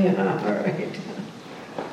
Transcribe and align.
Yeah, 0.00 0.42
all 0.46 0.64
right. 0.64 0.98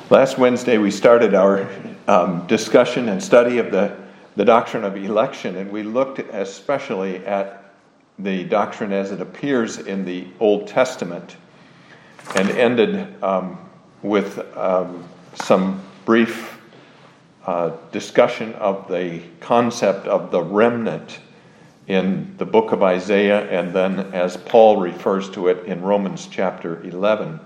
Last 0.08 0.38
Wednesday, 0.38 0.78
we 0.78 0.90
started 0.90 1.34
our 1.34 1.68
um, 2.06 2.46
discussion 2.46 3.10
and 3.10 3.22
study 3.22 3.58
of 3.58 3.70
the, 3.70 3.94
the 4.34 4.46
doctrine 4.46 4.84
of 4.84 4.96
election, 4.96 5.56
and 5.56 5.70
we 5.70 5.82
looked 5.82 6.18
especially 6.18 7.18
at 7.26 7.74
the 8.18 8.44
doctrine 8.44 8.92
as 8.92 9.12
it 9.12 9.20
appears 9.20 9.76
in 9.76 10.06
the 10.06 10.26
Old 10.40 10.68
Testament 10.68 11.36
and 12.34 12.48
ended 12.50 13.22
um, 13.22 13.58
with 14.02 14.38
um, 14.56 15.06
some 15.34 15.82
brief 16.06 16.58
uh, 17.44 17.72
discussion 17.92 18.54
of 18.54 18.88
the 18.88 19.20
concept 19.40 20.06
of 20.06 20.30
the 20.30 20.42
remnant 20.42 21.18
in 21.86 22.34
the 22.38 22.46
book 22.46 22.72
of 22.72 22.82
Isaiah, 22.82 23.46
and 23.50 23.74
then 23.74 24.00
as 24.14 24.38
Paul 24.38 24.78
refers 24.78 25.28
to 25.30 25.48
it 25.48 25.66
in 25.66 25.82
Romans 25.82 26.26
chapter 26.30 26.82
11. 26.82 27.40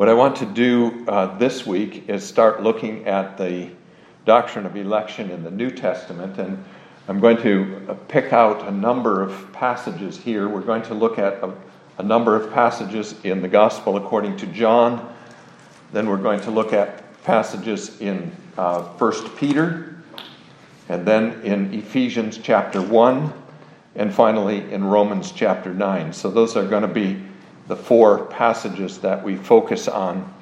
What 0.00 0.08
I 0.08 0.14
want 0.14 0.36
to 0.36 0.46
do 0.46 1.04
uh, 1.08 1.36
this 1.36 1.66
week 1.66 2.08
is 2.08 2.26
start 2.26 2.62
looking 2.62 3.06
at 3.06 3.36
the 3.36 3.68
doctrine 4.24 4.64
of 4.64 4.74
election 4.74 5.30
in 5.30 5.44
the 5.44 5.50
New 5.50 5.70
Testament, 5.70 6.38
and 6.38 6.64
I'm 7.06 7.20
going 7.20 7.36
to 7.42 7.84
uh, 7.86 7.92
pick 8.08 8.32
out 8.32 8.66
a 8.66 8.70
number 8.70 9.20
of 9.22 9.52
passages 9.52 10.16
here. 10.16 10.48
We're 10.48 10.62
going 10.62 10.80
to 10.84 10.94
look 10.94 11.18
at 11.18 11.34
a, 11.42 11.52
a 11.98 12.02
number 12.02 12.34
of 12.34 12.50
passages 12.50 13.14
in 13.24 13.42
the 13.42 13.48
Gospel 13.48 13.98
according 13.98 14.38
to 14.38 14.46
John. 14.46 15.14
Then 15.92 16.08
we're 16.08 16.16
going 16.16 16.40
to 16.40 16.50
look 16.50 16.72
at 16.72 17.22
passages 17.22 18.00
in 18.00 18.32
uh, 18.56 18.80
1 18.80 19.28
Peter, 19.36 20.02
and 20.88 21.06
then 21.06 21.42
in 21.42 21.74
Ephesians 21.74 22.40
chapter 22.42 22.80
1, 22.80 23.30
and 23.96 24.14
finally 24.14 24.72
in 24.72 24.82
Romans 24.82 25.30
chapter 25.30 25.74
9. 25.74 26.14
So 26.14 26.30
those 26.30 26.56
are 26.56 26.66
going 26.66 26.80
to 26.80 26.88
be 26.88 27.22
the 27.70 27.76
four 27.76 28.24
passages 28.26 28.98
that 28.98 29.22
we 29.22 29.36
focus 29.36 29.86
on 29.86 30.34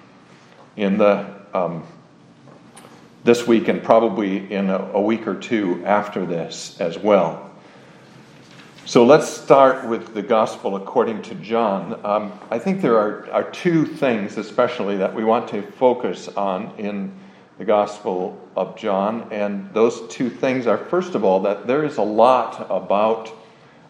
in 0.77 0.96
the 0.96 1.26
um, 1.52 1.87
this 3.23 3.46
week 3.46 3.68
and 3.68 3.82
probably 3.82 4.51
in 4.51 4.70
a, 4.70 4.79
a 4.95 5.01
week 5.01 5.26
or 5.26 5.35
two 5.35 5.85
after 5.85 6.24
this 6.24 6.80
as 6.80 6.96
well. 6.98 7.51
So 8.87 9.04
let's 9.04 9.29
start 9.29 9.87
with 9.87 10.15
the 10.15 10.23
gospel 10.23 10.76
according 10.76 11.20
to 11.24 11.35
John. 11.35 12.01
Um, 12.02 12.32
I 12.51 12.59
think 12.59 12.80
there 12.80 12.96
are, 12.96 13.30
are 13.30 13.51
two 13.51 13.85
things, 13.85 14.38
especially, 14.38 14.96
that 14.96 15.15
we 15.15 15.23
want 15.23 15.48
to 15.48 15.60
focus 15.60 16.29
on 16.29 16.73
in 16.79 17.13
the 17.59 17.66
Gospel 17.66 18.40
of 18.57 18.74
John. 18.79 19.29
And 19.30 19.68
those 19.74 20.09
two 20.09 20.30
things 20.30 20.66
are, 20.66 20.79
first 20.79 21.15
of 21.15 21.24
all, 21.24 21.40
that 21.40 21.66
there 21.66 21.85
is 21.85 21.98
a 21.98 22.02
lot 22.02 22.66
about 22.70 23.30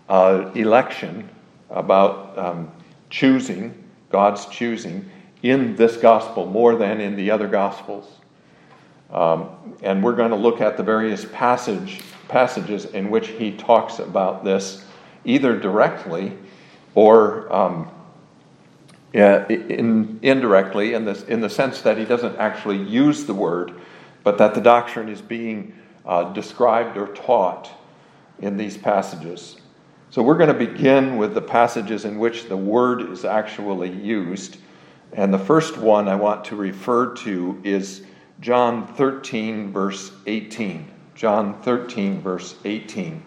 uh, 0.09 0.51
election, 0.57 1.29
about 1.71 2.37
um, 2.37 2.73
choosing, 3.11 3.85
God's 4.11 4.47
choosing, 4.47 5.09
in 5.43 5.77
this 5.77 5.97
Gospel 5.97 6.47
more 6.47 6.77
than 6.77 7.01
in 7.01 7.17
the 7.17 7.31
other 7.31 7.49
Gospels. 7.49 8.11
Um, 9.11 9.77
and 9.83 10.03
we're 10.03 10.17
going 10.17 10.31
to 10.31 10.37
look 10.37 10.61
at 10.61 10.77
the 10.77 10.83
various 10.83 11.25
passage, 11.25 12.01
passages 12.29 12.87
in 12.87 13.11
which 13.11 13.29
he 13.29 13.53
talks 13.53 13.99
about 13.99 14.45
this, 14.45 14.85
either 15.25 15.59
directly 15.59 16.37
or 16.95 17.53
um, 17.53 17.91
in, 19.13 20.19
indirectly 20.23 20.95
in, 20.95 21.05
this, 21.05 21.23
in 21.25 21.41
the 21.41 21.51
sense 21.51 21.81
that 21.83 21.97
he 21.97 22.05
doesn't 22.05 22.37
actually 22.37 22.77
use 22.77 23.25
the 23.25 23.35
word, 23.35 23.73
but 24.25 24.39
that 24.39 24.55
the 24.55 24.61
doctrine 24.61 25.09
is 25.09 25.23
being 25.23 25.75
uh, 26.05 26.33
described 26.33 26.97
or 26.97 27.09
taught 27.09 27.71
in 28.41 28.57
these 28.57 28.77
passages. 28.77 29.57
So 30.11 30.23
we're 30.23 30.39
going 30.39 30.49
to 30.49 30.55
begin 30.67 31.19
with 31.19 31.35
the 31.35 31.43
passages 31.43 32.07
in 32.07 32.19
which 32.19 32.49
the 32.49 32.57
word 32.57 33.03
is 33.11 33.27
actually 33.27 33.91
used. 33.91 34.57
And 35.13 35.33
the 35.33 35.39
first 35.39 35.77
one 35.77 36.09
I 36.09 36.15
want 36.15 36.47
to 36.47 36.57
refer 36.57 37.15
to 37.17 37.61
is 37.63 38.07
John 38.41 38.87
13, 38.95 39.71
verse 39.71 40.13
18. 40.27 40.91
John 41.15 41.61
13, 41.61 42.23
verse 42.23 42.55
18. 42.65 43.23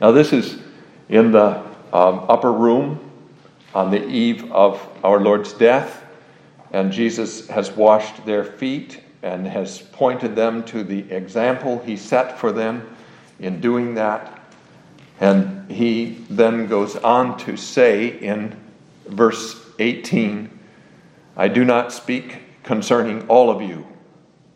Now, 0.00 0.12
this 0.12 0.32
is 0.32 0.60
in 1.08 1.32
the 1.32 1.60
um, 1.92 2.26
upper 2.28 2.52
room 2.52 3.10
on 3.74 3.90
the 3.90 4.06
eve 4.06 4.52
of 4.52 4.86
our 5.02 5.18
Lord's 5.18 5.52
death, 5.54 6.04
and 6.72 6.92
Jesus 6.92 7.48
has 7.48 7.72
washed 7.72 8.24
their 8.24 8.44
feet 8.44 9.02
and 9.22 9.44
has 9.44 9.80
pointed 9.80 10.36
them 10.36 10.62
to 10.64 10.84
the 10.84 11.10
example 11.10 11.80
he 11.80 11.96
set 11.96 12.38
for 12.38 12.52
them 12.52 12.94
in 13.40 13.60
doing 13.60 13.94
that. 13.94 14.35
And 15.20 15.70
he 15.70 16.24
then 16.28 16.66
goes 16.66 16.96
on 16.96 17.38
to 17.38 17.56
say 17.56 18.08
in 18.08 18.56
verse 19.06 19.64
18, 19.78 20.50
I 21.36 21.48
do 21.48 21.64
not 21.64 21.92
speak 21.92 22.62
concerning 22.62 23.26
all 23.28 23.50
of 23.50 23.62
you. 23.62 23.86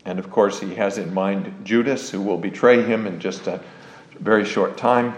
And 0.04 0.18
of 0.18 0.30
course, 0.30 0.60
he 0.60 0.74
has 0.74 0.98
in 0.98 1.12
mind 1.14 1.64
Judas, 1.64 2.10
who 2.10 2.20
will 2.20 2.38
betray 2.38 2.82
him 2.82 3.06
in 3.06 3.20
just 3.20 3.46
a 3.46 3.60
very 4.18 4.44
short 4.44 4.76
time. 4.76 5.14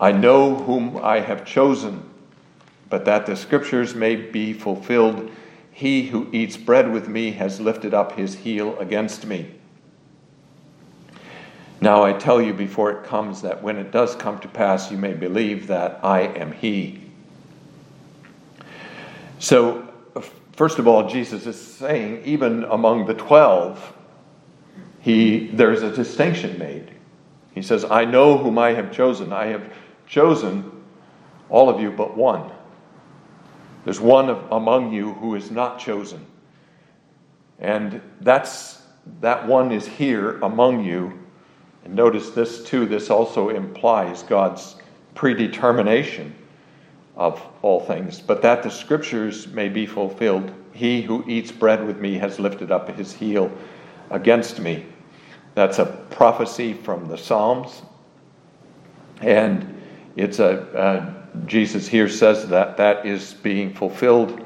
I 0.00 0.12
know 0.12 0.54
whom 0.54 0.96
I 0.98 1.20
have 1.20 1.44
chosen 1.44 2.10
but 2.90 3.04
that 3.04 3.24
the 3.24 3.36
scriptures 3.36 3.94
may 3.94 4.16
be 4.16 4.52
fulfilled. 4.52 5.30
He 5.70 6.08
who 6.08 6.28
eats 6.32 6.56
bread 6.56 6.92
with 6.92 7.08
me 7.08 7.30
has 7.32 7.60
lifted 7.60 7.94
up 7.94 8.18
his 8.18 8.34
heel 8.34 8.78
against 8.78 9.24
me. 9.24 9.54
Now 11.80 12.02
I 12.02 12.12
tell 12.12 12.42
you 12.42 12.52
before 12.52 12.90
it 12.90 13.04
comes 13.04 13.42
that 13.42 13.62
when 13.62 13.76
it 13.76 13.90
does 13.90 14.14
come 14.14 14.38
to 14.40 14.48
pass, 14.48 14.90
you 14.90 14.98
may 14.98 15.14
believe 15.14 15.66
that 15.68 16.00
I 16.04 16.20
am 16.20 16.52
he. 16.52 17.00
So, 19.38 19.88
first 20.52 20.78
of 20.78 20.86
all, 20.86 21.08
Jesus 21.08 21.46
is 21.46 21.58
saying, 21.58 22.22
even 22.24 22.64
among 22.64 23.06
the 23.06 23.14
twelve, 23.14 23.94
he, 25.00 25.46
there's 25.48 25.82
a 25.82 25.90
distinction 25.90 26.58
made. 26.58 26.90
He 27.54 27.62
says, 27.62 27.84
I 27.84 28.04
know 28.04 28.36
whom 28.36 28.58
I 28.58 28.74
have 28.74 28.92
chosen. 28.92 29.32
I 29.32 29.46
have 29.46 29.72
chosen 30.06 30.70
all 31.48 31.70
of 31.70 31.80
you 31.80 31.90
but 31.90 32.16
one. 32.16 32.50
There's 33.84 34.00
one 34.00 34.28
among 34.28 34.92
you 34.92 35.14
who 35.14 35.34
is 35.34 35.50
not 35.50 35.78
chosen. 35.78 36.26
And 37.58 38.02
that's 38.20 38.82
that 39.20 39.48
one 39.48 39.72
is 39.72 39.86
here 39.86 40.38
among 40.40 40.84
you. 40.84 41.18
And 41.84 41.94
notice 41.94 42.30
this 42.30 42.64
too, 42.64 42.86
this 42.86 43.10
also 43.10 43.48
implies 43.48 44.22
God's 44.22 44.76
predetermination 45.14 46.34
of 47.16 47.42
all 47.62 47.80
things, 47.80 48.20
but 48.20 48.42
that 48.42 48.62
the 48.62 48.70
scriptures 48.70 49.46
may 49.48 49.68
be 49.68 49.86
fulfilled. 49.86 50.52
He 50.72 51.02
who 51.02 51.24
eats 51.26 51.50
bread 51.50 51.86
with 51.86 51.98
me 51.98 52.14
has 52.18 52.38
lifted 52.38 52.70
up 52.70 52.88
his 52.96 53.12
heel 53.12 53.50
against 54.10 54.60
me. 54.60 54.86
That's 55.54 55.78
a 55.78 55.86
prophecy 56.10 56.72
from 56.72 57.08
the 57.08 57.18
Psalms. 57.18 57.82
And 59.20 59.82
it's 60.16 60.38
a, 60.38 60.66
a 60.74 61.20
Jesus 61.46 61.86
here 61.86 62.08
says 62.08 62.48
that 62.48 62.76
that 62.76 63.06
is 63.06 63.34
being 63.34 63.74
fulfilled 63.74 64.40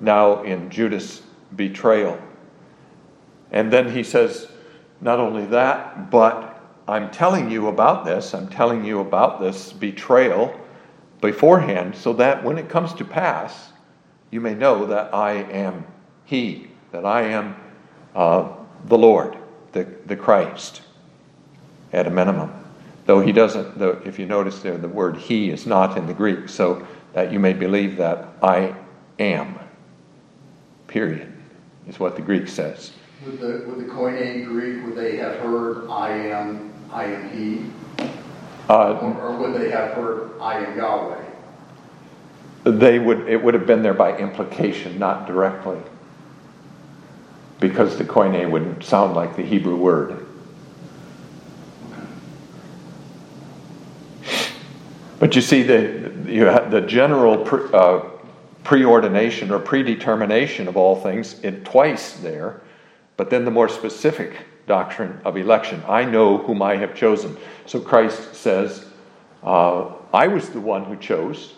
now 0.00 0.42
in 0.42 0.70
Judas' 0.70 1.22
betrayal. 1.56 2.18
And 3.50 3.72
then 3.72 3.90
he 3.90 4.02
says, 4.02 4.48
not 5.00 5.18
only 5.18 5.46
that, 5.46 6.10
but 6.10 6.47
I'm 6.88 7.10
telling 7.10 7.50
you 7.50 7.68
about 7.68 8.06
this, 8.06 8.34
I'm 8.34 8.48
telling 8.48 8.84
you 8.84 9.00
about 9.00 9.40
this 9.40 9.72
betrayal 9.72 10.58
beforehand, 11.20 11.94
so 11.94 12.14
that 12.14 12.42
when 12.42 12.56
it 12.56 12.68
comes 12.68 12.94
to 12.94 13.04
pass, 13.04 13.72
you 14.30 14.40
may 14.40 14.54
know 14.54 14.86
that 14.86 15.14
I 15.14 15.32
am 15.32 15.86
He, 16.24 16.68
that 16.92 17.04
I 17.04 17.22
am 17.22 17.56
uh, 18.14 18.52
the 18.86 18.96
Lord, 18.96 19.36
the, 19.72 19.84
the 20.06 20.16
Christ, 20.16 20.82
at 21.92 22.06
a 22.06 22.10
minimum. 22.10 22.52
Though 23.06 23.20
he 23.20 23.32
doesn't, 23.32 23.78
though 23.78 24.00
if 24.04 24.18
you 24.18 24.26
notice 24.26 24.60
there, 24.60 24.76
the 24.76 24.88
word 24.88 25.16
he 25.16 25.50
is 25.50 25.66
not 25.66 25.96
in 25.96 26.06
the 26.06 26.14
Greek, 26.14 26.48
so 26.48 26.86
that 27.14 27.32
you 27.32 27.38
may 27.38 27.52
believe 27.52 27.96
that 27.96 28.28
I 28.42 28.74
am. 29.18 29.58
Period, 30.86 31.32
is 31.86 31.98
what 31.98 32.16
the 32.16 32.22
Greek 32.22 32.48
says. 32.48 32.92
With 33.24 33.40
the, 33.40 33.64
with 33.66 33.78
the 33.78 33.92
Koine 33.92 34.44
Greek, 34.44 34.84
would 34.84 34.94
they 34.94 35.16
have 35.16 35.36
heard 35.36 35.88
I 35.88 36.10
am, 36.10 36.67
I 36.92 37.04
am 37.04 37.30
he? 37.30 37.70
Uh, 38.68 38.98
or, 39.00 39.20
or 39.20 39.36
would 39.36 39.60
they 39.60 39.70
have 39.70 39.92
heard 39.92 40.32
I 40.40 40.64
am 40.64 40.76
Yahweh? 40.76 41.24
They 42.64 42.98
would, 42.98 43.28
it 43.28 43.42
would 43.42 43.54
have 43.54 43.66
been 43.66 43.82
there 43.82 43.94
by 43.94 44.16
implication, 44.16 44.98
not 44.98 45.26
directly. 45.26 45.78
Because 47.60 47.96
the 47.96 48.04
Koine 48.04 48.50
wouldn't 48.50 48.84
sound 48.84 49.14
like 49.14 49.36
the 49.36 49.42
Hebrew 49.42 49.76
word. 49.76 50.26
But 55.18 55.34
you 55.34 55.42
see, 55.42 55.62
the, 55.62 56.12
you 56.26 56.44
the 56.70 56.84
general 56.86 57.38
pre, 57.38 57.60
uh, 57.72 58.02
preordination 58.62 59.50
or 59.50 59.58
predetermination 59.58 60.68
of 60.68 60.76
all 60.76 60.94
things 60.94 61.40
in 61.40 61.64
twice 61.64 62.12
there, 62.18 62.60
but 63.16 63.30
then 63.30 63.44
the 63.44 63.50
more 63.50 63.68
specific 63.68 64.36
doctrine 64.68 65.20
of 65.24 65.36
election. 65.36 65.82
I 65.88 66.04
know 66.04 66.38
whom 66.38 66.62
I 66.62 66.76
have 66.76 66.94
chosen. 66.94 67.36
So 67.66 67.80
Christ 67.80 68.34
says, 68.34 68.86
uh, 69.42 69.92
I 70.12 70.28
was 70.28 70.50
the 70.50 70.60
one 70.60 70.84
who 70.84 70.96
chose. 70.96 71.54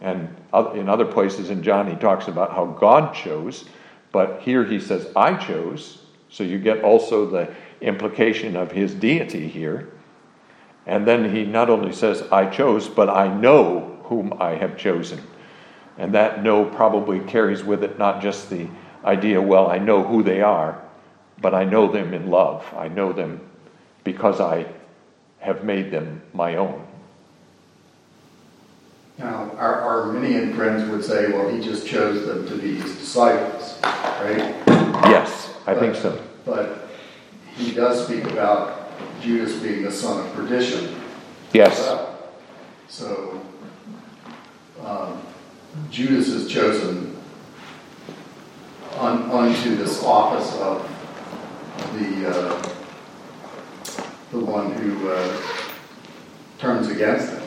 And 0.00 0.34
in 0.74 0.88
other 0.88 1.04
places 1.04 1.50
in 1.50 1.62
John, 1.62 1.88
he 1.88 1.96
talks 1.96 2.28
about 2.28 2.52
how 2.52 2.66
God 2.66 3.14
chose, 3.14 3.64
but 4.12 4.40
here 4.40 4.64
he 4.64 4.80
says, 4.80 5.06
I 5.14 5.34
chose. 5.34 5.98
So 6.30 6.42
you 6.42 6.58
get 6.58 6.82
also 6.82 7.26
the 7.26 7.54
implication 7.80 8.56
of 8.56 8.72
his 8.72 8.94
deity 8.94 9.48
here. 9.48 9.90
And 10.86 11.06
then 11.06 11.34
he 11.34 11.44
not 11.44 11.70
only 11.70 11.92
says, 11.92 12.22
I 12.32 12.46
chose, 12.46 12.88
but 12.88 13.10
I 13.10 13.28
know 13.28 14.00
whom 14.04 14.34
I 14.40 14.54
have 14.54 14.76
chosen. 14.76 15.22
And 15.98 16.14
that 16.14 16.42
know 16.42 16.64
probably 16.64 17.20
carries 17.20 17.62
with 17.62 17.84
it 17.84 17.98
not 17.98 18.22
just 18.22 18.48
the 18.48 18.68
idea, 19.04 19.40
well, 19.40 19.68
I 19.68 19.78
know 19.78 20.02
who 20.02 20.22
they 20.22 20.40
are, 20.40 20.82
but 21.40 21.54
I 21.54 21.64
know 21.64 21.90
them 21.90 22.14
in 22.14 22.30
love. 22.30 22.64
I 22.76 22.88
know 22.88 23.12
them 23.12 23.40
because 24.04 24.40
I 24.40 24.66
have 25.38 25.64
made 25.64 25.90
them 25.90 26.22
my 26.32 26.56
own. 26.56 26.86
Now, 29.18 29.50
our 29.56 29.82
Arminian 29.82 30.54
friends 30.54 30.88
would 30.90 31.04
say, 31.04 31.30
well, 31.30 31.48
he 31.48 31.60
just 31.60 31.86
chose 31.86 32.26
them 32.26 32.46
to 32.48 32.56
be 32.56 32.76
his 32.76 32.96
disciples, 32.96 33.78
right? 33.82 34.54
Yes, 35.10 35.54
I 35.66 35.74
but, 35.74 35.80
think 35.80 35.94
so. 35.94 36.22
But 36.46 36.88
he 37.54 37.72
does 37.72 38.06
speak 38.06 38.24
about 38.24 38.90
Judas 39.20 39.54
being 39.60 39.82
the 39.82 39.92
son 39.92 40.26
of 40.26 40.32
perdition. 40.32 40.96
Yes. 41.52 41.78
So, 42.88 43.42
um, 44.82 45.20
Judas 45.90 46.28
is 46.28 46.50
chosen 46.50 47.16
on, 48.96 49.30
onto 49.30 49.76
this 49.76 50.02
office 50.02 50.54
of 50.56 50.89
the 51.92 52.30
uh, 52.30 52.62
the 54.30 54.38
one 54.38 54.72
who 54.72 55.10
uh, 55.10 55.42
turns 56.58 56.88
against 56.88 57.32
him. 57.32 57.42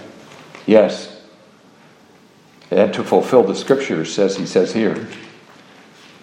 Yes. 0.65 1.21
And 2.71 2.94
to 2.94 3.03
fulfill 3.03 3.44
the 3.44 3.56
scriptures, 3.56 4.13
says 4.13 4.35
he 4.35 4.45
says 4.45 4.74
here, 4.74 5.07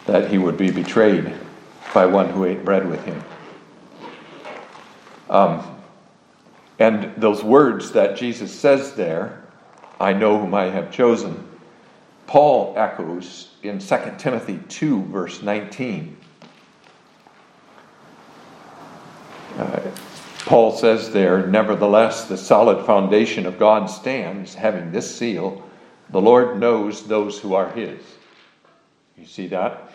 that 0.06 0.30
he 0.30 0.38
would 0.38 0.56
be 0.56 0.70
betrayed 0.70 1.32
by 1.94 2.06
one 2.06 2.28
who 2.30 2.44
ate 2.44 2.64
bread 2.64 2.88
with 2.88 3.04
him. 3.04 3.22
Um, 5.28 5.76
and 6.78 7.14
those 7.16 7.44
words 7.44 7.92
that 7.92 8.16
Jesus 8.16 8.52
says 8.52 8.94
there, 8.94 9.44
I 10.00 10.12
know 10.12 10.38
whom 10.38 10.54
I 10.54 10.64
have 10.64 10.90
chosen, 10.90 11.46
Paul 12.26 12.74
echoes 12.76 13.50
in 13.62 13.78
2 13.78 13.96
Timothy 14.18 14.60
2, 14.68 15.04
verse 15.04 15.42
19. 15.42 16.16
Paul 20.46 20.72
says 20.72 21.12
there, 21.12 21.46
Nevertheless, 21.46 22.24
the 22.24 22.36
solid 22.36 22.84
foundation 22.86 23.46
of 23.46 23.58
God 23.58 23.86
stands, 23.86 24.54
having 24.54 24.92
this 24.92 25.14
seal 25.14 25.62
the 26.10 26.20
Lord 26.20 26.58
knows 26.58 27.06
those 27.06 27.38
who 27.38 27.54
are 27.54 27.70
his. 27.70 28.00
You 29.16 29.26
see 29.26 29.46
that? 29.48 29.92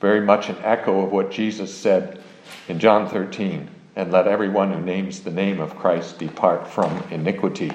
Very 0.00 0.20
much 0.20 0.48
an 0.48 0.56
echo 0.62 1.02
of 1.02 1.12
what 1.12 1.30
Jesus 1.30 1.74
said 1.74 2.22
in 2.68 2.78
John 2.78 3.08
13 3.08 3.68
and 3.94 4.10
let 4.10 4.26
everyone 4.26 4.72
who 4.72 4.80
names 4.80 5.20
the 5.20 5.30
name 5.30 5.60
of 5.60 5.76
Christ 5.76 6.18
depart 6.18 6.66
from 6.66 7.02
iniquity. 7.10 7.72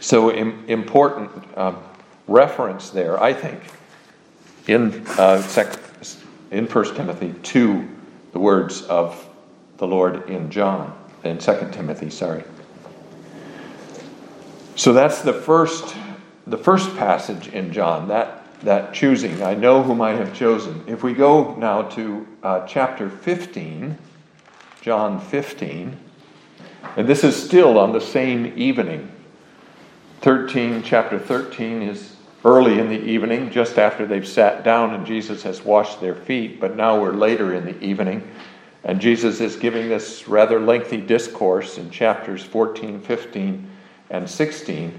So, 0.00 0.32
Im- 0.32 0.64
important 0.68 1.30
um, 1.58 1.76
reference 2.26 2.88
there, 2.90 3.22
I 3.22 3.34
think, 3.34 3.60
in, 4.68 5.06
uh, 5.18 5.42
sec- 5.42 5.78
in 6.50 6.66
1 6.66 6.94
Timothy 6.94 7.34
2 7.42 7.86
the 8.32 8.38
words 8.38 8.82
of 8.82 9.28
the 9.78 9.86
Lord 9.86 10.28
in 10.28 10.50
John, 10.50 10.96
in 11.24 11.38
2 11.38 11.68
Timothy, 11.72 12.10
sorry. 12.10 12.44
So 14.76 14.92
that's 14.92 15.22
the 15.22 15.32
first 15.32 15.94
the 16.46 16.56
first 16.56 16.96
passage 16.96 17.48
in 17.48 17.72
John, 17.72 18.08
that 18.08 18.42
that 18.62 18.92
choosing. 18.92 19.42
I 19.42 19.54
know 19.54 19.82
whom 19.82 20.00
I 20.00 20.12
have 20.12 20.34
chosen. 20.34 20.82
If 20.86 21.02
we 21.02 21.12
go 21.12 21.54
now 21.56 21.82
to 21.82 22.26
uh, 22.42 22.66
chapter 22.66 23.08
15, 23.08 23.96
John 24.80 25.20
15, 25.20 25.96
and 26.96 27.06
this 27.06 27.22
is 27.22 27.40
still 27.40 27.78
on 27.78 27.92
the 27.92 28.00
same 28.00 28.52
evening. 28.56 29.10
13, 30.22 30.82
chapter 30.82 31.18
13 31.18 31.82
is 31.82 32.16
early 32.44 32.78
in 32.78 32.88
the 32.88 33.00
evening, 33.00 33.50
just 33.50 33.78
after 33.78 34.06
they've 34.06 34.26
sat 34.26 34.62
down 34.64 34.94
and 34.94 35.06
Jesus 35.06 35.42
has 35.42 35.62
washed 35.62 36.00
their 36.00 36.14
feet, 36.14 36.60
but 36.60 36.76
now 36.76 37.00
we're 37.00 37.12
later 37.12 37.54
in 37.54 37.64
the 37.64 37.82
evening. 37.82 38.28
And 38.84 39.00
Jesus 39.00 39.40
is 39.40 39.56
giving 39.56 39.88
this 39.88 40.28
rather 40.28 40.60
lengthy 40.60 41.00
discourse 41.00 41.78
in 41.78 41.90
chapters 41.90 42.42
14, 42.44 43.00
15, 43.00 43.70
and 44.10 44.30
16. 44.30 44.98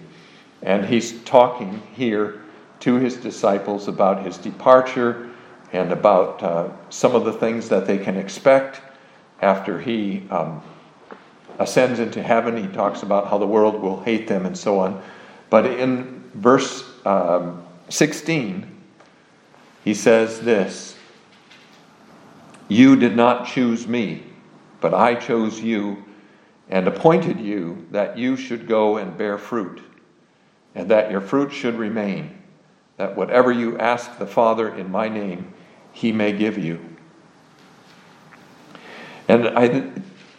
And 0.61 0.85
he's 0.85 1.21
talking 1.23 1.81
here 1.93 2.41
to 2.81 2.95
his 2.95 3.15
disciples 3.15 3.87
about 3.87 4.25
his 4.25 4.37
departure 4.37 5.29
and 5.71 5.91
about 5.91 6.43
uh, 6.43 6.69
some 6.89 7.15
of 7.15 7.25
the 7.25 7.33
things 7.33 7.69
that 7.69 7.87
they 7.87 7.97
can 7.97 8.17
expect 8.17 8.81
after 9.41 9.79
he 9.79 10.27
um, 10.29 10.61
ascends 11.59 11.99
into 11.99 12.21
heaven. 12.21 12.57
He 12.57 12.67
talks 12.73 13.03
about 13.03 13.27
how 13.27 13.37
the 13.37 13.47
world 13.47 13.81
will 13.81 14.01
hate 14.01 14.27
them 14.27 14.45
and 14.45 14.57
so 14.57 14.79
on. 14.79 15.01
But 15.49 15.65
in 15.65 16.29
verse 16.33 16.88
um, 17.05 17.65
16, 17.89 18.79
he 19.83 19.93
says 19.93 20.41
this 20.41 20.95
You 22.67 22.95
did 22.95 23.15
not 23.15 23.47
choose 23.47 23.87
me, 23.87 24.23
but 24.81 24.93
I 24.93 25.15
chose 25.15 25.59
you 25.59 26.03
and 26.69 26.87
appointed 26.87 27.39
you 27.39 27.87
that 27.91 28.17
you 28.17 28.37
should 28.37 28.67
go 28.67 28.97
and 28.97 29.17
bear 29.17 29.37
fruit, 29.37 29.81
and 30.75 30.89
that 30.89 31.09
your 31.09 31.21
fruit 31.21 31.51
should 31.51 31.75
remain, 31.75 32.37
that 32.97 33.15
whatever 33.15 33.51
you 33.51 33.77
ask 33.79 34.17
the 34.19 34.27
Father 34.27 34.75
in 34.75 34.91
my 34.91 35.09
name, 35.09 35.53
he 35.91 36.11
may 36.11 36.31
give 36.31 36.57
you. 36.57 36.79
And 39.27 39.47
I, 39.47 39.91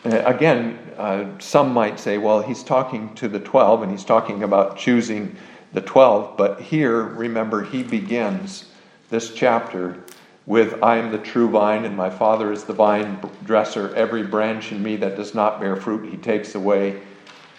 again, 0.05 0.79
uh, 0.97 1.39
some 1.39 1.73
might 1.73 1.99
say, 1.99 2.19
well, 2.19 2.43
he's 2.43 2.63
talking 2.63 3.15
to 3.15 3.29
the 3.29 3.41
12 3.41 3.83
and 3.83 3.91
he's 3.91 4.05
talking 4.05 4.43
about 4.43 4.77
choosing 4.77 5.37
the 5.73 5.81
12, 5.81 6.37
but 6.37 6.61
here, 6.61 7.03
remember, 7.03 7.63
he 7.63 7.83
begins 7.83 8.67
this 9.09 9.35
chapter 9.35 10.03
with 10.47 10.83
I 10.83 10.97
am 10.97 11.13
the 11.13 11.19
true 11.19 11.49
vine, 11.49 11.85
and 11.85 11.97
my 11.97 12.11
Father 12.11 12.53
is 12.53 12.65
the 12.65 12.73
vine 12.73 13.21
dresser. 13.45 13.95
Every 13.95 14.25
branch 14.25 14.73
in 14.73 14.83
me 14.83 14.97
that 14.97 15.17
does 15.17 15.35
not 15.35 15.61
bear 15.61 15.77
fruit, 15.77 16.11
he 16.11 16.17
takes 16.17 16.55
away. 16.55 17.01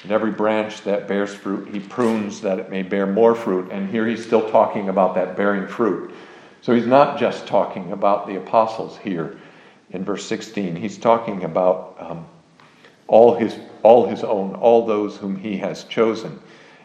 And 0.04 0.12
every 0.12 0.32
branch 0.32 0.82
that 0.82 1.08
bears 1.08 1.34
fruit, 1.34 1.70
he 1.70 1.80
prunes 1.80 2.42
that 2.42 2.60
it 2.60 2.70
may 2.72 2.82
bear 2.82 3.06
more 3.06 3.36
fruit. 3.36 3.72
And 3.72 3.90
here 3.90 4.08
he's 4.08 4.26
still 4.26 4.50
talking 4.50 4.90
about 4.90 5.14
that 5.16 5.38
bearing 5.38 5.68
fruit. 5.68 6.14
So 6.62 6.74
he's 6.74 6.88
not 6.88 7.20
just 7.20 7.46
talking 7.48 7.92
about 7.92 8.28
the 8.28 8.38
apostles 8.38 8.98
here 8.98 9.38
in 9.92 10.04
verse 10.04 10.26
16. 10.26 10.76
He's 10.76 10.98
talking 10.98 11.44
about 11.44 11.98
um, 12.00 12.26
all, 13.08 13.36
his, 13.36 13.56
all 13.84 14.08
his 14.08 14.24
own, 14.24 14.56
all 14.56 14.86
those 14.86 15.18
whom 15.18 15.38
he 15.38 15.58
has 15.58 15.84
chosen. 15.84 16.40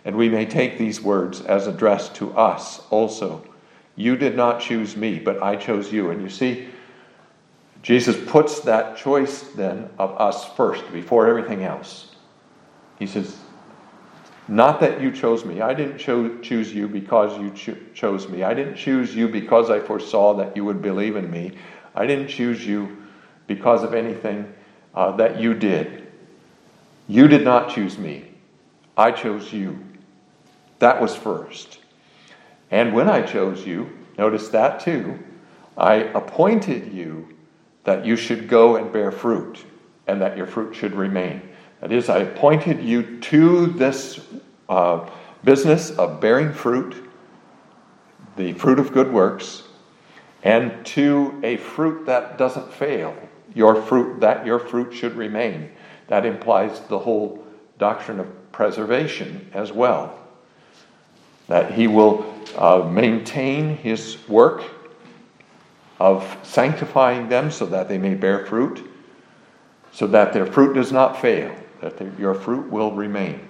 And 0.06 0.14
we 0.16 0.28
may 0.28 0.46
take 0.46 0.78
these 0.78 1.02
words 1.02 1.40
as 1.40 1.66
addressed 1.66 2.14
to 2.16 2.32
us 2.38 2.80
also. 2.90 3.44
You 3.96 4.16
did 4.16 4.36
not 4.36 4.60
choose 4.60 4.96
me, 4.96 5.18
but 5.18 5.42
I 5.42 5.56
chose 5.56 5.92
you. 5.92 6.10
And 6.10 6.22
you 6.22 6.30
see, 6.30 6.68
Jesus 7.82 8.16
puts 8.30 8.60
that 8.60 8.96
choice 8.96 9.42
then 9.42 9.90
of 9.98 10.18
us 10.20 10.48
first 10.54 10.90
before 10.92 11.26
everything 11.26 11.64
else. 11.64 12.14
He 13.00 13.06
says, 13.08 13.36
Not 14.46 14.78
that 14.78 15.00
you 15.00 15.10
chose 15.10 15.44
me. 15.44 15.60
I 15.60 15.74
didn't 15.74 15.98
cho- 15.98 16.38
choose 16.38 16.72
you 16.72 16.86
because 16.86 17.36
you 17.40 17.50
cho- 17.50 17.76
chose 17.92 18.28
me. 18.28 18.44
I 18.44 18.54
didn't 18.54 18.76
choose 18.76 19.12
you 19.12 19.26
because 19.26 19.70
I 19.70 19.80
foresaw 19.80 20.34
that 20.34 20.56
you 20.56 20.64
would 20.64 20.82
believe 20.82 21.16
in 21.16 21.28
me. 21.28 21.58
I 21.96 22.06
didn't 22.06 22.28
choose 22.28 22.64
you 22.64 22.96
because 23.48 23.82
of 23.82 23.92
anything 23.92 24.54
uh, 24.94 25.16
that 25.16 25.40
you 25.40 25.52
did. 25.52 26.06
You 27.08 27.26
did 27.26 27.42
not 27.42 27.70
choose 27.70 27.98
me. 27.98 28.30
I 28.96 29.10
chose 29.10 29.52
you. 29.52 29.80
That 30.78 31.00
was 31.00 31.14
first. 31.14 31.78
And 32.70 32.92
when 32.92 33.08
I 33.08 33.22
chose 33.22 33.66
you, 33.66 33.90
notice 34.18 34.48
that 34.48 34.80
too, 34.80 35.18
I 35.76 35.94
appointed 35.94 36.92
you 36.92 37.28
that 37.84 38.04
you 38.04 38.16
should 38.16 38.48
go 38.48 38.76
and 38.76 38.92
bear 38.92 39.12
fruit, 39.12 39.64
and 40.06 40.20
that 40.20 40.36
your 40.36 40.46
fruit 40.46 40.74
should 40.74 40.94
remain. 40.94 41.40
That 41.80 41.92
is, 41.92 42.08
I 42.08 42.18
appointed 42.18 42.82
you 42.82 43.20
to 43.20 43.66
this 43.66 44.20
uh, 44.68 45.08
business 45.44 45.90
of 45.90 46.20
bearing 46.20 46.52
fruit, 46.52 47.08
the 48.36 48.54
fruit 48.54 48.78
of 48.78 48.92
good 48.92 49.12
works, 49.12 49.62
and 50.42 50.84
to 50.86 51.38
a 51.44 51.58
fruit 51.58 52.06
that 52.06 52.38
doesn't 52.38 52.72
fail. 52.72 53.16
Your 53.54 53.80
fruit, 53.80 54.20
that 54.20 54.44
your 54.44 54.58
fruit 54.58 54.92
should 54.92 55.14
remain. 55.14 55.70
That 56.08 56.26
implies 56.26 56.80
the 56.88 56.98
whole 56.98 57.46
doctrine 57.78 58.20
of 58.20 58.52
preservation 58.52 59.48
as 59.54 59.72
well 59.72 60.25
that 61.48 61.72
he 61.72 61.86
will 61.86 62.34
uh, 62.56 62.88
maintain 62.90 63.76
his 63.76 64.16
work 64.28 64.64
of 65.98 66.36
sanctifying 66.42 67.28
them 67.28 67.50
so 67.50 67.66
that 67.66 67.88
they 67.88 67.98
may 67.98 68.14
bear 68.14 68.46
fruit, 68.46 68.88
so 69.92 70.06
that 70.06 70.32
their 70.32 70.46
fruit 70.46 70.74
does 70.74 70.92
not 70.92 71.20
fail, 71.20 71.54
that 71.80 71.96
their, 71.96 72.12
your 72.18 72.34
fruit 72.34 72.70
will 72.70 72.92
remain. 72.92 73.40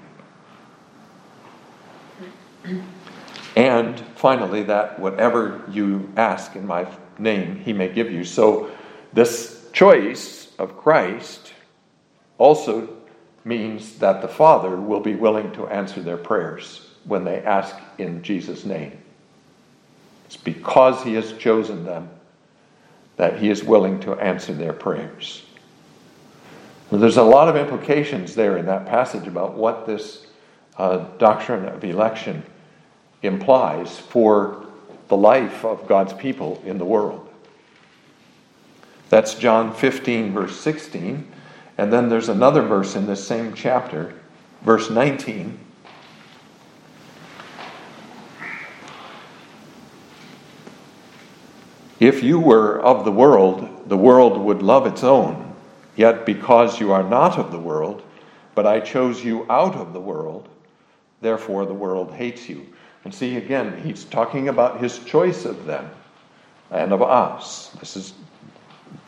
And 3.57 3.99
finally, 4.17 4.63
that 4.65 4.99
whatever 4.99 5.63
you 5.71 6.13
ask 6.17 6.57
in 6.57 6.67
my 6.67 6.87
name, 7.19 7.57
he 7.57 7.73
may 7.73 7.89
give 7.89 8.11
you. 8.11 8.25
So, 8.25 8.71
this 9.13 9.71
choice 9.73 10.53
of 10.59 10.77
Christ 10.77 11.55
also 12.39 12.89
means 13.45 13.99
that 13.99 14.21
the 14.21 14.29
Father 14.29 14.77
will 14.77 15.01
be 15.01 15.15
willing 15.15 15.53
to 15.53 15.67
answer 15.69 16.03
their 16.03 16.17
prayers 16.17 16.86
when 17.07 17.25
they 17.25 17.43
ask 17.43 17.77
in 17.99 18.23
Jesus' 18.23 18.65
name. 18.65 18.99
It's 20.27 20.37
because 20.37 21.03
he 21.03 21.15
has 21.15 21.33
chosen 21.35 21.85
them 21.85 22.11
that 23.17 23.39
he 23.39 23.49
is 23.49 23.65
willing 23.65 24.01
to 24.01 24.15
answer 24.15 24.53
their 24.53 24.73
prayers. 24.73 25.45
Well, 26.91 27.01
there's 27.01 27.17
a 27.17 27.23
lot 27.23 27.49
of 27.49 27.57
implications 27.57 28.35
there 28.35 28.59
in 28.59 28.67
that 28.67 28.87
passage 28.87 29.27
about 29.27 29.55
what 29.55 29.87
this 29.87 30.27
uh, 30.77 30.99
doctrine 31.19 31.67
of 31.67 31.83
election 31.83 32.43
implies 33.23 33.99
for 33.99 34.67
the 35.09 35.17
life 35.17 35.65
of 35.65 35.87
God's 35.89 36.13
people 36.13 36.63
in 36.65 36.79
the 36.79 36.85
world. 36.85 37.29
That's 39.09 39.35
John 39.35 39.73
15, 39.73 40.33
verse 40.33 40.59
16. 40.61 41.27
And 41.79 41.93
then 41.93 42.09
there's 42.09 42.29
another 42.29 42.63
verse 42.63 42.97
in 42.97 43.07
this 43.07 43.27
same 43.27 43.55
chapter, 43.55 44.15
verse 44.63 44.91
19. 44.91 45.59
If 51.99 52.23
you 52.23 52.39
were 52.39 52.81
of 52.81 53.05
the 53.05 53.13
world, 53.13 53.89
the 53.89 53.97
world 53.97 54.39
would 54.39 54.63
love 54.63 54.87
its 54.87 55.03
own. 55.03 55.55
Yet 55.97 56.27
because 56.27 56.79
you 56.79 56.93
are 56.93 57.03
not 57.03 57.39
of 57.39 57.51
the 57.51 57.59
world, 57.59 58.03
but 58.55 58.67
I 58.67 58.81
chose 58.81 59.25
you 59.25 59.47
out 59.51 59.75
of 59.75 59.93
the 59.95 60.01
world, 60.01 60.49
therefore 61.23 61.65
the 61.65 61.75
world 61.75 62.13
hates 62.13 62.49
you. 62.49 62.67
And 63.05 63.15
see, 63.15 63.37
again, 63.37 63.81
he's 63.83 64.05
talking 64.05 64.49
about 64.49 64.81
his 64.81 64.99
choice 65.01 65.45
of 65.45 65.65
them 65.65 65.89
and 66.71 66.93
of 66.93 67.03
us. 67.03 67.69
This 67.81 67.97
is 67.97 68.15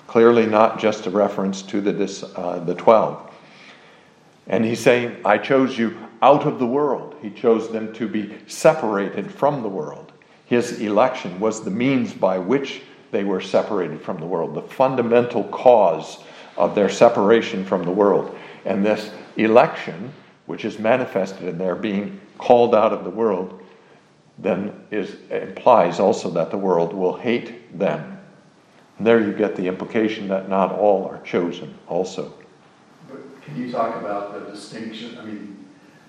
clearly 0.07 0.47
not 0.47 0.79
just 0.79 1.07
a 1.07 1.11
reference 1.11 1.61
to 1.63 1.81
the, 1.81 1.93
this, 1.93 2.23
uh, 2.23 2.63
the 2.65 2.75
12. 2.75 3.31
And 4.47 4.65
he's 4.65 4.81
saying, 4.81 5.17
I 5.25 5.37
chose 5.37 5.77
you 5.77 5.97
out 6.23 6.47
of 6.47 6.59
the 6.59 6.67
world. 6.67 7.17
He 7.21 7.31
chose 7.31 7.71
them 7.71 7.93
to 7.95 8.09
be 8.09 8.35
separated 8.47 9.31
from 9.31 9.63
the 9.63 9.69
world. 9.69 10.08
His 10.49 10.81
election 10.81 11.39
was 11.41 11.63
the 11.63 11.71
means 11.71 12.15
by 12.15 12.39
which 12.39 12.81
they 13.11 13.23
were 13.23 13.41
separated 13.41 14.01
from 14.01 14.19
the 14.19 14.27
world, 14.27 14.55
the 14.55 14.63
fundamental 14.63 15.45
cause 15.45 16.19
of 16.57 16.75
their 16.75 16.89
separation 16.89 17.65
from 17.65 17.85
the 17.85 17.91
world. 17.91 18.37
And 18.65 18.85
this 18.85 19.11
election, 19.37 20.13
which 20.47 20.65
is 20.65 20.79
manifested 20.79 21.47
in 21.47 21.59
their 21.59 21.75
being 21.75 22.21
called 22.39 22.75
out 22.75 22.95
of 22.95 23.05
the 23.05 23.11
world, 23.11 23.63
then 24.39 24.73
is, 24.91 25.17
implies 25.31 26.01
also 26.01 26.31
that 26.31 26.51
the 26.51 26.59
world 26.59 26.95
will 26.95 27.17
hate 27.17 27.79
them. 27.79 28.19
And 28.97 29.07
there 29.07 29.21
you 29.21 29.33
get 29.33 29.55
the 29.55 29.67
implication 29.67 30.29
that 30.29 30.49
not 30.49 30.73
all 30.73 31.07
are 31.07 31.21
chosen 31.23 31.75
also. 31.89 32.33
But 33.09 33.21
can 33.43 33.57
you 33.61 33.71
talk 33.71 33.97
about 33.97 34.33
the 34.33 34.51
distinction? 34.51 35.19
I 35.19 35.25
mean, 35.25 35.67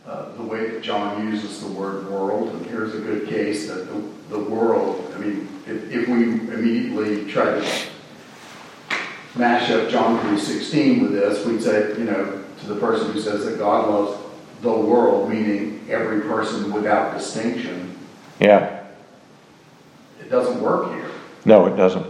uh, 0.07 0.31
the 0.35 0.43
way 0.43 0.69
that 0.69 0.81
John 0.81 1.27
uses 1.27 1.61
the 1.61 1.67
word 1.67 2.09
world, 2.09 2.49
and 2.49 2.65
here's 2.67 2.95
a 2.95 2.99
good 2.99 3.27
case 3.27 3.67
that 3.67 3.87
the, 3.87 4.01
the 4.29 4.39
world, 4.39 5.11
I 5.15 5.19
mean, 5.19 5.47
if, 5.67 5.91
if 5.91 6.07
we 6.07 6.23
immediately 6.53 7.31
try 7.31 7.59
to 7.59 7.87
mash 9.35 9.69
up 9.71 9.89
John 9.89 10.19
3.16 10.19 11.01
with 11.01 11.11
this, 11.13 11.45
we'd 11.45 11.61
say, 11.61 11.97
you 11.97 12.05
know, 12.05 12.43
to 12.59 12.67
the 12.67 12.79
person 12.79 13.11
who 13.11 13.19
says 13.19 13.45
that 13.45 13.57
God 13.57 13.89
loves 13.89 14.19
the 14.61 14.71
world, 14.71 15.29
meaning 15.29 15.85
every 15.89 16.21
person 16.21 16.71
without 16.71 17.17
distinction. 17.17 17.97
Yeah. 18.39 18.85
It 20.19 20.29
doesn't 20.29 20.61
work 20.61 20.93
here. 20.93 21.09
No, 21.45 21.65
it 21.65 21.75
doesn't. 21.75 22.05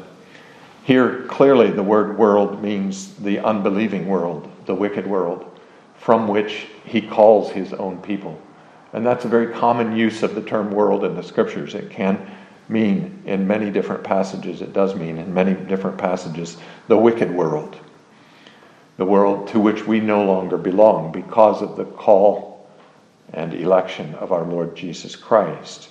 Here, 0.83 1.23
clearly, 1.27 1.69
the 1.69 1.83
word 1.83 2.17
world 2.17 2.63
means 2.63 3.13
the 3.15 3.39
unbelieving 3.39 4.07
world, 4.07 4.51
the 4.65 4.73
wicked 4.73 5.05
world, 5.05 5.59
from 5.97 6.27
which 6.27 6.67
he 6.85 7.01
calls 7.01 7.51
his 7.51 7.73
own 7.73 8.01
people. 8.01 8.41
And 8.93 9.05
that's 9.05 9.25
a 9.25 9.29
very 9.29 9.53
common 9.53 9.95
use 9.95 10.23
of 10.23 10.35
the 10.35 10.41
term 10.41 10.71
world 10.71 11.03
in 11.03 11.15
the 11.15 11.23
scriptures. 11.23 11.75
It 11.75 11.89
can 11.91 12.19
mean 12.67 13.21
in 13.25 13.47
many 13.47 13.71
different 13.71 14.03
passages, 14.03 14.61
it 14.61 14.73
does 14.73 14.95
mean 14.95 15.17
in 15.17 15.33
many 15.33 15.53
different 15.53 15.97
passages, 15.97 16.57
the 16.87 16.97
wicked 16.97 17.31
world, 17.31 17.77
the 18.97 19.05
world 19.05 19.47
to 19.49 19.59
which 19.59 19.87
we 19.87 19.99
no 19.99 20.23
longer 20.23 20.57
belong 20.57 21.11
because 21.11 21.61
of 21.61 21.75
the 21.75 21.85
call 21.85 22.67
and 23.33 23.53
election 23.53 24.13
of 24.15 24.31
our 24.31 24.43
Lord 24.43 24.75
Jesus 24.75 25.15
Christ. 25.15 25.89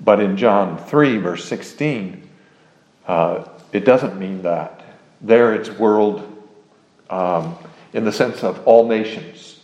But 0.00 0.20
in 0.20 0.36
John 0.36 0.78
3, 0.78 1.18
verse 1.18 1.44
16, 1.44 2.28
uh, 3.06 3.44
it 3.72 3.84
doesn't 3.84 4.18
mean 4.18 4.42
that. 4.42 4.84
There 5.20 5.54
it's 5.54 5.70
world 5.70 6.22
um, 7.08 7.56
in 7.92 8.04
the 8.04 8.12
sense 8.12 8.44
of 8.44 8.66
all 8.66 8.86
nations. 8.86 9.55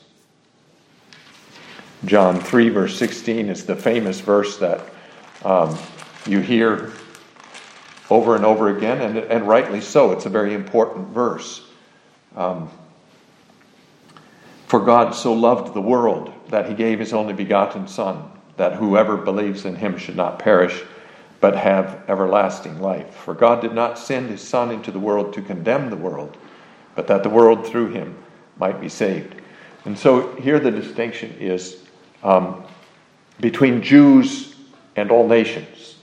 John 2.04 2.40
3, 2.40 2.68
verse 2.70 2.98
16 2.98 3.48
is 3.48 3.64
the 3.64 3.76
famous 3.76 4.20
verse 4.20 4.58
that 4.58 4.80
um, 5.44 5.78
you 6.26 6.40
hear 6.40 6.92
over 8.10 8.34
and 8.34 8.44
over 8.44 8.76
again, 8.76 9.00
and, 9.00 9.18
and 9.18 9.46
rightly 9.46 9.80
so. 9.80 10.10
It's 10.10 10.26
a 10.26 10.30
very 10.30 10.52
important 10.52 11.08
verse. 11.08 11.64
Um, 12.34 12.70
For 14.66 14.80
God 14.80 15.14
so 15.14 15.32
loved 15.32 15.74
the 15.74 15.80
world 15.80 16.32
that 16.48 16.68
he 16.68 16.74
gave 16.74 16.98
his 16.98 17.12
only 17.12 17.34
begotten 17.34 17.86
Son, 17.86 18.30
that 18.56 18.74
whoever 18.74 19.16
believes 19.16 19.64
in 19.64 19.76
him 19.76 19.96
should 19.96 20.16
not 20.16 20.40
perish, 20.40 20.82
but 21.40 21.56
have 21.56 22.02
everlasting 22.08 22.80
life. 22.80 23.14
For 23.14 23.32
God 23.32 23.60
did 23.60 23.74
not 23.74 23.96
send 23.96 24.28
his 24.28 24.40
Son 24.40 24.72
into 24.72 24.90
the 24.90 24.98
world 24.98 25.32
to 25.34 25.42
condemn 25.42 25.88
the 25.88 25.96
world, 25.96 26.36
but 26.96 27.06
that 27.06 27.22
the 27.22 27.30
world 27.30 27.64
through 27.64 27.92
him 27.92 28.16
might 28.58 28.80
be 28.80 28.88
saved. 28.88 29.36
And 29.84 29.96
so 29.96 30.34
here 30.36 30.58
the 30.58 30.70
distinction 30.70 31.34
is 31.38 31.81
um, 32.22 32.64
between 33.40 33.82
Jews 33.82 34.54
and 34.96 35.10
all 35.10 35.26
nations. 35.26 35.96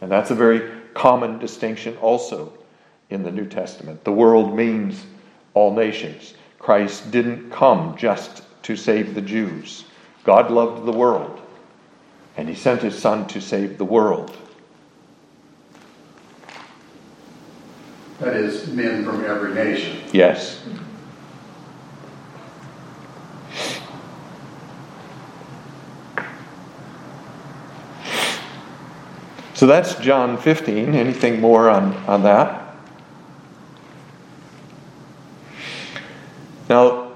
And 0.00 0.10
that's 0.10 0.30
a 0.30 0.34
very 0.34 0.70
common 0.94 1.38
distinction 1.38 1.96
also 1.98 2.52
in 3.10 3.22
the 3.22 3.30
New 3.30 3.46
Testament. 3.46 4.04
The 4.04 4.12
world 4.12 4.54
means 4.54 5.04
all 5.54 5.74
nations. 5.74 6.34
Christ 6.58 7.10
didn't 7.10 7.50
come 7.50 7.96
just 7.96 8.42
to 8.62 8.76
save 8.76 9.14
the 9.14 9.20
Jews. 9.20 9.84
God 10.24 10.50
loved 10.50 10.84
the 10.84 10.92
world, 10.92 11.40
and 12.36 12.48
he 12.48 12.54
sent 12.54 12.82
his 12.82 12.98
Son 12.98 13.26
to 13.28 13.40
save 13.40 13.78
the 13.78 13.84
world. 13.84 14.36
That 18.18 18.34
is, 18.34 18.66
men 18.68 19.04
from 19.04 19.24
every 19.24 19.54
nation. 19.54 20.02
Yes. 20.12 20.60
So 29.56 29.66
that's 29.66 29.94
John 29.94 30.36
15. 30.36 30.94
Anything 30.94 31.40
more 31.40 31.70
on, 31.70 31.94
on 32.04 32.22
that? 32.24 32.76
Now, 36.68 37.12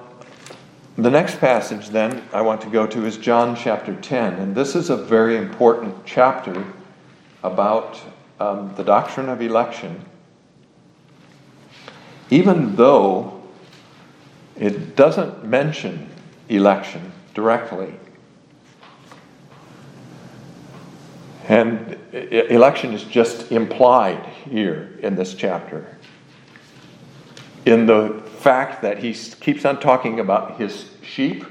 the 0.97 1.11
next 1.11 1.39
passage 1.39 1.91
then 1.91 2.25
I 2.33 2.41
want 2.41 2.63
to 2.63 2.71
go 2.71 2.87
to 2.87 3.05
is 3.05 3.19
John 3.19 3.55
chapter 3.55 3.95
10. 3.95 4.35
And 4.37 4.55
this 4.55 4.75
is 4.75 4.89
a 4.89 4.97
very 4.97 5.37
important 5.37 6.07
chapter 6.07 6.65
about 7.43 8.01
um, 8.41 8.73
the 8.75 8.85
doctrine 8.85 9.29
of 9.29 9.43
election. 9.43 10.03
Even 12.31 12.75
though 12.75 13.43
it 14.57 14.97
doesn't 14.97 15.45
mention 15.45 16.09
election 16.49 17.13
directly, 17.35 17.93
And 21.51 21.99
election 22.13 22.93
is 22.93 23.05
just 23.05 23.53
implied 23.53 24.25
here 24.51 24.99
in 25.03 25.15
this 25.15 25.35
chapter. 25.35 25.97
In 27.67 27.87
the 27.87 28.23
fact 28.39 28.83
that 28.83 28.99
he 28.99 29.13
keeps 29.13 29.65
on 29.65 29.81
talking 29.81 30.19
about 30.19 30.59
his 30.59 30.91
sheep, 31.03 31.45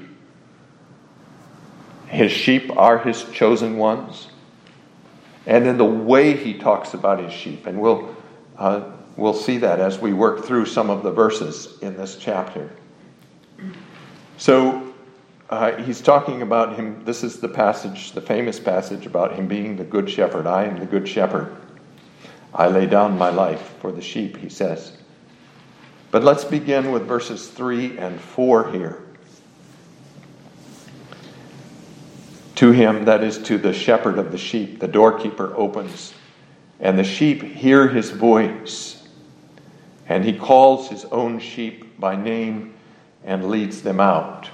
his 2.06 2.32
sheep 2.32 2.76
are 2.76 2.98
his 2.98 3.24
chosen 3.32 3.76
ones, 3.76 4.28
and 5.46 5.66
in 5.66 5.78
the 5.78 5.84
way 5.84 6.36
he 6.36 6.54
talks 6.54 6.94
about 6.94 7.22
his 7.22 7.32
sheep. 7.32 7.66
And 7.66 7.80
we'll, 7.80 8.14
uh, 8.58 8.90
we'll 9.16 9.34
see 9.34 9.58
that 9.58 9.78
as 9.78 9.98
we 9.98 10.12
work 10.12 10.44
through 10.44 10.66
some 10.66 10.90
of 10.90 11.02
the 11.02 11.12
verses 11.12 11.78
in 11.80 11.96
this 11.96 12.16
chapter. 12.16 12.70
So, 14.36 14.89
uh, 15.50 15.76
he's 15.82 16.00
talking 16.00 16.42
about 16.42 16.76
him. 16.76 17.04
This 17.04 17.24
is 17.24 17.40
the 17.40 17.48
passage, 17.48 18.12
the 18.12 18.20
famous 18.20 18.60
passage 18.60 19.04
about 19.04 19.34
him 19.34 19.48
being 19.48 19.76
the 19.76 19.84
good 19.84 20.08
shepherd. 20.08 20.46
I 20.46 20.64
am 20.64 20.78
the 20.78 20.86
good 20.86 21.08
shepherd. 21.08 21.56
I 22.54 22.68
lay 22.68 22.86
down 22.86 23.18
my 23.18 23.30
life 23.30 23.74
for 23.80 23.90
the 23.90 24.00
sheep, 24.00 24.36
he 24.36 24.48
says. 24.48 24.92
But 26.12 26.22
let's 26.22 26.44
begin 26.44 26.92
with 26.92 27.06
verses 27.06 27.48
3 27.48 27.98
and 27.98 28.20
4 28.20 28.70
here. 28.70 29.02
To 32.56 32.70
him, 32.70 33.04
that 33.06 33.24
is 33.24 33.38
to 33.44 33.58
the 33.58 33.72
shepherd 33.72 34.18
of 34.18 34.30
the 34.30 34.38
sheep, 34.38 34.78
the 34.78 34.88
doorkeeper 34.88 35.52
opens, 35.56 36.14
and 36.78 36.96
the 36.96 37.04
sheep 37.04 37.42
hear 37.42 37.88
his 37.88 38.10
voice. 38.10 39.08
And 40.06 40.24
he 40.24 40.32
calls 40.32 40.88
his 40.88 41.04
own 41.06 41.40
sheep 41.40 41.98
by 41.98 42.14
name 42.14 42.74
and 43.24 43.48
leads 43.48 43.82
them 43.82 43.98
out. 43.98 44.48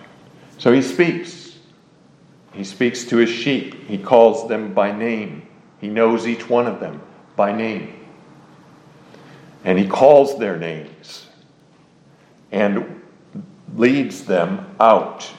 So 0.58 0.72
he 0.72 0.82
speaks. 0.82 1.56
He 2.52 2.64
speaks 2.64 3.04
to 3.06 3.16
his 3.18 3.30
sheep. 3.30 3.86
He 3.86 3.98
calls 3.98 4.48
them 4.48 4.72
by 4.72 4.92
name. 4.92 5.46
He 5.80 5.88
knows 5.88 6.26
each 6.26 6.48
one 6.48 6.66
of 6.66 6.80
them 6.80 7.02
by 7.36 7.52
name. 7.52 7.92
And 9.64 9.78
he 9.78 9.86
calls 9.86 10.38
their 10.38 10.56
names 10.56 11.26
and 12.50 13.02
leads 13.74 14.24
them 14.24 14.74
out. 14.80 15.30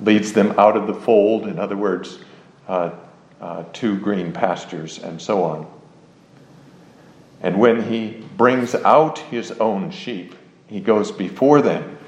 Leads 0.00 0.32
them 0.32 0.52
out 0.58 0.76
of 0.76 0.86
the 0.86 0.94
fold, 0.94 1.46
in 1.46 1.58
other 1.58 1.76
words, 1.76 2.18
uh, 2.66 2.90
uh, 3.40 3.64
to 3.74 3.98
green 3.98 4.32
pastures 4.32 4.98
and 4.98 5.20
so 5.20 5.42
on. 5.44 5.66
And 7.42 7.58
when 7.58 7.82
he 7.82 8.24
brings 8.36 8.74
out 8.74 9.18
his 9.18 9.52
own 9.52 9.90
sheep, 9.90 10.34
he 10.66 10.80
goes 10.80 11.12
before 11.12 11.62
them, 11.62 11.98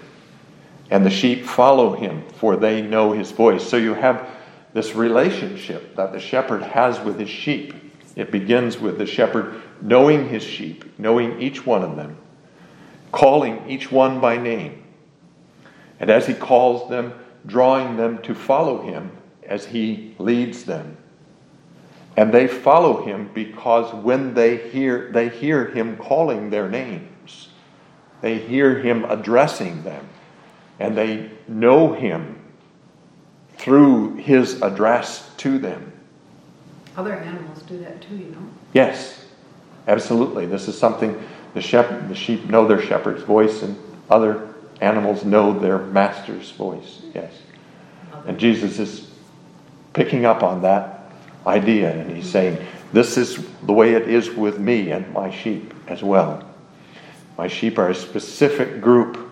and 0.90 1.04
the 1.04 1.10
sheep 1.10 1.44
follow 1.44 1.94
him, 1.94 2.22
for 2.34 2.56
they 2.56 2.82
know 2.82 3.12
his 3.12 3.30
voice. 3.30 3.66
So 3.68 3.76
you 3.76 3.94
have 3.94 4.28
this 4.72 4.94
relationship 4.94 5.96
that 5.96 6.12
the 6.12 6.20
shepherd 6.20 6.62
has 6.62 6.98
with 7.00 7.18
his 7.18 7.28
sheep. 7.28 7.74
It 8.16 8.30
begins 8.30 8.78
with 8.78 8.98
the 8.98 9.06
shepherd 9.06 9.62
knowing 9.80 10.28
his 10.28 10.42
sheep, 10.42 10.98
knowing 10.98 11.40
each 11.40 11.64
one 11.64 11.82
of 11.82 11.96
them, 11.96 12.16
calling 13.12 13.68
each 13.68 13.92
one 13.92 14.20
by 14.20 14.36
name. 14.38 14.82
And 16.00 16.10
as 16.10 16.26
he 16.26 16.34
calls 16.34 16.88
them, 16.88 17.12
drawing 17.46 17.96
them 17.96 18.20
to 18.22 18.34
follow 18.34 18.82
him 18.82 19.10
as 19.42 19.66
he 19.66 20.14
leads 20.18 20.64
them. 20.64 20.96
And 22.16 22.32
they 22.32 22.48
follow 22.48 23.04
him 23.04 23.30
because 23.32 23.94
when 23.94 24.34
they 24.34 24.56
hear, 24.70 25.12
they 25.12 25.28
hear 25.28 25.66
him 25.66 25.96
calling 25.96 26.50
their 26.50 26.68
names. 26.68 27.48
They 28.20 28.38
hear 28.38 28.78
him 28.78 29.04
addressing 29.04 29.84
them. 29.84 30.08
And 30.80 30.96
they 30.96 31.30
know 31.46 31.92
him 31.92 32.38
through 33.56 34.14
his 34.16 34.62
address 34.62 35.30
to 35.38 35.58
them. 35.58 35.92
Other 36.96 37.14
animals 37.14 37.62
do 37.62 37.78
that 37.80 38.00
too, 38.00 38.16
you 38.16 38.30
know? 38.30 38.48
Yes, 38.72 39.26
absolutely. 39.86 40.46
This 40.46 40.68
is 40.68 40.78
something 40.78 41.20
the, 41.54 41.60
shepherd, 41.60 42.08
the 42.08 42.14
sheep 42.14 42.44
know 42.48 42.66
their 42.66 42.80
shepherd's 42.80 43.22
voice, 43.22 43.62
and 43.62 43.76
other 44.10 44.54
animals 44.80 45.24
know 45.24 45.58
their 45.58 45.78
master's 45.78 46.50
voice. 46.52 47.02
Yes. 47.14 47.32
And 48.26 48.38
Jesus 48.38 48.78
is 48.78 49.10
picking 49.92 50.24
up 50.24 50.42
on 50.42 50.62
that 50.62 51.10
idea, 51.46 51.92
and 51.92 52.14
he's 52.14 52.30
saying, 52.30 52.64
This 52.92 53.16
is 53.16 53.44
the 53.62 53.72
way 53.72 53.94
it 53.94 54.08
is 54.08 54.30
with 54.30 54.58
me 54.58 54.90
and 54.90 55.12
my 55.12 55.30
sheep 55.30 55.74
as 55.88 56.02
well. 56.02 56.44
My 57.36 57.48
sheep 57.48 57.78
are 57.78 57.90
a 57.90 57.94
specific 57.94 58.80
group 58.80 59.27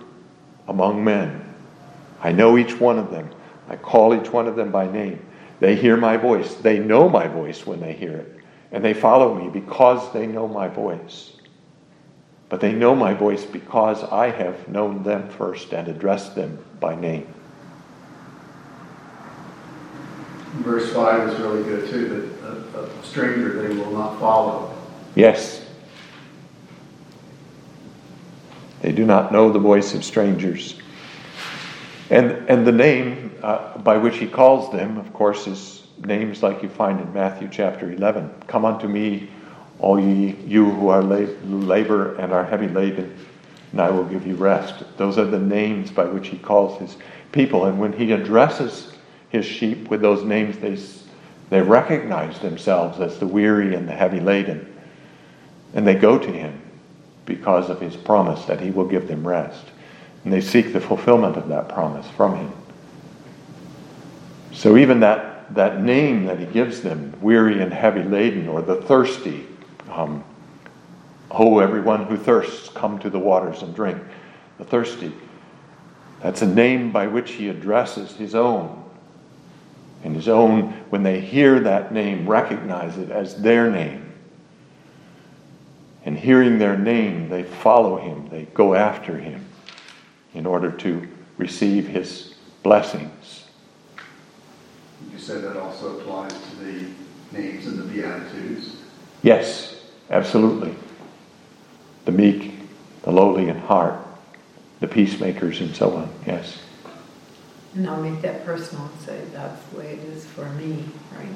among 0.69 1.05
men. 1.05 1.43
I 2.23 2.33
know 2.33 2.59
each 2.59 2.81
one 2.81 2.99
of 2.99 3.11
them. 3.11 3.31
I 3.69 3.77
call 3.77 4.15
each 4.15 4.33
one 4.33 4.47
of 4.47 4.57
them 4.57 4.71
by 4.71 4.91
name. 4.91 5.25
They 5.61 5.75
hear 5.75 5.97
my 5.97 6.17
voice. 6.17 6.55
They 6.55 6.79
know 6.79 7.09
my 7.09 7.27
voice 7.27 7.67
when 7.67 7.81
they 7.81 7.93
hear 7.93 8.17
it. 8.17 8.37
And 8.73 8.85
they 8.85 8.95
follow 8.95 9.35
me 9.35 9.49
because 9.49 10.13
they 10.13 10.27
know 10.27 10.49
my 10.49 10.69
voice. 10.69 11.33
But 12.49 12.61
they 12.61 12.73
know 12.73 12.95
my 12.95 13.15
voice 13.15 13.45
because 13.45 14.05
I 14.05 14.31
have 14.31 14.69
known 14.69 15.03
them 15.03 15.29
first 15.31 15.73
and 15.73 15.89
addressed 15.89 16.35
them 16.35 16.59
by 16.79 16.95
name. 16.95 17.27
Verse 20.63 20.93
5 20.93 21.29
is 21.29 21.41
really 21.41 21.63
good 21.65 21.91
too, 21.91 22.09
that 22.09 22.79
a, 22.79 22.85
a 22.85 23.03
stranger 23.05 23.63
they 23.63 23.75
will 23.77 23.91
not 23.91 24.19
follow. 24.19 24.75
Yes. 25.15 25.56
They 28.87 28.93
do 28.93 29.05
not 29.05 29.33
know 29.33 29.51
the 29.51 29.59
voice 29.59 29.95
of 29.95 30.05
strangers. 30.05 30.77
And, 32.09 32.31
and 32.49 32.65
the 32.65 32.71
name 32.71 33.35
uh, 33.43 33.79
by 33.79 33.97
which 33.97 34.19
he 34.19 34.29
calls 34.29 34.71
them, 34.71 34.97
of 34.97 35.13
course, 35.13 35.49
is 35.49 35.83
names 36.05 36.41
like 36.41 36.63
you 36.63 36.69
find 36.69 37.01
in 37.01 37.13
Matthew 37.13 37.49
chapter 37.51 37.91
11. 37.91 38.31
Come 38.47 38.65
unto 38.65 38.87
me, 38.87 39.29
all 39.81 39.99
ye 39.99 40.37
you 40.47 40.71
who 40.71 40.87
are 40.87 41.03
labor 41.03 42.15
and 42.15 42.33
are 42.33 42.45
heavy 42.45 42.69
laden, 42.69 43.13
and 43.73 43.81
I 43.81 43.91
will 43.91 44.05
give 44.05 44.25
you 44.25 44.37
rest. 44.37 44.85
Those 44.97 45.19
are 45.19 45.25
the 45.25 45.41
names 45.41 45.91
by 45.91 46.05
which 46.05 46.29
he 46.29 46.39
calls 46.39 46.79
his 46.79 46.97
people. 47.33 47.67
And 47.67 47.81
when 47.81 47.93
he 47.93 48.13
addresses 48.13 48.93
his 49.31 49.45
sheep 49.45 49.91
with 49.91 50.01
those 50.01 50.23
names, 50.23 50.59
they, 50.59 50.79
they 51.51 51.61
recognize 51.61 52.39
themselves 52.39 53.01
as 53.01 53.19
the 53.19 53.27
weary 53.27 53.75
and 53.75 53.89
the 53.89 53.95
heavy 53.95 54.21
laden. 54.21 54.73
And 55.75 55.85
they 55.85 55.97
go 55.97 56.21
to 56.21 56.31
him 56.31 56.63
because 57.27 57.69
of 57.69 57.81
his 57.81 57.97
promise 57.97 58.45
that 58.47 58.61
he 58.61 58.71
will 58.71 58.87
give 58.87 59.09
them 59.09 59.27
rest. 59.27 59.67
And 60.25 60.33
they 60.33 60.41
seek 60.41 60.73
the 60.73 60.81
fulfillment 60.81 61.37
of 61.37 61.49
that 61.49 61.69
promise 61.69 62.09
from 62.17 62.37
him. 62.37 62.53
So 64.53 64.77
even 64.77 65.01
that, 65.01 65.55
that 65.55 65.83
name 65.83 66.25
that 66.27 66.39
he 66.39 66.47
gives 66.47 66.81
them, 66.81 67.13
weary 67.21 67.61
and 67.61 67.73
heavy 67.73 68.03
laden, 68.03 68.49
or 68.49 68.63
the 68.63 68.77
thirsty, 68.77 69.47
um, 69.91 70.25
oh, 71.31 71.59
everyone 71.59 72.07
who 72.07 72.17
thirsts, 72.17 72.71
come 72.71 72.99
to 73.01 73.11
the 73.11 73.19
waters 73.19 73.63
and 73.63 73.75
drink. 73.75 73.99
The 74.59 74.65
thirsty. 74.65 75.13
That's 76.23 76.41
a 76.41 76.47
name 76.47 76.91
by 76.91 77.07
which 77.07 77.33
he 77.33 77.51
addresses 77.51 78.13
his 78.13 78.35
own 78.35 78.85
and 80.07 80.15
his 80.15 80.29
own, 80.29 80.73
when 80.91 81.03
they 81.03 81.21
hear 81.21 81.59
that 81.61 81.93
name, 81.93 82.29
recognize 82.29 82.97
it 82.97 83.11
as 83.11 83.43
their 83.43 83.71
name. 83.71 84.06
And 86.07 86.17
hearing 86.17 86.61
their 86.61 86.79
name, 86.79 87.29
they 87.29 87.43
follow 87.43 87.97
him, 87.97 88.29
they 88.29 88.45
go 88.55 88.75
after 88.75 89.19
him 89.19 89.45
in 90.35 90.47
order 90.47 90.71
to 90.71 91.09
receive 91.37 91.89
his 91.89 92.35
blessings. 92.63 93.49
You 95.13 95.19
said 95.19 95.43
that 95.43 95.57
also 95.57 95.99
applies 95.99 96.33
to 96.33 96.57
the 96.57 96.87
names 97.33 97.67
in 97.67 97.77
the 97.77 97.83
Beatitudes? 97.83 98.77
Yes, 99.23 99.83
absolutely. 100.09 100.77
The 102.05 102.13
meek, 102.13 102.53
the 103.03 103.11
lowly 103.11 103.49
in 103.49 103.59
heart, 103.59 103.99
the 104.79 104.87
peacemakers, 104.87 105.61
and 105.61 105.75
so 105.75 105.93
on. 105.97 106.09
Yes. 106.25 106.61
And 107.75 107.89
I'll 107.89 108.01
make 108.01 108.23
that 108.23 108.45
personal 108.45 108.85
and 108.87 109.01
say, 109.01 109.21
that's 109.33 109.61
the 109.67 109.79
way 109.79 109.95
it 109.95 110.05
is 110.05 110.25
for 110.25 110.49
me, 110.51 110.85
right? 111.19 111.27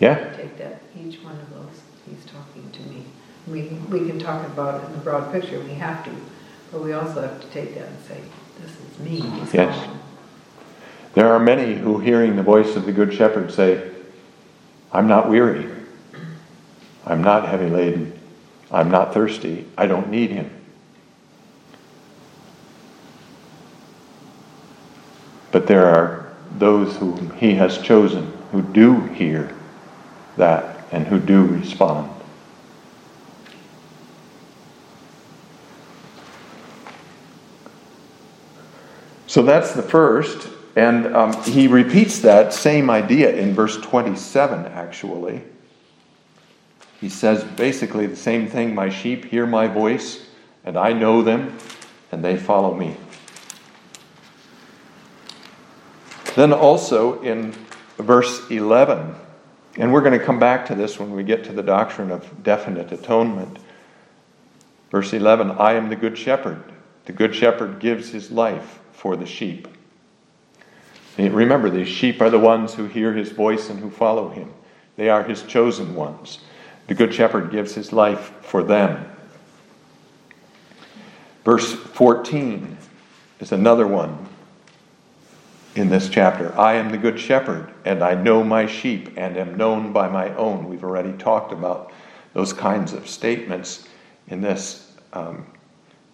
Yeah. 0.00 0.34
Take 0.34 0.58
that, 0.58 0.82
each 1.00 1.22
one 1.22 1.38
of 1.38 1.50
those, 1.50 1.80
he's 2.08 2.24
talking 2.24 2.68
to 2.72 2.80
me. 2.82 3.04
We, 3.50 3.62
we 3.90 4.06
can 4.06 4.18
talk 4.20 4.46
about 4.46 4.80
it 4.80 4.86
in 4.86 4.92
the 4.92 4.98
broad 4.98 5.32
picture, 5.32 5.58
we 5.60 5.74
have 5.74 6.04
to, 6.04 6.10
but 6.70 6.82
we 6.82 6.92
also 6.92 7.22
have 7.22 7.40
to 7.40 7.46
take 7.48 7.74
that 7.74 7.88
and 7.88 8.00
say, 8.04 8.20
this 8.60 8.70
is 8.70 8.98
me, 9.00 9.20
he's 9.20 9.52
yes. 9.52 9.74
calling. 9.74 9.98
There 11.14 11.32
are 11.32 11.40
many 11.40 11.74
who, 11.74 11.98
hearing 11.98 12.36
the 12.36 12.44
voice 12.44 12.76
of 12.76 12.86
the 12.86 12.92
Good 12.92 13.12
Shepherd, 13.12 13.50
say, 13.50 13.90
I'm 14.92 15.08
not 15.08 15.28
weary, 15.28 15.68
I'm 17.04 17.22
not 17.22 17.48
heavy 17.48 17.68
laden, 17.68 18.16
I'm 18.70 18.88
not 18.88 19.12
thirsty, 19.12 19.66
I 19.76 19.86
don't 19.86 20.10
need 20.10 20.30
him. 20.30 20.48
But 25.50 25.66
there 25.66 25.86
are 25.86 26.32
those 26.56 26.96
whom 26.96 27.36
he 27.36 27.54
has 27.54 27.78
chosen 27.78 28.32
who 28.52 28.62
do 28.62 29.00
hear 29.06 29.52
that 30.36 30.86
and 30.92 31.06
who 31.08 31.18
do 31.18 31.44
respond. 31.44 32.19
So 39.30 39.42
that's 39.42 39.74
the 39.74 39.82
first. 39.82 40.48
And 40.74 41.14
um, 41.14 41.40
he 41.44 41.68
repeats 41.68 42.18
that 42.18 42.52
same 42.52 42.90
idea 42.90 43.32
in 43.32 43.54
verse 43.54 43.76
27, 43.76 44.66
actually. 44.66 45.42
He 47.00 47.08
says 47.08 47.44
basically 47.44 48.06
the 48.06 48.16
same 48.16 48.48
thing 48.48 48.74
My 48.74 48.90
sheep 48.90 49.26
hear 49.26 49.46
my 49.46 49.68
voice, 49.68 50.26
and 50.64 50.76
I 50.76 50.94
know 50.94 51.22
them, 51.22 51.56
and 52.10 52.24
they 52.24 52.36
follow 52.36 52.74
me. 52.74 52.96
Then 56.34 56.52
also 56.52 57.22
in 57.22 57.52
verse 57.98 58.50
11, 58.50 59.14
and 59.76 59.92
we're 59.92 60.02
going 60.02 60.18
to 60.18 60.24
come 60.24 60.40
back 60.40 60.66
to 60.66 60.74
this 60.74 60.98
when 60.98 61.12
we 61.12 61.22
get 61.22 61.44
to 61.44 61.52
the 61.52 61.62
doctrine 61.62 62.10
of 62.10 62.42
definite 62.42 62.90
atonement. 62.90 63.60
Verse 64.90 65.12
11 65.12 65.52
I 65.52 65.74
am 65.74 65.88
the 65.88 65.94
good 65.94 66.18
shepherd. 66.18 66.64
The 67.04 67.12
good 67.12 67.32
shepherd 67.32 67.78
gives 67.78 68.10
his 68.10 68.32
life 68.32 68.79
for 69.00 69.16
the 69.16 69.24
sheep. 69.24 69.66
And 71.16 71.32
remember, 71.32 71.70
these 71.70 71.88
sheep 71.88 72.20
are 72.20 72.28
the 72.28 72.38
ones 72.38 72.74
who 72.74 72.84
hear 72.84 73.14
his 73.14 73.30
voice 73.30 73.70
and 73.70 73.80
who 73.80 73.88
follow 73.88 74.28
him, 74.28 74.52
they 74.96 75.08
are 75.08 75.22
his 75.22 75.42
chosen 75.42 75.94
ones. 75.94 76.40
The 76.86 76.94
good 76.94 77.14
shepherd 77.14 77.50
gives 77.50 77.74
his 77.74 77.94
life 77.94 78.34
for 78.42 78.62
them. 78.62 79.06
Verse 81.46 81.72
14 81.72 82.76
is 83.38 83.52
another 83.52 83.86
one 83.86 84.28
in 85.74 85.88
this 85.88 86.10
chapter. 86.10 86.54
I 86.58 86.74
am 86.74 86.90
the 86.90 86.98
good 86.98 87.18
shepherd, 87.18 87.72
and 87.86 88.02
I 88.02 88.12
know 88.12 88.44
my 88.44 88.66
sheep, 88.66 89.14
and 89.16 89.38
am 89.38 89.56
known 89.56 89.94
by 89.94 90.08
my 90.08 90.34
own. 90.34 90.68
We've 90.68 90.84
already 90.84 91.12
talked 91.12 91.52
about 91.52 91.90
those 92.34 92.52
kinds 92.52 92.92
of 92.92 93.08
statements 93.08 93.88
in 94.28 94.42
this 94.42 94.92
um, 95.14 95.46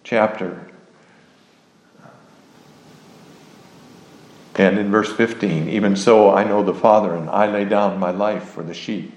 chapter. 0.05 0.71
And 4.57 4.79
in 4.79 4.89
verse 4.89 5.13
15, 5.13 5.69
even 5.69 5.95
so 5.95 6.33
I 6.33 6.43
know 6.43 6.63
the 6.63 6.73
Father, 6.73 7.13
and 7.15 7.29
I 7.29 7.45
lay 7.45 7.63
down 7.63 7.99
my 7.99 8.09
life 8.09 8.49
for 8.49 8.63
the 8.63 8.73
sheep. 8.73 9.13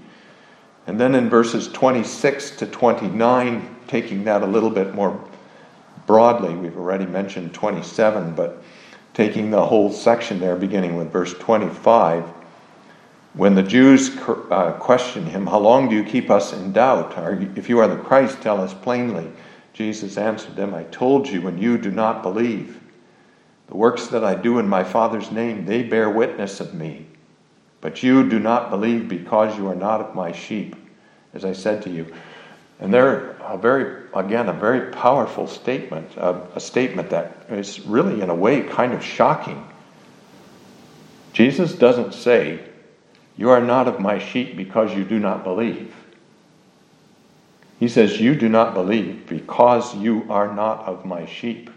And 0.87 1.01
then 1.01 1.15
in 1.15 1.31
verses 1.31 1.69
26 1.69 2.57
to 2.57 2.67
29, 2.67 3.77
taking 3.87 4.25
that 4.25 4.43
a 4.43 4.47
little 4.47 4.71
bit 4.71 4.95
more 4.95 5.23
broadly, 6.07 6.55
we've 6.55 6.77
already 6.77 7.07
mentioned 7.07 7.55
27, 7.55 8.35
but 8.35 8.63
taking 9.15 9.51
the 9.51 9.65
whole 9.65 9.91
section 9.91 10.41
there, 10.41 10.57
beginning 10.57 10.97
with 10.97 11.11
verse 11.11 11.33
25, 11.35 12.25
when 13.35 13.55
the 13.55 13.63
Jews 13.63 14.17
uh, 14.19 14.77
question 14.81 15.25
him, 15.25 15.47
How 15.47 15.59
long 15.59 15.89
do 15.89 15.95
you 15.95 16.03
keep 16.05 16.31
us 16.31 16.53
in 16.53 16.73
doubt? 16.73 17.17
You, 17.41 17.53
if 17.55 17.69
you 17.69 17.79
are 17.79 17.87
the 17.87 17.97
Christ, 17.97 18.43
tell 18.43 18.61
us 18.61 18.75
plainly. 18.75 19.31
Jesus 19.73 20.19
answered 20.19 20.57
them, 20.57 20.75
I 20.75 20.83
told 20.85 21.29
you, 21.29 21.47
and 21.47 21.61
you 21.61 21.79
do 21.79 21.91
not 21.93 22.23
believe. 22.23 22.80
The 23.71 23.77
works 23.77 24.09
that 24.09 24.25
I 24.25 24.35
do 24.35 24.59
in 24.59 24.69
my 24.69 24.83
Father's 24.83 25.31
name, 25.31 25.65
they 25.65 25.85
bear 25.85 26.11
witness 26.11 26.59
of 26.59 26.75
me. 26.75 27.07
But 27.81 28.03
you 28.03 28.29
do 28.29 28.41
not 28.41 28.69
believe 28.69 29.09
because 29.09 29.57
you 29.57 29.69
are 29.69 29.77
not 29.77 30.01
of 30.01 30.15
my 30.15 30.33
sheep, 30.33 30.75
as 31.33 31.45
I 31.45 31.53
said 31.53 31.83
to 31.83 31.91
you. 31.91 32.13
And 32.81 32.93
they're 32.93 33.37
a 33.45 33.57
very, 33.57 34.09
again, 34.13 34.49
a 34.49 34.53
very 34.53 34.91
powerful 34.91 35.47
statement, 35.47 36.17
a, 36.17 36.43
a 36.57 36.61
statement 36.61 37.11
that 37.11 37.47
is 37.49 37.81
really, 37.87 38.21
in 38.21 38.29
a 38.29 38.35
way, 38.35 38.63
kind 38.63 38.93
of 38.93 39.05
shocking. 39.05 39.65
Jesus 41.33 41.73
doesn't 41.73 42.13
say, 42.13 42.65
You 43.37 43.51
are 43.51 43.61
not 43.61 43.87
of 43.87 44.01
my 44.01 44.19
sheep 44.19 44.57
because 44.57 44.93
you 44.97 45.05
do 45.05 45.21
not 45.21 45.45
believe. 45.45 45.95
He 47.79 47.87
says, 47.87 48.21
You 48.21 48.35
do 48.35 48.49
not 48.49 48.75
believe 48.75 49.29
because 49.29 49.95
you 49.95 50.27
are 50.29 50.53
not 50.53 50.81
of 50.87 51.05
my 51.05 51.25
sheep. 51.25 51.71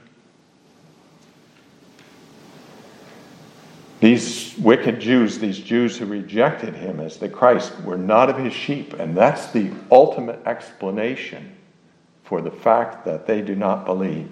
These 4.04 4.58
wicked 4.58 5.00
Jews, 5.00 5.40
these 5.40 5.58
Jews 5.58 5.96
who 5.96 6.06
rejected 6.06 6.76
him 6.76 7.00
as 7.00 7.16
the 7.16 7.30
Christ, 7.30 7.72
were 7.84 7.98
not 7.98 8.30
of 8.30 8.38
his 8.38 8.52
sheep. 8.52 8.92
And 8.96 9.16
that's 9.16 9.54
the 9.54 9.72
ultimate 9.90 10.46
explanation 10.46 11.56
for 12.26 12.42
the 12.42 12.52
fact 12.52 13.06
that 13.06 13.26
they 13.26 13.42
do 13.42 13.56
not 13.56 13.86
believe. 13.86 14.30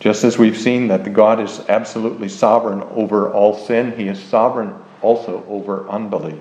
Just 0.00 0.24
as 0.24 0.38
we've 0.38 0.56
seen 0.56 0.88
that 0.88 1.12
God 1.12 1.38
is 1.40 1.60
absolutely 1.68 2.30
sovereign 2.30 2.82
over 2.84 3.30
all 3.30 3.54
sin, 3.54 3.94
he 3.94 4.08
is 4.08 4.18
sovereign 4.18 4.74
also 5.02 5.44
over 5.46 5.86
unbelief. 5.90 6.40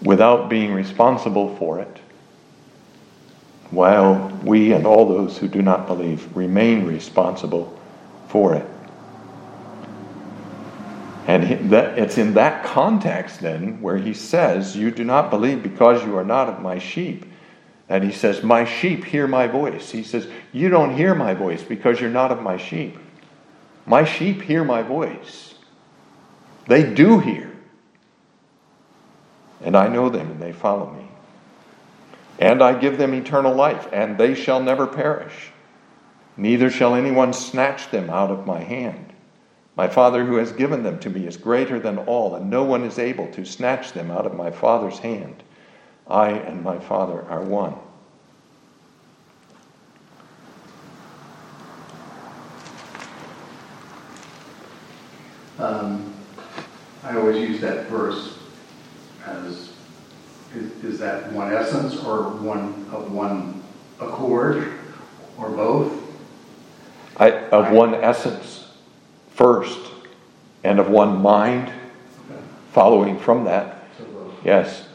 Without 0.00 0.48
being 0.48 0.72
responsible 0.72 1.56
for 1.56 1.80
it 1.80 2.01
while 3.72 4.28
we 4.44 4.72
and 4.72 4.86
all 4.86 5.08
those 5.08 5.38
who 5.38 5.48
do 5.48 5.62
not 5.62 5.86
believe 5.86 6.36
remain 6.36 6.86
responsible 6.86 7.76
for 8.28 8.54
it. 8.54 8.66
And 11.26 11.72
it's 11.72 12.18
in 12.18 12.34
that 12.34 12.64
context 12.64 13.40
then 13.40 13.80
where 13.80 13.96
he 13.96 14.12
says, 14.12 14.76
You 14.76 14.90
do 14.90 15.04
not 15.04 15.30
believe 15.30 15.62
because 15.62 16.04
you 16.04 16.16
are 16.18 16.24
not 16.24 16.48
of 16.48 16.60
my 16.60 16.78
sheep. 16.78 17.24
And 17.88 18.04
he 18.04 18.12
says, 18.12 18.42
My 18.42 18.64
sheep 18.64 19.04
hear 19.04 19.26
my 19.26 19.46
voice. 19.46 19.90
He 19.90 20.02
says, 20.02 20.26
You 20.52 20.68
don't 20.68 20.94
hear 20.94 21.14
my 21.14 21.32
voice 21.32 21.62
because 21.62 22.00
you're 22.00 22.10
not 22.10 22.32
of 22.32 22.42
my 22.42 22.58
sheep. 22.58 22.98
My 23.86 24.04
sheep 24.04 24.42
hear 24.42 24.64
my 24.64 24.82
voice. 24.82 25.54
They 26.66 26.92
do 26.92 27.18
hear. 27.20 27.50
And 29.62 29.76
I 29.76 29.88
know 29.88 30.08
them 30.08 30.30
and 30.30 30.42
they 30.42 30.52
follow 30.52 30.90
me. 30.90 31.01
And 32.38 32.62
I 32.62 32.78
give 32.78 32.98
them 32.98 33.14
eternal 33.14 33.54
life, 33.54 33.88
and 33.92 34.18
they 34.18 34.34
shall 34.34 34.62
never 34.62 34.86
perish. 34.86 35.50
Neither 36.36 36.70
shall 36.70 36.94
anyone 36.94 37.32
snatch 37.32 37.90
them 37.90 38.10
out 38.10 38.30
of 38.30 38.46
my 38.46 38.60
hand. 38.60 39.12
My 39.76 39.88
Father 39.88 40.24
who 40.24 40.36
has 40.36 40.52
given 40.52 40.82
them 40.82 40.98
to 41.00 41.10
me 41.10 41.26
is 41.26 41.36
greater 41.36 41.78
than 41.78 41.98
all, 41.98 42.34
and 42.34 42.50
no 42.50 42.62
one 42.62 42.84
is 42.84 42.98
able 42.98 43.30
to 43.32 43.44
snatch 43.44 43.92
them 43.92 44.10
out 44.10 44.26
of 44.26 44.34
my 44.34 44.50
Father's 44.50 44.98
hand. 44.98 45.42
I 46.06 46.30
and 46.30 46.62
my 46.62 46.78
Father 46.78 47.22
are 47.28 47.42
one. 47.42 47.74
Um, 55.58 56.12
I 57.04 57.16
always 57.16 57.36
use 57.48 57.60
that 57.60 57.86
verse 57.86 58.38
as 59.24 59.71
is, 60.54 60.84
is 60.84 60.98
that 60.98 61.32
one 61.32 61.52
essence 61.52 61.96
or 61.96 62.28
one 62.28 62.86
of 62.92 63.12
one 63.12 63.62
accord 64.00 64.72
or 65.38 65.50
both? 65.50 66.00
I, 67.16 67.30
of 67.30 67.72
one 67.72 67.94
essence 67.94 68.72
first 69.30 69.78
and 70.64 70.78
of 70.78 70.88
one 70.88 71.20
mind 71.20 71.68
okay. 71.68 72.40
following 72.72 73.18
from 73.18 73.44
that. 73.44 73.86
So 73.98 74.34
yes. 74.44 74.88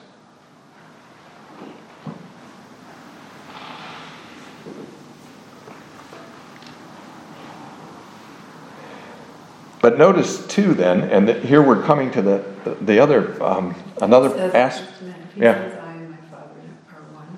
But 9.79 9.97
notice 9.97 10.45
too, 10.47 10.73
then, 10.73 11.03
and 11.03 11.29
here 11.45 11.61
we're 11.61 11.81
coming 11.81 12.11
to 12.11 12.21
the 12.21 12.43
the 12.81 12.99
other 12.99 13.41
um, 13.41 13.75
another 14.01 14.51
aspect. 14.53 14.93
He 15.37 15.43
yeah. 15.43 15.53
says, 15.53 15.79
I 15.83 15.91
and 15.93 16.09
my 16.09 16.17
Father 16.31 16.55
are 16.89 17.03
one. 17.13 17.37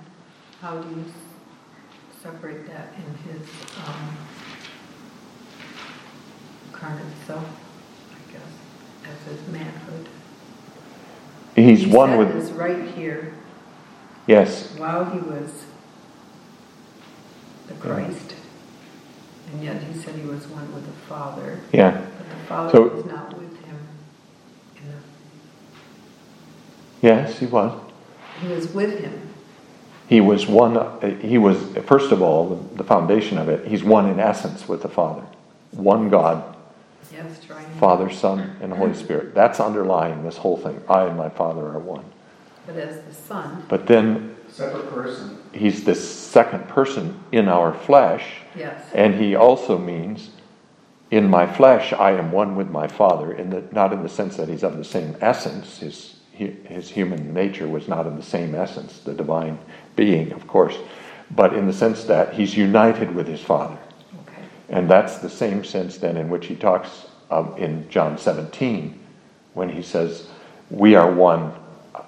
How 0.62 0.78
do 0.78 0.88
you 0.96 1.04
separate 2.24 2.66
that 2.68 2.94
in 2.96 3.34
his 3.34 3.46
um, 3.86 4.18
incarnate 6.68 7.14
self, 7.28 7.44
I 7.44 8.32
guess, 8.32 8.42
as 9.04 9.34
his 9.34 9.48
manhood? 9.50 10.08
He's 11.58 11.84
he 11.84 11.92
one 11.92 12.18
with. 12.18 12.32
This 12.32 12.52
right 12.52 12.88
here. 12.92 13.34
Yes. 14.28 14.78
While 14.78 15.04
he 15.04 15.20
was 15.20 15.66
the 17.68 17.74
Christ, 17.74 18.34
and 19.52 19.62
yet 19.62 19.84
he 19.84 20.00
said 20.00 20.16
he 20.16 20.26
was 20.26 20.48
one 20.48 20.74
with 20.74 20.86
the 20.86 20.94
Father. 21.10 21.60
Yeah. 21.74 22.00
But 22.18 22.30
the 22.30 22.46
Father 22.48 22.72
so, 22.72 22.82
was 22.88 23.06
not 23.08 23.38
with 23.38 23.58
him. 23.66 23.78
Yes, 27.02 27.40
he 27.40 27.46
was. 27.46 27.89
He 28.42 28.48
was 28.48 28.74
with 28.74 29.00
him. 29.00 29.30
He 30.08 30.22
was 30.22 30.48
one, 30.48 31.20
he 31.22 31.38
was, 31.38 31.62
first 31.86 32.12
of 32.12 32.22
all, 32.22 32.56
the 32.76 32.84
foundation 32.84 33.38
of 33.38 33.48
it, 33.48 33.68
he's 33.68 33.84
one 33.84 34.10
in 34.10 34.20
essence 34.20 34.68
with 34.68 34.82
the 34.82 34.90
Father. 34.90 35.24
One 35.72 36.10
God. 36.10 36.56
Yes, 37.14 37.44
trying. 37.46 37.68
Father, 37.80 38.10
Son, 38.10 38.58
and 38.62 38.74
Holy 38.74 38.96
Spirit. 38.96 39.36
That's 39.36 39.60
underlying 39.60 40.24
this 40.24 40.38
whole 40.38 40.58
thing. 40.58 40.82
I 40.90 41.04
and 41.04 41.18
my 41.18 41.30
Father 41.30 41.62
are 41.62 41.80
one. 41.80 42.06
But 42.66 42.78
as 42.78 43.04
the 43.04 43.14
Son. 43.14 43.66
But 43.68 43.86
then. 43.86 44.36
Separate 44.52 44.90
person. 44.90 45.38
He's 45.54 45.84
the 45.84 45.96
second 45.96 46.68
person 46.68 47.20
in 47.32 47.48
our 47.48 47.74
flesh. 47.74 48.26
Yes. 48.56 48.84
And 48.94 49.16
he 49.16 49.36
also 49.36 49.78
means, 49.78 50.32
in 51.12 51.30
my 51.30 51.46
flesh, 51.46 51.94
I 51.94 52.12
am 52.12 52.32
one 52.32 52.56
with 52.56 52.70
my 52.70 52.88
Father, 52.88 53.32
in 53.32 53.52
the, 53.52 53.64
not 53.72 53.94
in 53.94 54.02
the 54.02 54.10
sense 54.10 54.38
that 54.38 54.50
he's 54.50 54.64
of 54.64 54.78
the 54.78 54.84
same 54.84 55.16
essence, 55.22 55.80
his 55.80 56.16
his 56.48 56.90
human 56.90 57.34
nature 57.34 57.68
was 57.68 57.88
not 57.88 58.08
in 58.08 58.16
the 58.16 58.24
same 58.24 58.56
essence, 58.56 59.00
the 59.00 59.14
divine 59.14 59.60
being, 59.96 60.32
of 60.32 60.48
course, 60.48 60.78
but 61.32 61.54
in 61.54 61.68
the 61.68 61.74
sense 61.74 62.06
that 62.06 62.34
he's 62.34 62.58
united 62.58 63.14
with 63.14 63.28
his 63.28 63.42
Father. 63.42 63.78
Okay. 64.22 64.42
And 64.70 64.90
that's 64.90 65.18
the 65.20 65.30
same 65.30 65.64
sense 65.64 65.98
then 65.98 66.18
in 66.18 66.30
which 66.30 66.48
he 66.48 66.56
talks 66.56 67.08
um, 67.30 67.56
in 67.58 67.90
John 67.90 68.18
17 68.18 69.00
when 69.54 69.70
he 69.70 69.82
says, 69.82 70.28
We 70.70 70.96
are 70.96 71.12
one. 71.12 71.54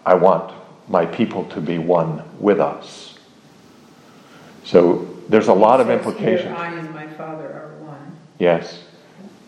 I 0.05 0.15
want 0.15 0.53
my 0.87 1.05
people 1.05 1.45
to 1.45 1.61
be 1.61 1.77
one 1.77 2.23
with 2.39 2.59
us. 2.59 3.19
So 4.63 5.07
there's 5.29 5.47
a 5.47 5.53
lot 5.53 5.79
of 5.81 5.89
implications. 5.89 6.57
I 6.57 6.73
and 6.73 6.93
my 6.93 7.07
Father 7.07 7.47
are 7.47 7.75
one. 7.79 8.17
Yes. 8.39 8.83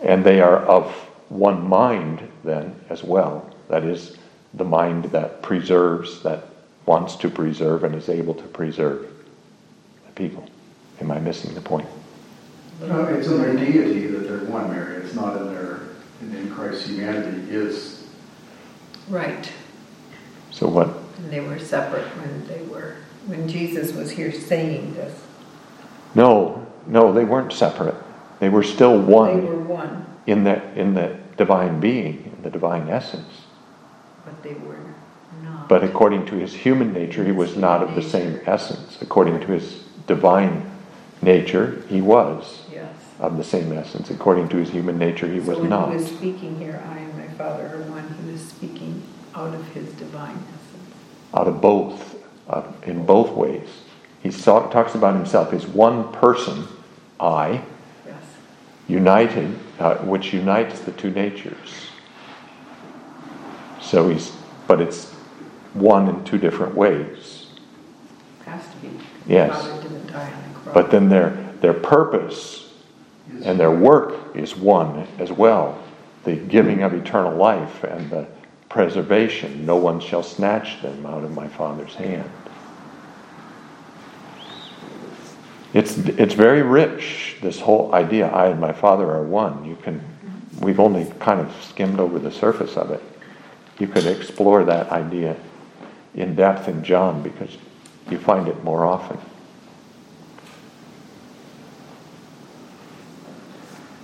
And 0.01 0.23
they 0.23 0.41
are 0.41 0.57
of 0.57 0.91
one 1.29 1.67
mind 1.67 2.27
then 2.43 2.75
as 2.89 3.03
well. 3.03 3.49
That 3.69 3.83
is, 3.83 4.17
the 4.53 4.63
mind 4.63 5.05
that 5.05 5.41
preserves, 5.41 6.21
that 6.23 6.45
wants 6.85 7.15
to 7.17 7.29
preserve 7.29 7.83
and 7.83 7.95
is 7.95 8.09
able 8.09 8.33
to 8.35 8.43
preserve 8.43 9.09
the 10.05 10.11
people. 10.13 10.47
Am 11.01 11.11
I 11.11 11.19
missing 11.19 11.53
the 11.53 11.61
point? 11.61 11.87
No, 12.81 13.05
it's 13.05 13.27
in 13.27 13.41
their 13.41 13.55
deity 13.55 14.07
that 14.07 14.27
they're 14.27 14.49
one, 14.49 14.71
Mary. 14.71 15.03
It's 15.03 15.15
not 15.15 15.37
in 15.37 15.53
their 15.53 15.79
in 16.21 16.49
Christ's 16.51 16.87
humanity 16.87 17.53
is 17.53 18.07
right. 19.09 19.51
So 20.51 20.67
what? 20.67 20.87
And 21.17 21.31
they 21.31 21.39
were 21.39 21.59
separate 21.59 22.05
when 22.17 22.47
they 22.47 22.61
were 22.63 22.97
when 23.25 23.47
Jesus 23.47 23.93
was 23.93 24.11
here 24.11 24.31
saying 24.31 24.93
this. 24.93 25.21
No, 26.15 26.65
no, 26.87 27.11
they 27.11 27.25
weren't 27.25 27.53
separate. 27.53 27.95
They 28.39 28.49
were 28.49 28.63
still 28.63 28.99
one. 28.99 29.41
They 29.41 29.47
were 29.47 29.59
one. 29.59 30.05
In 30.25 30.43
the, 30.43 30.61
in 30.79 30.93
the 30.93 31.17
divine 31.37 31.79
being, 31.79 32.33
in 32.35 32.43
the 32.43 32.49
divine 32.49 32.89
essence. 32.89 33.42
But 34.25 34.41
they 34.43 34.53
were 34.53 34.79
not. 35.41 35.67
But 35.67 35.83
according 35.83 36.25
to 36.27 36.35
his 36.35 36.53
human 36.53 36.93
nature, 36.93 37.23
he 37.23 37.31
was 37.31 37.55
not 37.55 37.83
of 37.83 37.95
the 37.95 38.01
same 38.01 38.39
essence. 38.45 38.97
According 39.01 39.39
to 39.41 39.47
his 39.47 39.83
divine 40.07 40.69
nature, 41.21 41.83
he 41.89 42.01
was 42.01 42.65
yes. 42.71 42.95
of 43.19 43.37
the 43.37 43.43
same 43.43 43.71
essence. 43.71 44.09
According 44.09 44.49
to 44.49 44.57
his 44.57 44.69
human 44.69 44.97
nature, 44.97 45.27
he 45.27 45.39
was 45.39 45.57
so 45.57 45.61
when 45.61 45.69
not. 45.69 45.89
he 45.89 45.95
was 45.95 46.07
speaking 46.07 46.57
here, 46.57 46.83
I 46.89 46.99
and 46.99 47.17
my 47.17 47.27
Father 47.35 47.67
are 47.67 47.81
one, 47.89 48.15
he 48.23 48.31
was 48.31 48.41
speaking 48.41 49.01
out 49.35 49.53
of 49.53 49.65
his 49.69 49.91
divine 49.93 50.37
essence. 50.37 50.95
Out 51.33 51.47
of 51.47 51.61
both, 51.61 52.23
uh, 52.49 52.63
in 52.83 53.05
both 53.05 53.31
ways. 53.31 53.67
He 54.21 54.31
saw, 54.31 54.69
talks 54.69 54.95
about 54.95 55.15
himself 55.15 55.51
as 55.51 55.67
one 55.67 56.11
person, 56.13 56.65
I, 57.19 57.61
yes. 58.05 58.23
united, 58.87 59.59
uh, 59.79 59.95
which 59.97 60.33
unites 60.33 60.79
the 60.79 60.93
two 60.93 61.09
natures. 61.11 61.87
So 63.83 64.09
he's, 64.09 64.31
but 64.67 64.81
it's 64.81 65.11
one 65.73 66.07
in 66.07 66.23
two 66.23 66.37
different 66.37 66.75
ways. 66.75 67.47
Has 68.45 68.63
to 68.67 68.77
be. 68.77 68.89
Yes. 69.27 69.63
Didn't 69.81 70.07
die 70.07 70.31
on 70.31 70.53
the 70.53 70.59
cross. 70.59 70.73
But 70.73 70.91
then 70.91 71.09
their, 71.09 71.29
their 71.61 71.73
purpose 71.73 72.71
and 73.43 73.59
their 73.59 73.71
work 73.71 74.35
is 74.35 74.55
one 74.55 75.07
as 75.19 75.31
well 75.31 75.83
the 76.23 76.35
giving 76.35 76.83
of 76.83 76.93
eternal 76.93 77.35
life 77.35 77.83
and 77.83 78.09
the 78.09 78.25
preservation. 78.69 79.65
No 79.65 79.75
one 79.75 79.99
shall 79.99 80.23
snatch 80.23 80.81
them 80.81 81.05
out 81.05 81.23
of 81.23 81.31
my 81.31 81.47
Father's 81.47 81.93
hand. 81.95 82.29
It's, 85.73 85.97
it's 85.97 86.33
very 86.33 86.61
rich, 86.61 87.37
this 87.41 87.59
whole 87.59 87.93
idea, 87.93 88.27
I 88.27 88.47
and 88.47 88.59
my 88.59 88.71
Father 88.71 89.09
are 89.09 89.23
one. 89.23 89.65
You 89.65 89.75
can, 89.75 90.01
we've 90.61 90.79
only 90.79 91.11
kind 91.19 91.41
of 91.41 91.51
skimmed 91.63 91.99
over 91.99 92.19
the 92.19 92.31
surface 92.31 92.77
of 92.77 92.91
it. 92.91 93.03
You 93.79 93.87
could 93.87 94.05
explore 94.05 94.63
that 94.65 94.91
idea 94.91 95.35
in 96.15 96.35
depth 96.35 96.67
in 96.67 96.83
John 96.83 97.23
because 97.23 97.57
you 98.09 98.17
find 98.17 98.47
it 98.47 98.63
more 98.63 98.85
often. 98.85 99.17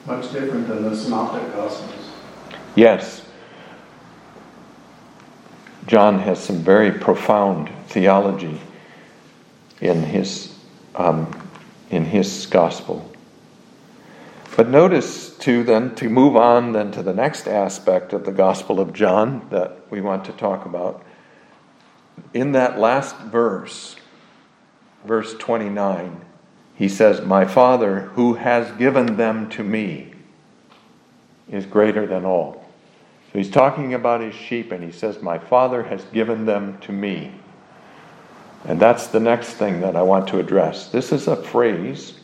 Much 0.06 0.32
different 0.32 0.68
than 0.68 0.84
the 0.84 0.96
Synoptic 0.96 1.54
Gospels. 1.54 2.12
Yes. 2.76 3.24
John 5.86 6.20
has 6.20 6.44
some 6.44 6.58
very 6.58 6.92
profound 6.92 7.70
theology 7.88 8.60
in 9.82 10.04
his, 10.04 10.56
um, 10.96 11.30
in 11.90 12.06
his 12.06 12.46
gospel. 12.48 13.12
But 14.60 14.68
notice, 14.68 15.30
too, 15.38 15.64
then, 15.64 15.96
to 15.96 16.10
move 16.10 16.36
on 16.36 16.74
then 16.74 16.92
to 16.92 17.02
the 17.02 17.14
next 17.14 17.48
aspect 17.48 18.12
of 18.12 18.26
the 18.26 18.34
Gospel 18.34 18.82
of 18.82 18.92
John 18.92 19.48
that 19.52 19.90
we 19.90 20.02
want 20.02 20.26
to 20.26 20.34
talk 20.34 20.66
about. 20.66 21.02
In 22.34 22.52
that 22.52 22.78
last 22.78 23.16
verse, 23.20 23.96
verse 25.06 25.34
29, 25.36 26.26
he 26.76 26.90
says, 26.90 27.22
My 27.22 27.46
Father, 27.46 28.02
who 28.16 28.34
has 28.34 28.70
given 28.74 29.16
them 29.16 29.48
to 29.52 29.64
me, 29.64 30.12
is 31.50 31.66
greater 31.66 32.06
than 32.06 32.26
all. 32.26 32.70
So 33.32 33.40
he's 33.40 33.50
talking 33.50 33.94
about 33.94 34.20
his 34.20 34.36
sheep, 34.36 34.74
and 34.74 34.84
he 34.84 34.92
says, 34.92 35.22
My 35.22 35.40
Father 35.40 35.84
has 35.84 36.04
given 36.12 36.46
them 36.46 36.80
to 36.80 36.92
me. 36.92 37.32
And 38.66 38.78
that's 38.78 39.08
the 39.08 39.22
next 39.22 39.54
thing 39.54 39.80
that 39.80 39.96
I 39.96 40.02
want 40.02 40.28
to 40.28 40.40
address. 40.40 40.90
This 40.90 41.14
is 41.14 41.30
a 41.30 41.38
phrase 41.38 42.20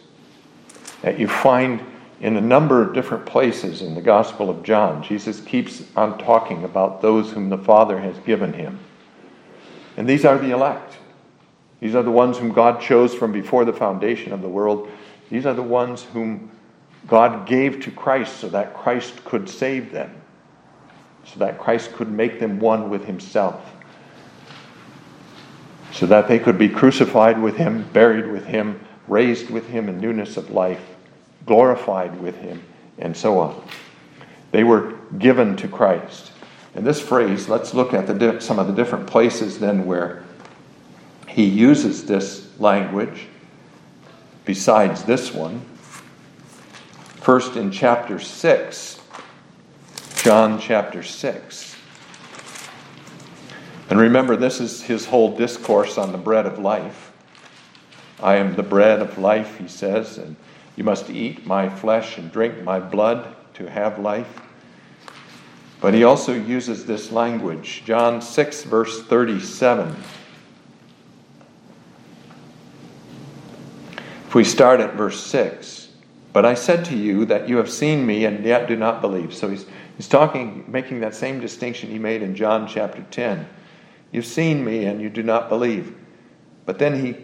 that 1.01 1.17
you 1.17 1.29
find 1.29 1.79
in 2.25 2.37
a 2.37 2.41
number 2.41 2.81
of 2.81 2.91
different 2.91 3.23
places 3.23 3.83
in 3.83 3.93
the 3.93 4.01
Gospel 4.01 4.49
of 4.49 4.63
John. 4.63 5.03
Jesus 5.03 5.39
keeps 5.41 5.83
on 5.95 6.17
talking 6.17 6.63
about 6.63 6.99
those 6.99 7.31
whom 7.31 7.49
the 7.49 7.57
Father 7.59 7.99
has 7.99 8.17
given 8.25 8.51
him. 8.51 8.79
And 9.95 10.09
these 10.09 10.25
are 10.25 10.39
the 10.39 10.49
elect. 10.49 10.97
These 11.79 11.93
are 11.93 12.01
the 12.01 12.09
ones 12.09 12.39
whom 12.39 12.51
God 12.51 12.81
chose 12.81 13.13
from 13.13 13.31
before 13.31 13.63
the 13.63 13.73
foundation 13.73 14.33
of 14.33 14.41
the 14.41 14.49
world. 14.49 14.89
These 15.29 15.45
are 15.45 15.53
the 15.53 15.61
ones 15.61 16.01
whom 16.01 16.49
God 17.05 17.45
gave 17.47 17.81
to 17.81 17.91
Christ 17.91 18.37
so 18.37 18.49
that 18.49 18.73
Christ 18.73 19.23
could 19.23 19.47
save 19.47 19.91
them, 19.91 20.09
so 21.25 21.37
that 21.37 21.59
Christ 21.59 21.93
could 21.93 22.11
make 22.11 22.39
them 22.39 22.59
one 22.59 22.89
with 22.89 23.05
Himself, 23.05 23.63
so 25.91 26.07
that 26.07 26.27
they 26.27 26.39
could 26.39 26.57
be 26.57 26.69
crucified 26.69 27.39
with 27.39 27.55
Him, 27.55 27.87
buried 27.93 28.31
with 28.31 28.47
Him, 28.47 28.79
raised 29.07 29.51
with 29.51 29.67
Him 29.67 29.89
in 29.89 29.99
newness 29.99 30.37
of 30.37 30.49
life, 30.49 30.94
glorified 31.45 32.19
with 32.19 32.37
Him, 32.37 32.63
and 32.97 33.15
so 33.15 33.39
on. 33.39 33.67
They 34.51 34.63
were 34.63 34.93
given 35.17 35.55
to 35.57 35.67
Christ. 35.67 36.31
And 36.75 36.85
this 36.85 37.01
phrase, 37.01 37.47
let's 37.47 37.73
look 37.73 37.93
at 37.93 38.07
the, 38.07 38.39
some 38.39 38.59
of 38.59 38.67
the 38.67 38.73
different 38.73 39.07
places 39.07 39.59
then 39.59 39.85
where 39.85 40.23
he 41.27 41.45
uses 41.45 42.05
this 42.05 42.47
language 42.59 43.27
besides 44.45 45.03
this 45.03 45.33
one. 45.33 45.61
First 47.21 47.55
in 47.55 47.71
chapter 47.71 48.19
6, 48.19 49.01
John 50.17 50.59
chapter 50.59 51.03
6. 51.03 51.75
And 53.89 53.99
remember, 53.99 54.35
this 54.35 54.59
is 54.59 54.81
his 54.81 55.05
whole 55.05 55.35
discourse 55.35 55.97
on 55.97 56.11
the 56.11 56.17
bread 56.17 56.45
of 56.45 56.59
life. 56.59 57.11
I 58.21 58.35
am 58.35 58.55
the 58.55 58.63
bread 58.63 59.01
of 59.01 59.17
life, 59.17 59.57
he 59.57 59.67
says, 59.67 60.17
and 60.17 60.35
you 60.75 60.83
must 60.83 61.09
eat 61.09 61.45
my 61.45 61.69
flesh 61.69 62.17
and 62.17 62.31
drink 62.31 62.61
my 62.63 62.79
blood 62.79 63.35
to 63.55 63.69
have 63.69 63.99
life. 63.99 64.41
But 65.79 65.93
he 65.93 66.03
also 66.03 66.33
uses 66.33 66.85
this 66.85 67.11
language, 67.11 67.83
John 67.85 68.21
6, 68.21 68.63
verse 68.63 69.03
37. 69.03 69.95
If 74.27 74.35
we 74.35 74.43
start 74.43 74.79
at 74.79 74.95
verse 74.95 75.21
6, 75.23 75.89
but 76.33 76.45
I 76.45 76.55
said 76.55 76.83
to 76.85 76.97
you 76.97 77.25
that 77.25 77.47
you 77.47 77.57
have 77.57 77.69
seen 77.69 78.05
me 78.05 78.25
and 78.25 78.43
yet 78.43 78.67
do 78.67 78.75
not 78.75 78.99
believe. 78.99 79.33
So 79.33 79.47
he's, 79.47 79.65
he's 79.95 80.09
talking, 80.09 80.65
making 80.67 80.99
that 81.01 81.15
same 81.15 81.39
distinction 81.39 81.89
he 81.89 81.99
made 81.99 82.21
in 82.21 82.35
John 82.35 82.67
chapter 82.67 83.05
10. 83.11 83.47
You've 84.11 84.25
seen 84.25 84.65
me 84.65 84.85
and 84.85 85.01
you 85.01 85.09
do 85.09 85.23
not 85.23 85.47
believe. 85.47 85.95
But 86.65 86.79
then 86.79 87.05
he 87.05 87.15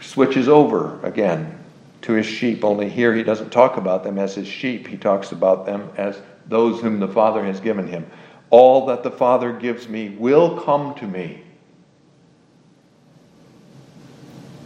switches 0.00 0.48
over 0.48 1.04
again 1.04 1.63
to 2.04 2.12
his 2.12 2.26
sheep, 2.26 2.64
only 2.64 2.90
here 2.90 3.14
he 3.14 3.22
doesn't 3.22 3.50
talk 3.50 3.78
about 3.78 4.04
them 4.04 4.18
as 4.18 4.34
his 4.34 4.46
sheep, 4.46 4.86
he 4.86 4.96
talks 4.98 5.32
about 5.32 5.64
them 5.64 5.90
as 5.96 6.20
those 6.46 6.82
whom 6.82 7.00
the 7.00 7.08
Father 7.08 7.42
has 7.42 7.60
given 7.60 7.86
him. 7.86 8.06
All 8.50 8.84
that 8.86 9.02
the 9.02 9.10
Father 9.10 9.54
gives 9.54 9.88
me 9.88 10.10
will 10.10 10.60
come 10.60 10.94
to 10.96 11.06
me. 11.06 11.42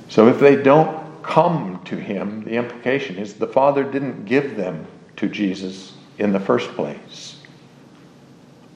So 0.09 0.27
if 0.27 0.41
they 0.41 0.57
don't 0.57 1.23
come 1.23 1.81
to 1.85 1.95
him, 1.95 2.43
the 2.43 2.57
implication 2.57 3.17
is 3.17 3.35
the 3.35 3.47
Father 3.47 3.85
didn't 3.85 4.25
give 4.25 4.57
them 4.57 4.85
to 5.17 5.29
Jesus 5.29 5.95
in 6.19 6.33
the 6.33 6.41
first 6.41 6.69
place. 6.71 7.37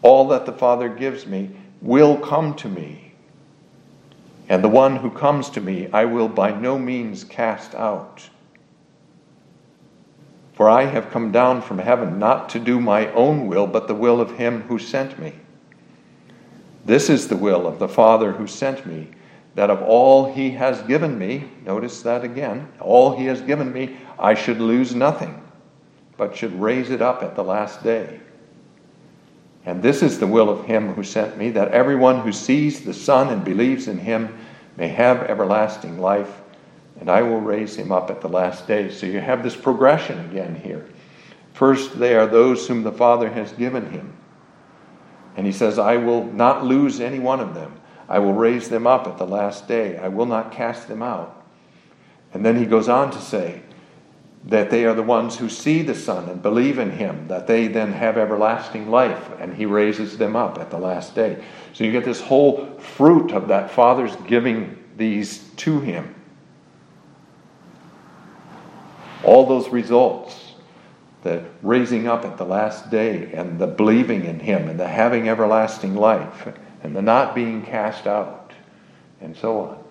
All 0.03 0.29
that 0.29 0.47
the 0.47 0.53
Father 0.53 0.89
gives 0.89 1.27
me 1.27 1.51
will 1.81 2.17
come 2.17 2.55
to 2.55 2.69
me. 2.69 3.13
And 4.49 4.63
the 4.63 4.69
one 4.69 4.95
who 4.95 5.11
comes 5.11 5.51
to 5.51 5.61
me, 5.61 5.89
I 5.93 6.05
will 6.05 6.29
by 6.29 6.53
no 6.53 6.79
means 6.79 7.25
cast 7.25 7.75
out. 7.75 8.29
For 10.53 10.69
I 10.69 10.85
have 10.85 11.11
come 11.11 11.33
down 11.33 11.63
from 11.63 11.79
heaven 11.79 12.19
not 12.19 12.49
to 12.51 12.59
do 12.59 12.81
my 12.81 13.11
own 13.13 13.47
will, 13.47 13.67
but 13.67 13.89
the 13.89 13.95
will 13.95 14.21
of 14.21 14.37
him 14.37 14.63
who 14.63 14.79
sent 14.79 15.19
me. 15.19 15.35
This 16.85 17.09
is 17.09 17.29
the 17.29 17.37
will 17.37 17.67
of 17.67 17.79
the 17.79 17.89
Father 17.89 18.33
who 18.33 18.47
sent 18.47 18.85
me, 18.85 19.09
that 19.55 19.71
of 19.71 19.83
all 19.83 20.33
he 20.33 20.51
has 20.51 20.83
given 20.83 21.19
me, 21.19 21.49
notice 21.65 22.03
that 22.03 22.25
again, 22.25 22.69
all 22.81 23.17
he 23.17 23.27
has 23.27 23.41
given 23.41 23.73
me, 23.73 23.97
I 24.19 24.35
should 24.35 24.61
lose 24.61 24.95
nothing, 24.95 25.43
but 26.17 26.37
should 26.37 26.61
raise 26.61 26.91
it 26.91 27.01
up 27.01 27.23
at 27.23 27.35
the 27.35 27.45
last 27.45 27.83
day. 27.83 28.21
And 29.65 29.83
this 29.83 30.03
is 30.03 30.19
the 30.19 30.27
will 30.27 30.51
of 30.51 30.65
him 30.65 30.95
who 30.95 31.05
sent 31.05 31.39
me, 31.39 31.51
that 31.51 31.73
everyone 31.73 32.21
who 32.21 32.33
sees 32.33 32.85
the 32.85 32.95
Son 32.95 33.29
and 33.29 33.45
believes 33.45 33.89
in 33.89 33.99
him 33.99 34.37
may 34.77 34.89
have 34.89 35.23
everlasting 35.23 36.01
life 36.01 36.42
and 37.03 37.11
I 37.11 37.21
will 37.23 37.41
raise 37.41 37.75
him 37.75 37.91
up 37.91 38.13
at 38.13 38.21
the 38.21 38.29
last 38.29 38.69
day. 38.69 38.89
So 38.89 39.07
you 39.07 39.19
have 39.19 39.43
this 39.43 39.57
progression 39.57 40.21
again 40.21 40.55
here. 40.55 40.87
First, 41.53 41.99
they 41.99 42.15
are 42.15 42.29
those 42.29 42.69
whom 42.69 42.85
the 42.85 42.93
Father 42.93 43.29
has 43.29 43.51
given 43.51 43.91
him. 43.91 44.17
And 45.37 45.45
he 45.45 45.51
says, 45.51 45.81
I 45.81 45.97
will 45.97 46.23
not 46.23 46.65
lose 46.65 47.01
any 47.01 47.19
one 47.19 47.41
of 47.41 47.57
them. 47.57 47.81
I 48.09 48.21
will 48.21 48.35
raise 48.35 48.69
them 48.69 48.87
up 48.87 49.09
at 49.09 49.19
the 49.19 49.27
last 49.27 49.67
day. 49.67 49.99
I 49.99 50.07
will 50.07 50.27
not 50.27 50.53
cast 50.53 50.87
them 50.87 51.03
out. 51.03 51.45
And 52.33 52.47
then 52.47 52.57
he 52.57 52.67
goes 52.67 52.89
on 52.89 53.11
to 53.11 53.21
say 53.21 53.63
that 54.45 54.71
they 54.71 54.85
are 54.85 54.95
the 54.95 55.03
ones 55.03 55.37
who 55.37 55.49
see 55.49 55.83
the 55.83 55.97
Son 55.97 56.29
and 56.29 56.41
believe 56.41 56.79
in 56.79 56.93
him, 56.93 57.27
that 57.27 57.49
they 57.49 57.67
then 57.67 57.91
have 57.95 58.17
everlasting 58.17 58.93
life, 58.93 59.29
and 59.41 59.53
he 59.53 59.67
raises 59.67 60.19
them 60.19 60.37
up 60.37 60.57
at 60.57 60.71
the 60.71 60.79
last 60.79 61.17
day. 61.17 61.43
So 61.73 61.83
you 61.83 61.91
get 61.91 62.05
this 62.05 62.21
whole 62.21 62.79
fruit 62.79 63.33
of 63.33 63.49
that 63.49 63.73
Father's 63.73 64.15
giving 64.29 64.79
these 64.97 65.39
to 65.57 65.81
him. 65.81 66.15
All 69.25 69.47
those 69.47 69.69
results, 69.69 70.55
the 71.23 71.45
raising 71.63 72.09
up 72.09 72.25
at 72.25 72.37
the 72.37 72.45
last 72.45 72.91
day, 72.91 73.33
and 73.33 73.59
the 73.59 73.67
believing 73.67 74.25
in 74.25 74.41
him, 74.41 74.69
and 74.69 74.79
the 74.79 74.89
having 74.89 75.29
everlasting 75.29 75.95
life, 75.95 76.49
and 76.83 76.97
the 76.97 77.03
not 77.03 77.35
being 77.35 77.63
cast 77.63 78.07
out, 78.07 78.53
and 79.21 79.37
so 79.37 79.61
on. 79.61 79.85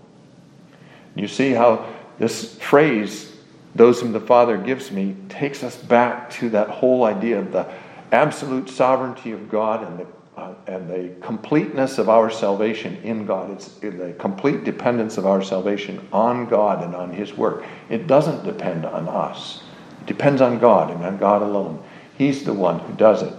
You 1.15 1.27
see 1.27 1.51
how 1.51 1.85
this 2.19 2.55
phrase, 2.55 3.35
those 3.75 4.01
whom 4.01 4.11
the 4.11 4.19
Father 4.19 4.57
gives 4.57 4.91
me, 4.91 5.15
takes 5.29 5.63
us 5.63 5.75
back 5.75 6.29
to 6.31 6.49
that 6.49 6.69
whole 6.69 7.03
idea 7.03 7.39
of 7.39 7.51
the 7.51 7.71
absolute 8.11 8.69
sovereignty 8.69 9.31
of 9.31 9.49
God 9.49 9.87
and 9.87 9.99
the 9.99 10.07
uh, 10.41 10.53
and 10.65 10.89
the 10.89 11.13
completeness 11.23 11.97
of 11.97 12.09
our 12.09 12.31
salvation 12.31 12.97
in 13.03 13.25
God. 13.25 13.51
It's 13.51 13.67
the 13.75 14.15
complete 14.17 14.63
dependence 14.63 15.17
of 15.17 15.25
our 15.25 15.41
salvation 15.41 16.07
on 16.11 16.47
God 16.47 16.83
and 16.83 16.95
on 16.95 17.11
His 17.11 17.33
work. 17.33 17.63
It 17.89 18.07
doesn't 18.07 18.43
depend 18.43 18.85
on 18.85 19.07
us, 19.07 19.63
it 20.01 20.07
depends 20.07 20.41
on 20.41 20.57
God 20.59 20.89
and 20.89 21.03
on 21.05 21.17
God 21.17 21.41
alone. 21.41 21.83
He's 22.17 22.43
the 22.43 22.53
one 22.53 22.79
who 22.79 22.93
does 22.93 23.23
it. 23.23 23.33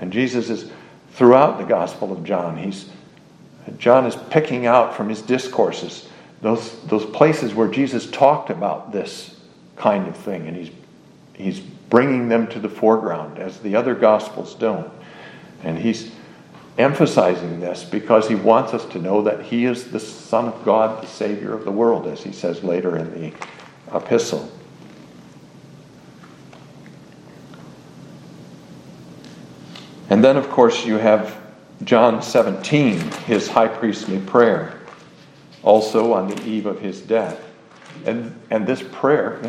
And 0.00 0.12
Jesus 0.12 0.50
is, 0.50 0.70
throughout 1.12 1.58
the 1.58 1.64
Gospel 1.64 2.12
of 2.12 2.24
John, 2.24 2.56
he's, 2.56 2.90
John 3.78 4.06
is 4.06 4.16
picking 4.30 4.66
out 4.66 4.94
from 4.94 5.08
his 5.08 5.22
discourses 5.22 6.08
those, 6.42 6.78
those 6.82 7.06
places 7.06 7.54
where 7.54 7.68
Jesus 7.68 8.10
talked 8.10 8.50
about 8.50 8.92
this 8.92 9.40
kind 9.76 10.06
of 10.06 10.14
thing, 10.14 10.46
and 10.46 10.54
he's, 10.54 10.70
he's 11.32 11.60
bringing 11.60 12.28
them 12.28 12.46
to 12.48 12.58
the 12.58 12.68
foreground 12.68 13.38
as 13.38 13.60
the 13.60 13.76
other 13.76 13.94
Gospels 13.94 14.54
don't. 14.54 14.90
And 15.62 15.78
he's 15.78 16.10
emphasizing 16.76 17.60
this 17.60 17.84
because 17.84 18.28
he 18.28 18.34
wants 18.34 18.74
us 18.74 18.84
to 18.86 18.98
know 18.98 19.22
that 19.22 19.42
he 19.42 19.64
is 19.64 19.90
the 19.90 20.00
Son 20.00 20.46
of 20.46 20.64
God, 20.64 21.02
the 21.02 21.06
Savior 21.06 21.54
of 21.54 21.64
the 21.64 21.70
world, 21.70 22.06
as 22.06 22.22
he 22.22 22.32
says 22.32 22.64
later 22.64 22.96
in 22.96 23.10
the 23.20 23.32
epistle. 23.94 24.50
And 30.10 30.22
then, 30.22 30.36
of 30.36 30.50
course, 30.50 30.84
you 30.84 30.98
have 30.98 31.40
John 31.82 32.22
17, 32.22 32.98
his 33.26 33.48
high 33.48 33.68
priestly 33.68 34.18
prayer, 34.18 34.80
also 35.62 36.12
on 36.12 36.28
the 36.28 36.44
eve 36.44 36.66
of 36.66 36.80
his 36.80 37.00
death. 37.00 37.40
And, 38.04 38.38
and 38.50 38.66
this 38.66 38.82
prayer. 38.92 39.40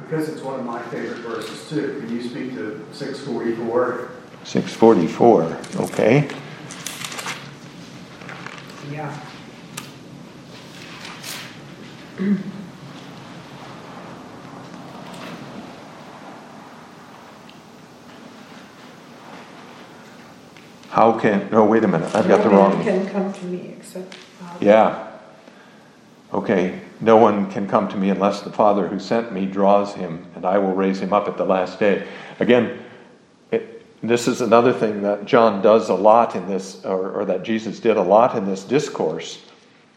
Because 0.00 0.28
it's 0.28 0.42
one 0.42 0.58
of 0.58 0.66
my 0.66 0.82
favorite 0.82 1.18
verses, 1.18 1.68
too, 1.68 2.00
can 2.00 2.14
you 2.14 2.22
speak 2.22 2.54
to 2.54 2.84
644? 2.92 4.10
644, 4.44 5.58
okay. 5.84 6.28
Yeah. 8.90 9.20
How 20.90 21.18
can, 21.18 21.48
no, 21.50 21.64
wait 21.64 21.84
a 21.84 21.88
minute, 21.88 22.14
I've 22.14 22.26
got 22.26 22.42
the 22.42 22.50
wrong. 22.50 22.70
No 22.70 22.76
one 22.76 22.84
can 22.84 23.08
come 23.08 23.32
to 23.32 23.44
me 23.46 23.74
except. 23.78 24.14
Father. 24.14 24.64
Yeah. 24.64 25.06
Okay, 26.32 26.80
no 27.00 27.16
one 27.16 27.50
can 27.50 27.68
come 27.68 27.88
to 27.88 27.96
me 27.96 28.10
unless 28.10 28.42
the 28.42 28.50
Father 28.50 28.88
who 28.88 28.98
sent 28.98 29.32
me 29.32 29.46
draws 29.46 29.94
him, 29.94 30.26
and 30.34 30.44
I 30.44 30.58
will 30.58 30.72
raise 30.72 31.00
him 31.00 31.12
up 31.12 31.26
at 31.26 31.36
the 31.36 31.44
last 31.44 31.78
day. 31.78 32.06
Again, 32.38 32.66
it, 32.66 32.89
this 34.02 34.26
is 34.26 34.40
another 34.40 34.72
thing 34.72 35.02
that 35.02 35.26
John 35.26 35.60
does 35.60 35.90
a 35.90 35.94
lot 35.94 36.34
in 36.34 36.48
this, 36.48 36.84
or, 36.84 37.10
or 37.12 37.24
that 37.26 37.42
Jesus 37.42 37.80
did 37.80 37.96
a 37.96 38.02
lot 38.02 38.36
in 38.36 38.46
this 38.46 38.64
discourse 38.64 39.44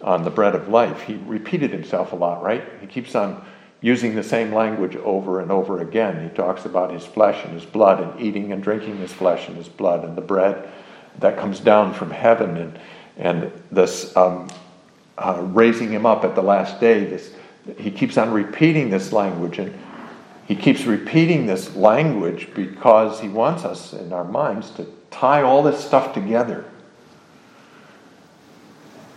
on 0.01 0.23
the 0.23 0.29
bread 0.29 0.55
of 0.55 0.67
life. 0.67 1.01
He 1.01 1.15
repeated 1.25 1.71
himself 1.71 2.11
a 2.11 2.15
lot, 2.15 2.43
right? 2.43 2.63
He 2.81 2.87
keeps 2.87 3.15
on 3.15 3.43
using 3.79 4.15
the 4.15 4.23
same 4.23 4.53
language 4.53 4.95
over 4.97 5.39
and 5.39 5.51
over 5.51 5.81
again. 5.81 6.27
He 6.27 6.35
talks 6.35 6.65
about 6.65 6.91
his 6.91 7.05
flesh 7.05 7.43
and 7.45 7.53
his 7.53 7.65
blood, 7.65 8.01
and 8.01 8.21
eating 8.21 8.51
and 8.51 8.61
drinking 8.61 8.97
his 8.97 9.13
flesh 9.13 9.47
and 9.47 9.55
his 9.57 9.69
blood, 9.69 10.03
and 10.03 10.17
the 10.17 10.21
bread 10.21 10.69
that 11.19 11.37
comes 11.37 11.59
down 11.59 11.93
from 11.93 12.09
heaven, 12.09 12.57
and, 12.57 12.79
and 13.17 13.51
this 13.71 14.15
um, 14.17 14.49
uh, 15.17 15.39
raising 15.53 15.89
him 15.89 16.05
up 16.05 16.23
at 16.25 16.35
the 16.35 16.41
last 16.41 16.79
day. 16.79 17.05
This, 17.05 17.33
he 17.77 17.91
keeps 17.91 18.17
on 18.17 18.31
repeating 18.31 18.89
this 18.89 19.13
language, 19.13 19.59
and 19.59 19.77
he 20.45 20.55
keeps 20.55 20.83
repeating 20.83 21.45
this 21.45 21.75
language 21.75 22.49
because 22.53 23.19
he 23.19 23.29
wants 23.29 23.63
us 23.63 23.93
in 23.93 24.11
our 24.11 24.25
minds 24.25 24.71
to 24.71 24.87
tie 25.09 25.41
all 25.41 25.63
this 25.63 25.83
stuff 25.83 26.13
together. 26.13 26.65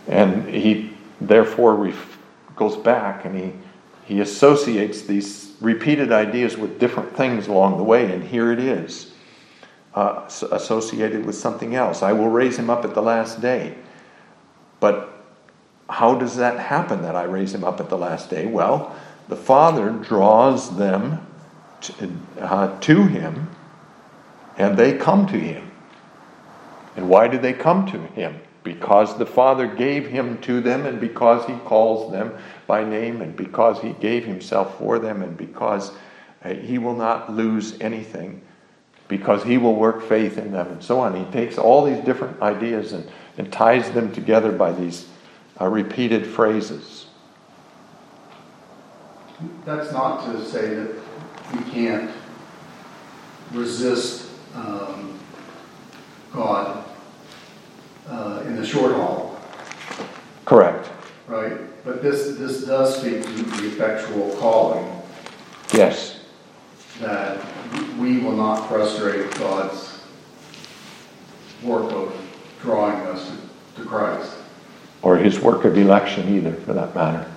And 0.07 0.47
he 0.47 0.93
therefore 1.19 1.75
ref- 1.75 2.17
goes 2.55 2.77
back 2.77 3.25
and 3.25 3.37
he, 3.37 3.53
he 4.05 4.21
associates 4.21 5.01
these 5.01 5.53
repeated 5.59 6.11
ideas 6.11 6.55
with 6.55 6.79
different 6.79 7.15
things 7.15 7.47
along 7.47 7.77
the 7.77 7.83
way, 7.83 8.11
and 8.11 8.23
here 8.23 8.51
it 8.51 8.59
is. 8.59 9.11
Uh, 9.93 10.29
associated 10.51 11.25
with 11.25 11.35
something 11.35 11.73
else. 11.73 12.03
I 12.03 12.13
will 12.13 12.29
raise 12.29 12.57
him 12.57 12.69
up 12.69 12.85
at 12.85 12.93
the 12.93 13.01
last 13.01 13.41
day. 13.41 13.73
But 14.79 15.11
how 15.89 16.13
does 16.13 16.35
that 16.35 16.59
happen 16.59 17.01
that 17.01 17.15
I 17.15 17.23
raise 17.23 17.53
him 17.53 17.63
up 17.63 17.79
at 17.79 17.89
the 17.89 17.97
last 17.97 18.29
day? 18.29 18.45
Well, 18.45 18.95
the 19.27 19.35
Father 19.35 19.91
draws 19.91 20.75
them 20.77 21.25
to, 21.81 22.11
uh, 22.39 22.79
to 22.79 23.03
him 23.03 23.49
and 24.57 24.77
they 24.77 24.97
come 24.97 25.27
to 25.27 25.39
him. 25.39 25.71
And 26.95 27.09
why 27.09 27.27
do 27.27 27.37
they 27.37 27.53
come 27.53 27.85
to 27.87 27.99
him? 27.99 28.39
Because 28.63 29.17
the 29.17 29.25
Father 29.25 29.67
gave 29.67 30.07
him 30.07 30.39
to 30.39 30.61
them 30.61 30.85
and 30.85 30.99
because 30.99 31.45
he 31.45 31.55
calls 31.59 32.11
them 32.11 32.33
by 32.65 32.83
name 32.83 33.21
and 33.21 33.35
because 33.35 33.79
he 33.81 33.93
gave 33.93 34.25
himself 34.25 34.77
for 34.79 34.99
them 34.99 35.21
and 35.21 35.37
because 35.37 35.91
uh, 36.43 36.53
he 36.53 36.77
will 36.77 36.95
not 36.95 37.31
lose 37.31 37.79
anything 37.79 38.41
because 39.07 39.43
he 39.43 39.57
will 39.57 39.75
work 39.75 40.03
faith 40.03 40.37
in 40.37 40.51
them 40.51 40.67
and 40.67 40.83
so 40.83 40.99
on. 40.99 41.15
He 41.15 41.31
takes 41.31 41.57
all 41.57 41.85
these 41.85 42.03
different 42.03 42.41
ideas 42.41 42.93
and, 42.93 43.09
and 43.37 43.51
ties 43.51 43.89
them 43.91 44.11
together 44.11 44.51
by 44.51 44.71
these 44.71 45.07
uh, 45.61 45.67
repeated 45.67 46.25
phrases. 46.25 46.96
That's 49.65 49.91
not 49.91 50.25
to 50.25 50.43
say 50.45 50.73
that 50.73 50.95
we 51.53 51.71
can't 51.71 52.11
resist 53.51 54.29
um, 54.55 55.19
God 56.33 56.83
uh, 58.07 58.43
in 58.45 58.55
the 58.55 58.65
short 58.65 58.93
haul. 58.93 59.39
Correct. 60.45 60.89
Right? 61.27 61.57
But 61.83 62.01
this, 62.01 62.37
this 62.37 62.63
does 62.65 62.99
speak 62.99 63.23
to 63.23 63.29
the 63.29 63.67
effectual 63.67 64.35
calling. 64.37 64.85
Yes. 65.73 66.21
That 66.99 67.45
we 67.97 68.19
will 68.19 68.35
not 68.35 68.67
frustrate 68.67 69.29
God's 69.35 70.01
work 71.63 71.91
of 71.91 72.13
drawing 72.61 72.95
us 73.07 73.29
to, 73.75 73.81
to 73.81 73.87
Christ. 73.87 74.33
Or 75.01 75.17
his 75.17 75.39
work 75.39 75.63
of 75.65 75.77
election, 75.77 76.35
either, 76.35 76.53
for 76.53 76.73
that 76.73 76.95
matter. 76.95 77.29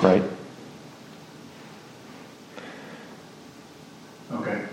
Right? 0.00 0.22
Okay. 4.32 4.64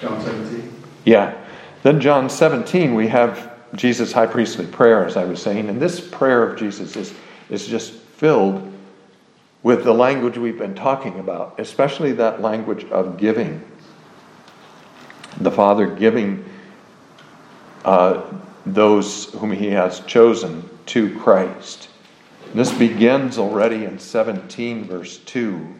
John 0.00 0.22
17? 0.22 0.82
Yeah. 1.10 1.44
Then, 1.82 2.00
John 2.00 2.30
17, 2.30 2.94
we 2.94 3.08
have 3.08 3.52
Jesus' 3.74 4.12
high 4.12 4.28
priestly 4.28 4.64
prayer, 4.64 5.04
as 5.04 5.16
I 5.16 5.24
was 5.24 5.42
saying. 5.42 5.68
And 5.68 5.82
this 5.82 5.98
prayer 5.98 6.44
of 6.44 6.56
Jesus 6.56 6.94
is, 6.94 7.12
is 7.48 7.66
just 7.66 7.94
filled 7.94 8.72
with 9.64 9.82
the 9.82 9.92
language 9.92 10.38
we've 10.38 10.56
been 10.56 10.76
talking 10.76 11.18
about, 11.18 11.58
especially 11.58 12.12
that 12.12 12.40
language 12.40 12.84
of 12.92 13.16
giving. 13.16 13.60
The 15.40 15.50
Father 15.50 15.88
giving 15.88 16.44
uh, 17.84 18.22
those 18.64 19.32
whom 19.32 19.50
He 19.50 19.70
has 19.70 19.98
chosen 20.06 20.70
to 20.86 21.18
Christ. 21.18 21.88
This 22.54 22.70
begins 22.72 23.36
already 23.36 23.84
in 23.84 23.98
17, 23.98 24.84
verse 24.84 25.18
2. 25.18 25.74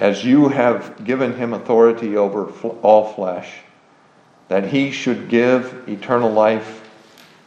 As 0.00 0.24
you 0.24 0.48
have 0.48 1.04
given 1.04 1.36
him 1.36 1.52
authority 1.52 2.16
over 2.16 2.46
all 2.80 3.12
flesh, 3.12 3.58
that 4.48 4.68
he 4.68 4.90
should 4.90 5.28
give 5.28 5.86
eternal 5.86 6.32
life 6.32 6.88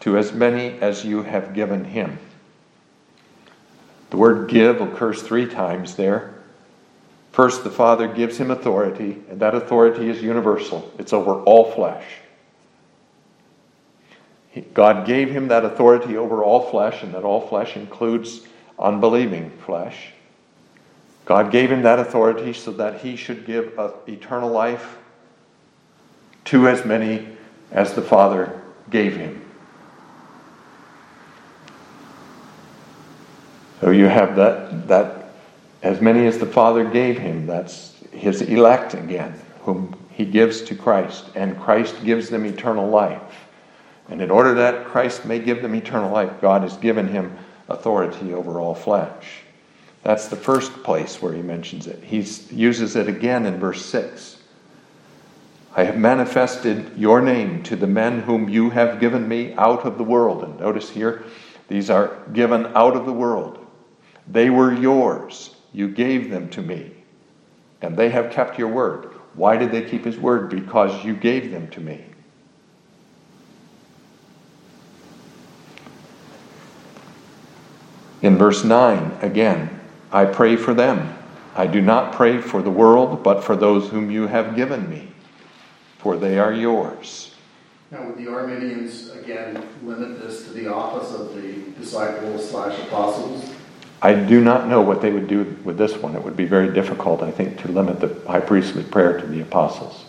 to 0.02 0.18
as 0.18 0.32
many 0.32 0.80
as 0.80 1.04
you 1.04 1.24
have 1.24 1.56
given 1.56 1.84
him. 1.84 2.20
The 4.12 4.18
word 4.18 4.50
give 4.50 4.80
occurs 4.80 5.24
three 5.24 5.48
times 5.48 5.96
there. 5.96 6.36
First, 7.32 7.64
the 7.64 7.72
Father 7.72 8.08
gives 8.08 8.38
him 8.38 8.52
authority, 8.52 9.24
and 9.28 9.40
that 9.40 9.56
authority 9.56 10.08
is 10.08 10.22
universal, 10.22 10.92
it's 11.00 11.14
over 11.14 11.42
all 11.42 11.72
flesh. 11.72 12.06
God 14.76 15.08
gave 15.08 15.32
him 15.32 15.48
that 15.48 15.66
authority 15.66 16.16
over 16.16 16.44
all 16.44 16.70
flesh, 16.70 17.02
and 17.02 17.16
that 17.16 17.24
all 17.24 17.48
flesh 17.48 17.76
includes 17.76 18.42
unbelieving 18.78 19.50
flesh. 19.66 20.14
God 21.26 21.52
gave 21.52 21.72
him 21.72 21.84
that 21.84 22.00
authority 22.00 22.54
so 22.54 22.72
that 22.74 23.02
he 23.02 23.16
should 23.16 23.46
give 23.46 23.80
eternal 24.08 24.50
life 24.50 24.98
to 26.46 26.68
as 26.68 26.84
many 26.86 27.28
as 27.72 27.94
the 27.94 28.02
Father 28.02 28.62
gave 28.90 29.16
him. 29.16 29.40
So 33.80 33.92
you 33.92 34.06
have 34.06 34.36
that, 34.36 34.88
that 34.88 35.30
as 35.82 36.00
many 36.02 36.26
as 36.26 36.38
the 36.38 36.46
Father 36.46 36.90
gave 36.90 37.18
him, 37.18 37.46
that's 37.46 37.96
his 38.12 38.42
elect 38.42 38.94
again, 38.94 39.40
whom 39.62 39.96
he 40.10 40.26
gives 40.26 40.62
to 40.62 40.76
Christ, 40.76 41.26
and 41.36 41.60
Christ 41.60 42.04
gives 42.04 42.30
them 42.30 42.46
eternal 42.46 42.90
life. 42.90 43.48
And 44.10 44.22
in 44.22 44.30
order 44.30 44.54
that 44.56 44.86
Christ 44.86 45.26
may 45.26 45.40
give 45.40 45.62
them 45.62 45.74
eternal 45.76 46.12
life, 46.12 46.32
God 46.40 46.62
has 46.62 46.78
given 46.78 47.08
him 47.08 47.38
authority 47.70 48.34
over 48.34 48.60
all 48.60 48.76
flesh. 48.76 49.43
That's 50.04 50.28
the 50.28 50.36
first 50.36 50.84
place 50.84 51.22
where 51.22 51.34
he 51.34 51.42
mentions 51.42 51.88
it. 51.88 52.04
He 52.04 52.18
uses 52.56 52.96
it 52.96 53.08
again 53.08 53.46
in 53.46 53.58
verse 53.58 53.86
6. 53.86 54.38
I 55.76 55.86
have 55.86 55.98
manifested 55.98 56.92
your 56.98 57.22
name 57.22 57.64
to 57.64 57.76
the 57.76 57.88
men 57.88 58.22
whom 58.22 58.48
you 58.48 58.70
have 58.70 59.00
given 59.00 59.28
me 59.28 59.54
out 59.54 59.86
of 59.86 59.98
the 59.98 60.04
world. 60.04 60.44
And 60.44 60.60
notice 60.60 60.90
here, 60.90 61.24
these 61.68 61.90
are 61.90 62.18
given 62.34 62.68
out 62.76 62.96
of 62.96 63.06
the 63.06 63.14
world. 63.14 63.66
They 64.28 64.50
were 64.50 64.74
yours. 64.74 65.56
You 65.72 65.88
gave 65.88 66.30
them 66.30 66.50
to 66.50 66.62
me. 66.62 66.92
And 67.82 67.98
they 67.98 68.10
have 68.10 68.32
kept 68.32 68.60
your 68.60 68.68
word. 68.68 69.06
Why 69.34 69.58
did 69.58 69.72
they 69.72 69.84
keep 69.84 70.06
his 70.06 70.20
word? 70.20 70.50
Because 70.50 71.04
you 71.04 71.16
gave 71.16 71.52
them 71.52 71.70
to 71.70 71.80
me. 71.80 72.06
In 78.22 78.38
verse 78.38 78.64
9, 78.64 79.18
again, 79.22 79.82
I 80.14 80.26
pray 80.26 80.56
for 80.56 80.76
them. 80.76 81.18
I 81.56 81.66
do 81.66 81.82
not 81.82 82.14
pray 82.14 82.40
for 82.40 82.62
the 82.62 82.70
world, 82.70 83.24
but 83.24 83.44
for 83.44 83.56
those 83.56 83.90
whom 83.90 84.12
you 84.12 84.28
have 84.28 84.56
given 84.56 84.88
me, 84.90 85.12
for 85.98 86.16
they 86.16 86.38
are 86.38 86.54
yours. 86.54 87.34
Now, 87.92 88.08
would 88.08 88.18
the 88.18 88.32
Arminians 88.32 89.10
again 89.12 89.68
limit 89.84 90.22
this 90.22 90.46
to 90.46 90.54
the 90.54 90.72
office 90.72 91.14
of 91.14 91.36
the 91.36 91.72
disciples 91.80 92.50
slash 92.50 92.80
apostles? 92.88 93.52
I 94.02 94.14
do 94.14 94.44
not 94.44 94.68
know 94.68 94.82
what 94.82 95.02
they 95.02 95.12
would 95.12 95.28
do 95.28 95.58
with 95.64 95.78
this 95.78 95.96
one. 95.98 96.16
It 96.16 96.24
would 96.24 96.36
be 96.36 96.46
very 96.46 96.74
difficult, 96.74 97.24
I 97.24 97.32
think, 97.32 97.60
to 97.62 97.68
limit 97.72 98.00
the 98.00 98.20
high 98.30 98.40
priestly 98.40 98.84
prayer 98.84 99.20
to 99.20 99.26
the 99.26 99.42
apostles. 99.42 100.06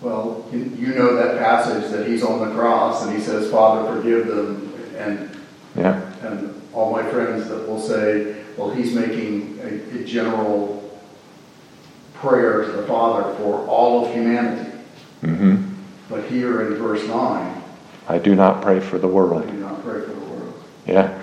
Well, 0.00 0.46
you 0.52 0.94
know 0.94 1.16
that 1.16 1.38
passage 1.38 1.90
that 1.90 2.06
he's 2.06 2.22
on 2.22 2.48
the 2.48 2.54
cross 2.54 3.04
and 3.04 3.16
he 3.16 3.20
says, 3.20 3.50
Father, 3.50 4.00
forgive 4.00 4.28
them. 4.28 4.72
And, 4.96 5.35
yeah. 5.76 6.26
and 6.26 6.62
all 6.72 6.92
my 6.92 7.02
friends 7.10 7.48
that 7.48 7.68
will 7.68 7.80
say, 7.80 8.36
well, 8.56 8.70
he's 8.70 8.94
making 8.94 9.58
a, 9.62 10.00
a 10.00 10.04
general 10.04 10.98
prayer 12.14 12.64
to 12.64 12.72
the 12.72 12.86
Father 12.86 13.34
for 13.36 13.66
all 13.66 14.06
of 14.06 14.12
humanity. 14.12 14.70
Mm-hmm. 15.22 15.74
But 16.08 16.24
here 16.24 16.66
in 16.66 16.74
verse 16.74 17.06
9, 17.06 17.62
I 18.08 18.18
do 18.18 18.34
not 18.34 18.62
pray 18.62 18.80
for 18.80 18.98
the 18.98 19.08
world. 19.08 19.42
I 19.42 19.50
do 19.50 19.58
not 19.58 19.82
pray 19.82 20.00
for 20.00 20.12
the 20.12 20.20
world. 20.20 20.64
Yeah. 20.86 21.22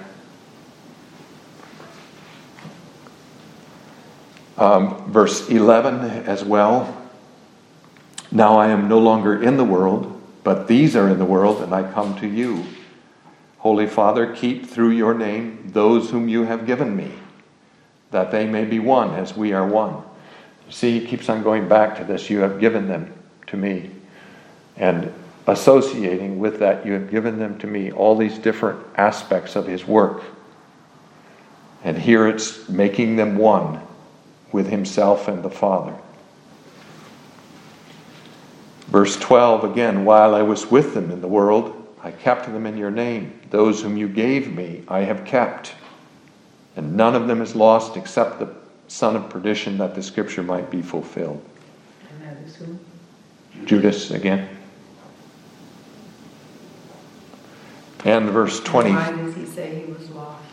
Um, 4.58 5.12
verse 5.12 5.50
11 5.50 6.02
as 6.28 6.44
well. 6.44 7.02
Now 8.32 8.58
I 8.58 8.68
am 8.68 8.88
no 8.88 9.00
longer 9.00 9.42
in 9.42 9.58
the 9.58 9.64
world, 9.64 10.22
but 10.44 10.68
these 10.68 10.96
are 10.96 11.10
in 11.10 11.20
the 11.20 11.26
world, 11.26 11.62
and 11.62 11.74
I 11.74 11.90
come 11.92 12.18
to 12.20 12.28
you. 12.28 12.66
Holy 13.64 13.88
Father, 13.88 14.36
keep 14.36 14.66
through 14.66 14.90
your 14.90 15.14
name 15.14 15.70
those 15.72 16.10
whom 16.10 16.28
you 16.28 16.44
have 16.44 16.68
given 16.68 16.98
me, 16.98 17.10
that 18.12 18.30
they 18.30 18.46
may 18.46 18.66
be 18.66 18.78
one 18.78 19.12
as 19.16 19.38
we 19.38 19.54
are 19.54 19.66
one. 19.66 20.04
See, 20.70 21.00
he 21.00 21.08
keeps 21.08 21.30
on 21.30 21.44
going 21.44 21.70
back 21.70 21.96
to 21.98 22.04
this. 22.04 22.30
You 22.30 22.40
have 22.40 22.60
given 22.60 22.90
them 22.90 23.14
to 23.48 23.56
me. 23.56 23.90
And 24.76 25.14
associating 25.48 26.40
with 26.40 26.60
that, 26.60 26.86
you 26.86 26.92
have 26.92 27.10
given 27.10 27.40
them 27.40 27.58
to 27.60 27.68
me 27.68 27.90
all 27.90 28.18
these 28.18 28.38
different 28.38 28.86
aspects 28.98 29.56
of 29.56 29.66
his 29.66 29.88
work. 29.88 30.24
And 31.86 31.98
here 31.98 32.28
it's 32.28 32.68
making 32.68 33.16
them 33.16 33.38
one 33.38 33.80
with 34.52 34.68
himself 34.68 35.30
and 35.30 35.42
the 35.42 35.50
Father. 35.50 35.96
Verse 38.88 39.16
12 39.16 39.64
again, 39.64 40.04
while 40.04 40.36
I 40.36 40.42
was 40.42 40.70
with 40.70 40.94
them 40.94 41.12
in 41.12 41.22
the 41.22 41.30
world, 41.30 41.80
I 42.04 42.12
kept 42.12 42.46
them 42.46 42.66
in 42.66 42.78
your 42.78 42.92
name. 42.92 43.40
Those 43.50 43.82
whom 43.82 43.96
you 43.96 44.10
gave 44.10 44.54
me, 44.54 44.84
I 44.90 45.00
have 45.00 45.24
kept. 45.24 45.74
And 46.76 46.98
none 46.98 47.16
of 47.16 47.28
them 47.28 47.42
is 47.42 47.56
lost 47.56 47.96
except 47.96 48.40
the 48.40 48.54
son 48.90 49.16
of 49.16 49.30
perdition, 49.30 49.78
that 49.78 49.96
the 49.96 50.04
scripture 50.04 50.44
might 50.44 50.70
be 50.70 50.82
fulfilled. 50.82 51.44
And 52.10 52.22
that 52.28 52.44
is 52.44 52.58
who? 52.58 52.78
Judas 53.66 54.12
again. 54.12 54.50
And 58.04 58.30
verse 58.30 58.60
20. 58.60 58.92
Why 58.92 59.12
does 59.12 59.36
he 59.36 59.46
say 59.46 59.86
he 59.86 59.92
was 59.92 60.10
lost? 60.10 60.44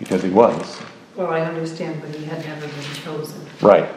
Because 0.00 0.22
he 0.22 0.30
was. 0.30 0.80
Well, 1.14 1.28
I 1.28 1.42
understand, 1.42 2.00
but 2.00 2.10
he 2.10 2.24
had 2.24 2.44
never 2.44 2.66
been 2.66 2.94
chosen. 3.04 3.46
Right. 3.60 3.88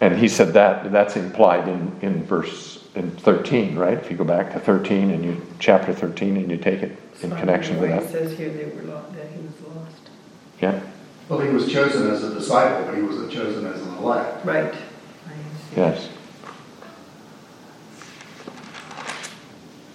And 0.00 0.18
he 0.18 0.26
said 0.26 0.52
that 0.54 0.90
that's 0.90 1.16
implied 1.16 1.68
in, 1.68 1.96
in 2.02 2.24
verse 2.24 2.83
in 2.94 3.10
13, 3.10 3.76
right? 3.76 3.98
If 3.98 4.10
you 4.10 4.16
go 4.16 4.24
back 4.24 4.52
to 4.52 4.60
13 4.60 5.10
and 5.10 5.24
you 5.24 5.42
chapter 5.58 5.92
13 5.92 6.36
and 6.36 6.50
you 6.50 6.56
take 6.56 6.82
it 6.82 6.96
in 7.22 7.30
So 7.30 7.36
connection 7.36 7.80
with 7.80 7.90
that. 7.90 8.02
It 8.04 8.10
says 8.10 8.38
here 8.38 8.50
they 8.50 8.66
were 8.66 8.82
lo- 8.82 9.04
that 9.16 9.28
he 9.32 9.38
was 9.40 9.76
lost. 9.76 10.10
Yeah. 10.60 10.80
Well, 11.28 11.40
he 11.40 11.48
was 11.48 11.70
chosen 11.70 12.10
as 12.10 12.22
a 12.22 12.34
disciple, 12.34 12.86
but 12.86 12.94
he 12.94 13.02
wasn't 13.02 13.32
chosen 13.32 13.66
as 13.66 13.82
an 13.82 13.94
elect. 13.96 14.44
Right. 14.44 14.74
Yes. 15.76 16.08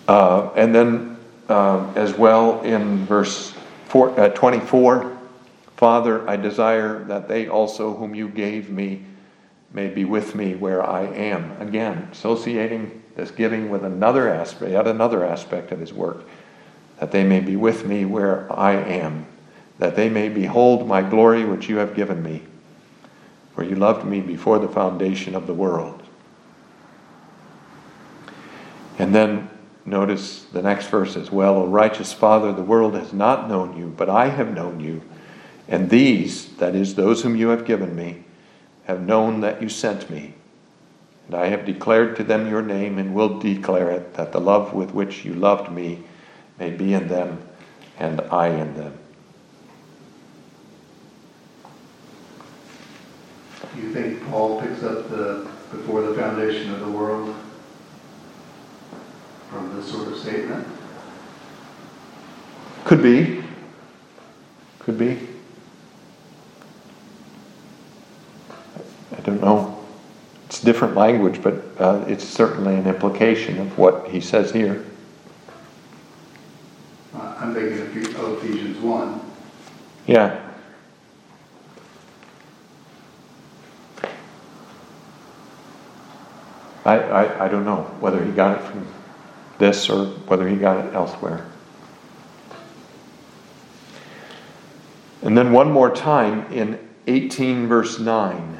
Uh, 0.07 0.49
and 0.55 0.73
then 0.73 1.17
uh, 1.47 1.93
as 1.95 2.13
well 2.15 2.61
in 2.63 3.05
verse 3.05 3.53
four, 3.85 4.19
uh, 4.19 4.29
24, 4.29 5.15
Father, 5.77 6.27
I 6.27 6.35
desire 6.35 7.03
that 7.05 7.27
they 7.29 7.47
also 7.47 7.95
whom 7.95 8.13
you 8.13 8.27
gave 8.27 8.69
me 8.69 9.03
may 9.73 9.87
be 9.87 10.05
with 10.05 10.35
me 10.35 10.55
where 10.55 10.87
I 10.87 11.03
am. 11.03 11.59
Again, 11.61 12.09
associating 12.11 13.03
this 13.15 13.31
giving 13.31 13.69
with 13.69 13.83
another 13.83 14.33
aspect, 14.33 14.71
yet 14.71 14.87
another 14.87 15.25
aspect 15.25 15.71
of 15.71 15.79
his 15.79 15.93
work, 15.93 16.23
that 16.99 17.11
they 17.11 17.23
may 17.23 17.39
be 17.39 17.55
with 17.55 17.85
me 17.85 18.05
where 18.05 18.51
I 18.51 18.73
am, 18.73 19.25
that 19.77 19.95
they 19.95 20.09
may 20.09 20.29
behold 20.29 20.87
my 20.87 21.01
glory 21.01 21.45
which 21.45 21.69
you 21.69 21.77
have 21.77 21.95
given 21.95 22.23
me, 22.23 22.43
for 23.55 23.63
you 23.63 23.75
loved 23.75 24.05
me 24.05 24.21
before 24.21 24.59
the 24.59 24.67
foundation 24.67 25.35
of 25.35 25.47
the 25.47 25.53
world. 25.53 26.01
And 28.97 29.13
then 29.15 29.49
notice 29.85 30.43
the 30.43 30.61
next 30.61 30.87
verse 30.87 31.15
as 31.15 31.31
well, 31.31 31.57
O 31.57 31.67
righteous 31.67 32.11
Father, 32.11 32.51
the 32.51 32.63
world 32.63 32.95
has 32.95 33.13
not 33.13 33.47
known 33.47 33.77
you, 33.77 33.93
but 33.95 34.09
I 34.09 34.27
have 34.27 34.53
known 34.53 34.79
you, 34.79 35.01
and 35.67 35.89
these, 35.89 36.47
that 36.57 36.75
is, 36.75 36.95
those 36.95 37.21
whom 37.21 37.35
you 37.35 37.49
have 37.49 37.63
given 37.63 37.95
me, 37.95 38.23
have 38.89 39.01
known 39.01 39.41
that 39.41 39.61
you 39.61 39.69
sent 39.69 40.09
me. 40.09 40.33
And 41.27 41.35
I 41.35 41.45
have 41.49 41.63
declared 41.63 42.15
to 42.15 42.23
them 42.23 42.49
your 42.49 42.63
name 42.63 42.97
and 42.97 43.13
will 43.13 43.37
declare 43.37 43.91
it, 43.91 44.15
that 44.15 44.31
the 44.31 44.41
love 44.41 44.73
with 44.73 44.95
which 44.95 45.23
you 45.23 45.35
loved 45.35 45.71
me 45.71 45.99
may 46.57 46.71
be 46.71 46.95
in 46.95 47.07
them 47.07 47.39
and 47.99 48.19
I 48.19 48.47
in 48.47 48.73
them. 48.73 48.97
Do 53.75 53.79
you 53.79 53.93
think 53.93 54.27
Paul 54.27 54.59
picks 54.59 54.81
up 54.81 55.07
the 55.11 55.47
before 55.69 56.01
the 56.01 56.15
foundation 56.15 56.73
of 56.73 56.79
the 56.79 56.89
world 56.89 57.35
from 59.51 59.75
this 59.75 59.91
sort 59.91 60.07
of 60.07 60.17
statement? 60.17 60.67
Could 62.85 63.03
be. 63.03 63.43
Could 64.79 64.97
be. 64.97 65.28
Don't 69.29 69.41
know. 69.41 69.85
It's 70.45 70.61
different 70.61 70.95
language, 70.95 71.41
but 71.43 71.63
uh, 71.79 72.03
it's 72.07 72.23
certainly 72.23 72.75
an 72.75 72.87
implication 72.87 73.59
of 73.59 73.77
what 73.77 74.09
he 74.09 74.19
says 74.19 74.51
here. 74.51 74.85
I'm 77.13 77.53
thinking 77.53 78.15
of 78.15 78.43
Ephesians 78.43 78.77
1. 78.79 79.21
Yeah. 80.07 80.45
I, 86.83 86.97
I, 86.97 87.45
I 87.45 87.47
don't 87.47 87.65
know 87.65 87.83
whether 87.99 88.23
he 88.23 88.31
got 88.31 88.59
it 88.59 88.63
from 88.63 88.87
this 89.59 89.89
or 89.89 90.05
whether 90.27 90.47
he 90.47 90.55
got 90.55 90.85
it 90.85 90.93
elsewhere. 90.93 91.45
And 95.21 95.37
then 95.37 95.51
one 95.51 95.71
more 95.71 95.93
time 95.93 96.51
in 96.51 96.79
18, 97.07 97.67
verse 97.67 97.99
9. 97.99 98.59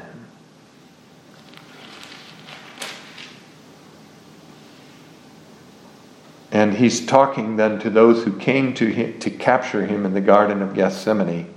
And 6.52 6.74
he's 6.74 7.04
talking 7.06 7.56
then 7.56 7.78
to 7.80 7.90
those 7.90 8.24
who 8.24 8.36
came 8.36 8.74
to 8.74 8.86
him, 8.86 9.18
to 9.20 9.30
capture 9.30 9.86
him 9.86 10.04
in 10.04 10.14
the 10.14 10.20
Garden 10.20 10.62
of 10.62 10.74
Gethsemane. 10.74 11.52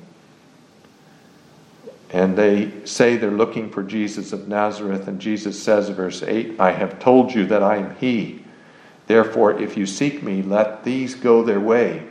And 2.12 2.38
they 2.38 2.72
say 2.86 3.18
they're 3.18 3.32
looking 3.32 3.72
for 3.72 3.82
Jesus 3.82 4.34
of 4.34 4.48
Nazareth, 4.48 5.08
and 5.08 5.20
Jesus 5.20 5.62
says, 5.62 5.90
verse 5.90 6.22
8, 6.22 6.60
I 6.60 6.72
have 6.72 7.00
told 7.00 7.34
you 7.34 7.48
that 7.48 7.64
I 7.64 7.78
am 7.78 7.96
he. 7.96 8.44
Therefore, 9.08 9.60
if 9.60 9.76
you 9.76 9.88
seek 9.88 10.22
me, 10.22 10.44
let 10.44 10.84
these 10.84 11.16
go 11.16 11.44
their 11.44 11.60
way, 11.60 12.08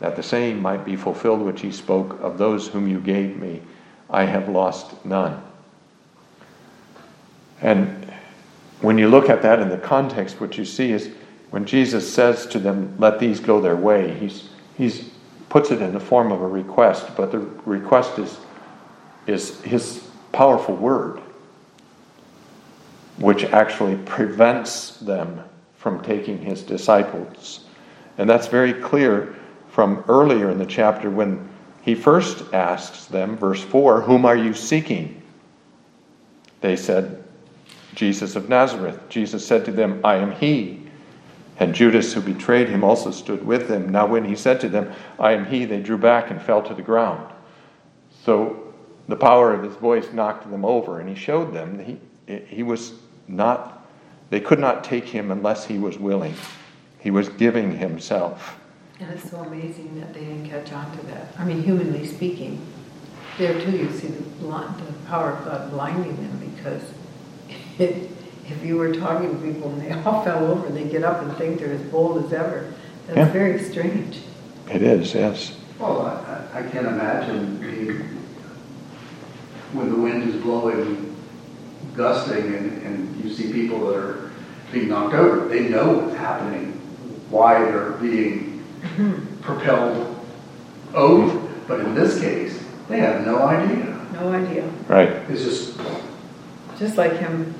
that 0.00 0.16
the 0.16 0.24
same 0.24 0.60
might 0.60 0.84
be 0.84 0.96
fulfilled 0.96 1.40
which 1.40 1.60
he 1.60 1.70
spoke 1.70 2.20
of 2.20 2.36
those 2.36 2.66
whom 2.66 2.88
you 2.88 2.98
gave 2.98 3.36
me. 3.36 3.62
I 4.10 4.24
have 4.24 4.48
lost 4.48 5.04
none. 5.04 5.40
And 7.62 8.12
when 8.80 8.98
you 8.98 9.08
look 9.08 9.30
at 9.30 9.42
that 9.42 9.60
in 9.60 9.68
the 9.68 9.78
context, 9.78 10.40
what 10.40 10.58
you 10.58 10.64
see 10.64 10.90
is 10.90 11.10
when 11.50 11.64
Jesus 11.64 12.12
says 12.12 12.46
to 12.46 12.58
them, 12.58 12.96
Let 12.98 13.18
these 13.18 13.40
go 13.40 13.60
their 13.60 13.76
way, 13.76 14.14
he's, 14.14 14.48
he's 14.76 15.10
puts 15.48 15.70
it 15.70 15.80
in 15.80 15.92
the 15.92 16.00
form 16.00 16.32
of 16.32 16.42
a 16.42 16.46
request, 16.46 17.16
but 17.16 17.32
the 17.32 17.38
request 17.64 18.18
is, 18.18 18.38
is 19.26 19.60
his 19.62 20.06
powerful 20.32 20.74
word, 20.74 21.20
which 23.18 23.44
actually 23.44 23.96
prevents 24.04 24.98
them 24.98 25.42
from 25.76 26.02
taking 26.02 26.38
his 26.38 26.62
disciples. 26.62 27.64
And 28.18 28.28
that's 28.28 28.48
very 28.48 28.72
clear 28.72 29.34
from 29.70 30.04
earlier 30.08 30.50
in 30.50 30.58
the 30.58 30.66
chapter 30.66 31.10
when 31.10 31.48
he 31.82 31.94
first 31.94 32.52
asks 32.52 33.06
them, 33.06 33.36
verse 33.36 33.62
4, 33.62 34.00
Whom 34.02 34.24
are 34.24 34.36
you 34.36 34.52
seeking? 34.52 35.22
They 36.60 36.76
said, 36.76 37.22
Jesus 37.94 38.36
of 38.36 38.48
Nazareth. 38.48 38.98
Jesus 39.08 39.46
said 39.46 39.64
to 39.66 39.72
them, 39.72 40.00
I 40.04 40.16
am 40.16 40.32
he. 40.32 40.85
And 41.58 41.74
Judas, 41.74 42.12
who 42.12 42.20
betrayed 42.20 42.68
him, 42.68 42.84
also 42.84 43.10
stood 43.10 43.44
with 43.46 43.68
them. 43.68 43.90
Now, 43.90 44.06
when 44.06 44.24
he 44.24 44.36
said 44.36 44.60
to 44.60 44.68
them, 44.68 44.92
I 45.18 45.32
am 45.32 45.46
he, 45.46 45.64
they 45.64 45.80
drew 45.80 45.96
back 45.96 46.30
and 46.30 46.40
fell 46.40 46.62
to 46.62 46.74
the 46.74 46.82
ground. 46.82 47.32
So 48.24 48.74
the 49.08 49.16
power 49.16 49.54
of 49.54 49.62
his 49.62 49.74
voice 49.76 50.12
knocked 50.12 50.50
them 50.50 50.64
over, 50.64 51.00
and 51.00 51.08
he 51.08 51.14
showed 51.14 51.54
them 51.54 51.78
he, 51.78 52.38
he 52.46 52.62
was 52.62 52.94
not, 53.26 53.86
they 54.30 54.40
could 54.40 54.58
not 54.58 54.84
take 54.84 55.04
him 55.04 55.30
unless 55.30 55.64
he 55.64 55.78
was 55.78 55.98
willing. 55.98 56.34
He 56.98 57.10
was 57.10 57.28
giving 57.30 57.78
himself. 57.78 58.58
And 58.98 59.10
it's 59.10 59.30
so 59.30 59.38
amazing 59.38 59.98
that 60.00 60.12
they 60.12 60.20
didn't 60.20 60.48
catch 60.48 60.72
on 60.72 60.96
to 60.98 61.06
that. 61.06 61.28
I 61.38 61.44
mean, 61.44 61.62
humanly 61.62 62.06
speaking, 62.06 62.66
there 63.38 63.58
too 63.60 63.70
you 63.70 63.90
see 63.92 64.08
the, 64.08 64.22
the 64.40 64.94
power 65.06 65.32
of 65.32 65.44
God 65.44 65.70
blinding 65.70 66.16
them 66.16 66.52
because 66.54 66.82
it, 67.78 68.10
if 68.48 68.64
you 68.64 68.76
were 68.76 68.94
talking 68.94 69.30
to 69.30 69.52
people 69.52 69.70
and 69.72 69.82
they 69.82 69.92
all 70.04 70.24
fell 70.24 70.44
over, 70.46 70.68
they 70.68 70.84
get 70.84 71.02
up 71.04 71.22
and 71.22 71.36
think 71.36 71.58
they're 71.60 71.72
as 71.72 71.82
bold 71.82 72.24
as 72.24 72.32
ever. 72.32 72.72
That's 73.06 73.16
Yeah. 73.18 73.28
very 73.32 73.58
strange. 73.62 74.18
It 74.72 74.82
is, 74.82 75.14
yes. 75.14 75.56
Well, 75.78 76.02
I, 76.02 76.58
I 76.58 76.60
I 76.60 76.62
can't 76.70 76.86
imagine 76.86 77.58
being, 77.58 77.98
when 79.72 79.90
the 79.90 79.96
wind 79.96 80.28
is 80.28 80.40
blowing, 80.42 81.14
gusting, 81.94 82.54
and, 82.54 82.82
and 82.82 83.24
you 83.24 83.32
see 83.32 83.52
people 83.52 83.86
that 83.88 83.96
are 83.96 84.30
being 84.72 84.88
knocked 84.88 85.14
over. 85.14 85.46
They 85.48 85.68
know 85.68 85.92
what's 85.92 86.16
happening, 86.16 86.72
why 87.30 87.58
they're 87.58 87.90
being 87.92 88.64
propelled 89.42 90.24
over. 90.94 91.38
But 91.68 91.80
in 91.80 91.94
this 91.94 92.20
case, 92.20 92.58
they 92.88 92.98
have 92.98 93.26
no 93.26 93.42
idea. 93.42 93.94
No 94.14 94.32
idea. 94.32 94.66
Right. 94.88 95.08
It's 95.28 95.42
just, 95.44 95.78
Just 96.78 96.96
like 96.96 97.18
him, 97.18 97.54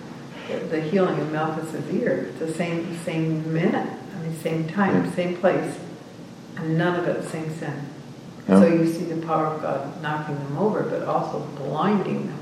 the 0.71 0.81
healing 0.81 1.19
of 1.21 1.33
Malchus's 1.33 1.89
ear, 1.95 2.29
it's 2.31 2.39
the 2.39 2.53
same, 2.53 2.97
same 3.05 3.53
minute, 3.53 3.87
I 3.87 4.23
mean, 4.23 4.37
same 4.43 4.67
time, 4.69 5.05
Yeah. 5.05 5.11
same 5.13 5.37
place, 5.37 5.77
and 6.57 6.79
none 6.79 6.99
of 6.99 7.07
it 7.09 7.25
sinks 7.25 7.61
in. 7.63 7.73
No. 8.49 8.61
So 8.61 8.69
you 8.69 8.87
see 8.91 9.05
the 9.05 9.27
power 9.27 9.47
of 9.47 9.63
God 9.63 10.03
knocking 10.03 10.37
them 10.37 10.57
over, 10.59 10.83
but 10.85 11.03
also 11.05 11.41
blinding 11.57 12.27
them. 12.29 12.39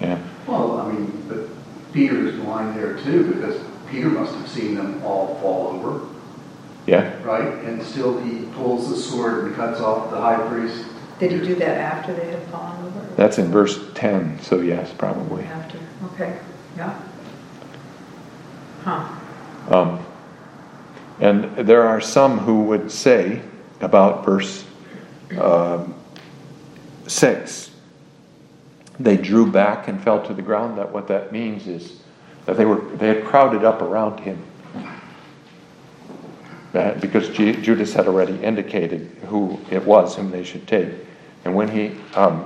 Yeah. 0.00 0.18
well, 0.46 0.80
I 0.80 0.92
mean, 0.92 1.22
but 1.28 1.48
Peter 1.92 2.26
is 2.26 2.34
blind 2.36 2.76
there 2.78 2.94
too, 2.98 3.32
because 3.34 3.60
Peter 3.90 4.08
must 4.08 4.34
have 4.34 4.48
seen 4.48 4.74
them 4.74 5.02
all 5.04 5.38
fall 5.40 5.68
over, 5.74 6.00
Yeah. 6.86 7.12
right? 7.24 7.62
And 7.64 7.82
still 7.82 8.18
he 8.20 8.46
pulls 8.56 8.88
the 8.90 8.96
sword 8.96 9.44
and 9.44 9.54
cuts 9.56 9.80
off 9.80 10.10
the 10.10 10.20
high 10.20 10.36
priest. 10.48 10.84
Did 11.18 11.32
he 11.32 11.38
do 11.40 11.54
that 11.56 11.78
after 11.78 12.12
they 12.12 12.30
had 12.30 12.42
fallen 12.44 12.76
over? 12.86 13.06
That's 13.16 13.38
in 13.38 13.50
verse 13.50 13.78
10, 13.94 14.38
so 14.42 14.60
yes, 14.60 14.92
probably. 14.96 15.44
After, 15.44 15.78
okay, 16.14 16.36
yeah. 16.76 16.92
Huh, 18.86 19.04
Um, 19.68 19.98
and 21.18 21.56
there 21.66 21.82
are 21.82 22.00
some 22.00 22.38
who 22.38 22.62
would 22.64 22.92
say 22.92 23.42
about 23.80 24.24
verse 24.24 24.64
um, 25.40 25.92
6 27.08 27.70
they 29.00 29.16
drew 29.16 29.50
back 29.50 29.88
and 29.88 30.00
fell 30.00 30.24
to 30.24 30.32
the 30.32 30.40
ground. 30.40 30.78
That 30.78 30.92
what 30.92 31.08
that 31.08 31.32
means 31.32 31.66
is 31.66 32.00
that 32.46 32.56
they 32.56 32.64
were 32.64 32.80
they 32.96 33.08
had 33.08 33.24
crowded 33.24 33.64
up 33.64 33.82
around 33.82 34.20
him. 34.20 34.40
That- 36.72 37.00
because 37.00 37.28
Ju- 37.30 37.60
Judas 37.60 37.92
had 37.92 38.06
already 38.06 38.42
indicated 38.42 39.10
who 39.28 39.58
it 39.70 39.84
was 39.84 40.14
whom 40.14 40.30
they 40.30 40.44
should 40.44 40.66
take. 40.68 40.88
And 41.44 41.54
when 41.54 41.68
he 41.68 41.92
um, 42.14 42.44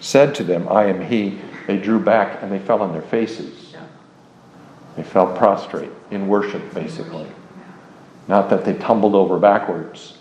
said 0.00 0.34
to 0.36 0.44
them, 0.44 0.68
I 0.68 0.84
am 0.86 1.00
he, 1.02 1.38
they 1.66 1.76
drew 1.76 1.98
back 1.98 2.42
and 2.42 2.50
they 2.52 2.58
fell 2.60 2.82
on 2.82 2.92
their 2.92 3.02
faces. 3.02 3.59
Yeah. 4.96 5.02
They 5.02 5.08
fell 5.08 5.36
prostrate 5.36 5.90
in 6.10 6.28
worship, 6.28 6.74
basically. 6.74 7.26
Not 8.28 8.50
that 8.50 8.64
they 8.64 8.74
tumbled 8.74 9.14
over 9.14 9.38
backwards, 9.38 10.18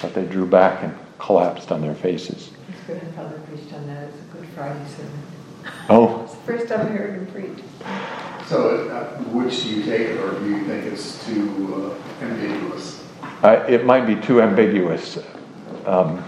but 0.00 0.14
they 0.14 0.24
drew 0.24 0.46
back 0.46 0.82
and 0.82 0.96
collapsed 1.18 1.72
on 1.72 1.80
their 1.80 1.94
faces. 1.94 2.50
It's 2.68 2.80
good 2.86 3.00
preached 3.46 3.72
on 3.74 3.86
that, 3.86 4.08
it's 4.08 4.16
a 4.16 4.36
Good 4.36 4.48
Friday 4.48 4.84
sermon. 4.88 5.22
Oh, 5.88 6.22
It's 6.24 6.34
the 6.34 6.40
first 6.40 6.68
time 6.68 6.80
I 6.80 6.90
heard 6.90 7.14
him 7.14 7.26
preach. 7.26 7.64
So 8.46 8.88
uh, 8.88 9.18
which 9.30 9.62
do 9.62 9.68
you 9.70 9.82
take 9.84 10.18
or 10.18 10.38
do 10.38 10.48
you 10.48 10.64
think 10.64 10.86
it's 10.86 11.24
too 11.26 11.96
uh, 12.20 12.24
ambiguous? 12.24 13.04
I, 13.42 13.56
it 13.66 13.84
might 13.84 14.06
be 14.06 14.16
too 14.16 14.42
ambiguous, 14.42 15.18
um, 15.86 16.24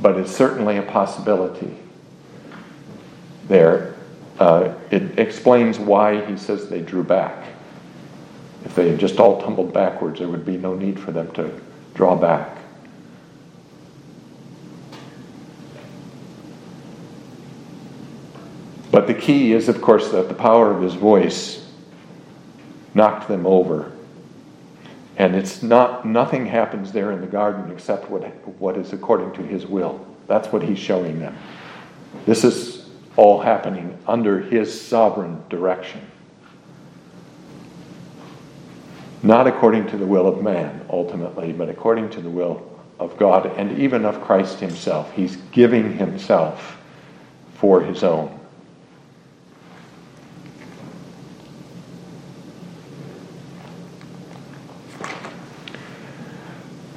but 0.00 0.16
it's 0.16 0.34
certainly 0.34 0.78
a 0.78 0.82
possibility 0.82 1.76
there. 3.46 3.94
Uh, 4.38 4.74
it 4.90 5.18
explains 5.18 5.78
why 5.78 6.24
he 6.24 6.36
says 6.36 6.68
they 6.68 6.80
drew 6.80 7.02
back. 7.02 7.48
If 8.64 8.74
they 8.74 8.90
had 8.90 9.00
just 9.00 9.18
all 9.18 9.40
tumbled 9.40 9.72
backwards, 9.72 10.18
there 10.20 10.28
would 10.28 10.44
be 10.44 10.56
no 10.56 10.74
need 10.74 10.98
for 10.98 11.10
them 11.10 11.30
to 11.32 11.60
draw 11.94 12.14
back. 12.14 12.56
But 18.90 19.06
the 19.06 19.14
key 19.14 19.52
is, 19.52 19.68
of 19.68 19.82
course, 19.82 20.10
that 20.12 20.28
the 20.28 20.34
power 20.34 20.70
of 20.70 20.82
his 20.82 20.94
voice 20.94 21.68
knocked 22.94 23.28
them 23.28 23.46
over. 23.46 23.92
And 25.16 25.34
it's 25.34 25.62
not, 25.62 26.06
nothing 26.06 26.46
happens 26.46 26.92
there 26.92 27.12
in 27.12 27.20
the 27.20 27.26
garden 27.26 27.70
except 27.72 28.08
what, 28.08 28.22
what 28.60 28.76
is 28.76 28.92
according 28.92 29.32
to 29.32 29.42
his 29.42 29.66
will. 29.66 30.06
That's 30.26 30.48
what 30.52 30.62
he's 30.62 30.78
showing 30.78 31.18
them. 31.18 31.36
This 32.24 32.44
is 32.44 32.77
all 33.18 33.40
happening 33.40 33.98
under 34.06 34.40
his 34.40 34.80
sovereign 34.80 35.42
direction. 35.50 36.00
Not 39.24 39.48
according 39.48 39.88
to 39.88 39.96
the 39.96 40.06
will 40.06 40.28
of 40.28 40.40
man, 40.40 40.86
ultimately, 40.88 41.52
but 41.52 41.68
according 41.68 42.10
to 42.10 42.20
the 42.20 42.30
will 42.30 42.80
of 43.00 43.16
God 43.16 43.46
and 43.56 43.76
even 43.76 44.04
of 44.04 44.20
Christ 44.20 44.60
himself. 44.60 45.12
He's 45.14 45.34
giving 45.50 45.94
himself 45.94 46.80
for 47.54 47.80
his 47.80 48.04
own. 48.04 48.38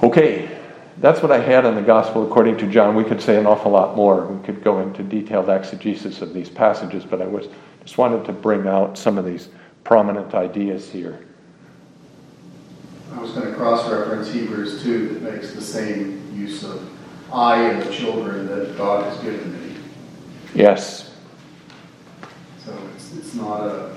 Okay, 0.04 0.56
that's 1.02 1.22
what 1.22 1.32
I 1.32 1.40
had 1.40 1.66
on 1.66 1.76
the 1.76 1.82
gospel 1.82 2.26
according 2.26 2.58
to 2.60 2.68
John. 2.68 2.96
We 2.96 3.04
could 3.04 3.22
say 3.22 3.38
an 3.38 3.48
awful 3.48 3.72
lot 3.72 3.96
more. 3.96 4.26
We 4.28 4.44
could 4.46 4.64
go 4.64 4.80
into 4.80 5.02
detailed 5.04 5.50
exegesis 5.50 6.22
of 6.22 6.34
these 6.34 6.50
passages, 6.50 7.04
but 7.04 7.22
I 7.22 7.26
was 7.26 7.48
just 7.82 7.98
wanted 7.98 8.24
to 8.26 8.32
bring 8.32 8.68
out 8.68 8.98
some 8.98 9.18
of 9.18 9.26
these 9.26 9.50
prominent 9.84 10.36
ideas 10.36 10.90
here. 10.92 11.26
I 13.14 13.20
was 13.20 13.32
going 13.32 13.48
to 13.50 13.56
cross-reference 13.56 14.32
Hebrews 14.32 14.84
2 14.84 15.08
that 15.10 15.34
makes 15.34 15.54
the 15.54 15.62
same 15.62 16.32
use 16.36 16.64
of 16.64 16.88
I 17.34 17.62
and 17.64 17.82
the 17.82 17.92
children 17.92 18.46
that 18.48 18.78
God 18.78 19.04
has 19.06 19.18
given 19.24 19.52
me. 19.54 19.76
Yes, 20.54 21.16
So 22.64 22.78
it's, 22.96 23.16
it's 23.16 23.34
not 23.34 23.62
a 23.62 23.96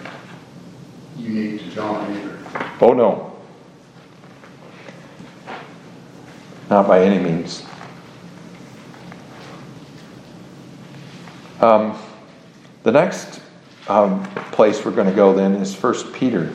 unique 1.19 1.61
to 1.61 1.71
John 1.71 2.11
either. 2.17 2.39
oh 2.81 2.93
no. 2.93 3.34
Not 6.71 6.89
by 6.89 7.05
any 7.05 7.23
means. 7.23 7.65
Um, 11.61 11.99
the 12.83 12.93
next 12.93 13.41
um, 13.89 14.25
place 14.53 14.85
we're 14.85 14.93
going 14.93 15.09
to 15.09 15.15
go 15.15 15.35
then 15.35 15.55
is 15.55 15.75
First 15.75 16.13
Peter. 16.13 16.53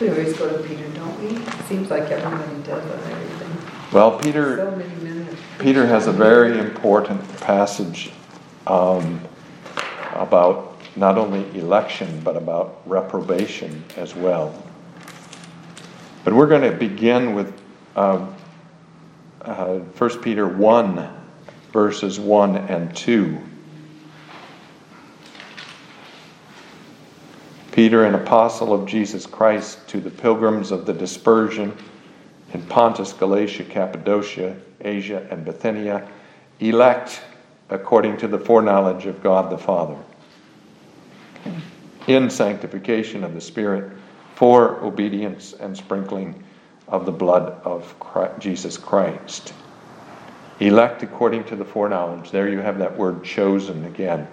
We 0.00 0.08
always 0.08 0.36
go 0.36 0.50
to 0.50 0.66
Peter, 0.66 0.88
don't 0.90 1.20
we? 1.20 1.36
Seems 1.68 1.90
like 1.90 2.04
everybody 2.10 2.62
does 2.62 2.84
on 2.84 3.12
everything. 3.12 3.92
Well, 3.92 4.18
Peter. 4.18 4.56
So 4.56 5.36
Peter 5.58 5.86
has 5.86 6.06
a 6.06 6.12
very 6.12 6.58
important 6.58 7.20
passage 7.40 8.10
um, 8.66 9.20
about 10.14 10.78
not 10.96 11.18
only 11.18 11.44
election, 11.58 12.20
but 12.24 12.36
about 12.36 12.80
reprobation 12.86 13.84
as 13.96 14.14
well. 14.14 14.54
But 16.24 16.34
we're 16.34 16.48
going 16.48 16.70
to 16.70 16.76
begin 16.76 17.34
with 17.34 17.59
uh, 18.00 18.26
uh, 19.42 19.78
1 19.78 20.22
Peter 20.22 20.48
1, 20.48 21.08
verses 21.70 22.18
1 22.18 22.56
and 22.56 22.96
2. 22.96 23.38
Peter, 27.72 28.04
an 28.04 28.14
apostle 28.14 28.72
of 28.72 28.86
Jesus 28.86 29.26
Christ, 29.26 29.86
to 29.88 30.00
the 30.00 30.10
pilgrims 30.10 30.70
of 30.70 30.86
the 30.86 30.94
dispersion 30.94 31.76
in 32.54 32.62
Pontus, 32.62 33.12
Galatia, 33.12 33.64
Cappadocia, 33.64 34.56
Asia, 34.80 35.26
and 35.30 35.44
Bithynia, 35.44 36.08
elect 36.58 37.20
according 37.68 38.16
to 38.16 38.28
the 38.28 38.38
foreknowledge 38.38 39.04
of 39.04 39.22
God 39.22 39.50
the 39.50 39.58
Father, 39.58 39.98
in 42.06 42.30
sanctification 42.30 43.24
of 43.24 43.34
the 43.34 43.40
Spirit, 43.42 43.92
for 44.34 44.82
obedience 44.82 45.52
and 45.52 45.76
sprinkling 45.76 46.42
of 46.90 47.06
the 47.06 47.12
blood 47.12 47.60
of 47.64 47.98
Christ, 48.00 48.40
Jesus 48.40 48.76
Christ. 48.76 49.54
Elect 50.58 51.02
according 51.02 51.44
to 51.44 51.56
the 51.56 51.64
foreknowledge. 51.64 52.30
There 52.30 52.48
you 52.48 52.58
have 52.58 52.78
that 52.78 52.98
word 52.98 53.24
chosen 53.24 53.84
again. 53.86 54.28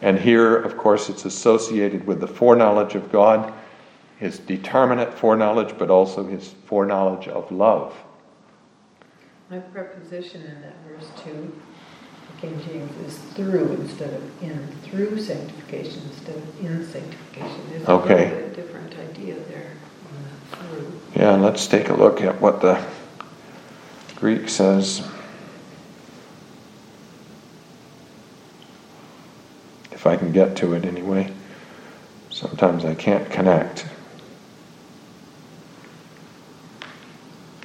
And 0.00 0.18
here, 0.18 0.56
of 0.56 0.78
course, 0.78 1.10
it's 1.10 1.24
associated 1.24 2.06
with 2.06 2.20
the 2.20 2.28
foreknowledge 2.28 2.94
of 2.94 3.10
God, 3.10 3.52
his 4.18 4.38
determinate 4.38 5.12
foreknowledge, 5.12 5.76
but 5.76 5.90
also 5.90 6.24
his 6.24 6.54
foreknowledge 6.66 7.28
of 7.28 7.50
love. 7.50 7.94
My 9.50 9.58
preposition 9.58 10.42
in 10.42 10.62
that 10.62 10.76
verse 10.88 11.08
2, 11.24 11.60
King 12.40 12.60
James, 12.66 12.96
is 13.06 13.18
through 13.34 13.72
instead 13.72 14.14
of 14.14 14.42
in. 14.42 14.66
Through 14.84 15.20
sanctification 15.20 16.02
instead 16.10 16.36
of 16.36 16.64
in 16.64 16.86
sanctification. 16.86 17.60
There's 17.70 17.88
okay. 17.88 18.44
a 18.44 18.48
different 18.50 18.94
idea 18.98 19.34
there 19.48 19.72
Yeah, 21.14 21.32
let's 21.36 21.66
take 21.66 21.88
a 21.88 21.94
look 21.94 22.20
at 22.20 22.40
what 22.40 22.60
the 22.60 22.84
Greek 24.16 24.48
says. 24.48 25.02
if 30.06 30.12
I 30.12 30.16
can 30.16 30.30
get 30.30 30.54
to 30.58 30.74
it 30.74 30.84
anyway. 30.84 31.32
Sometimes 32.30 32.84
I 32.84 32.94
can't 32.94 33.28
connect. 33.28 33.86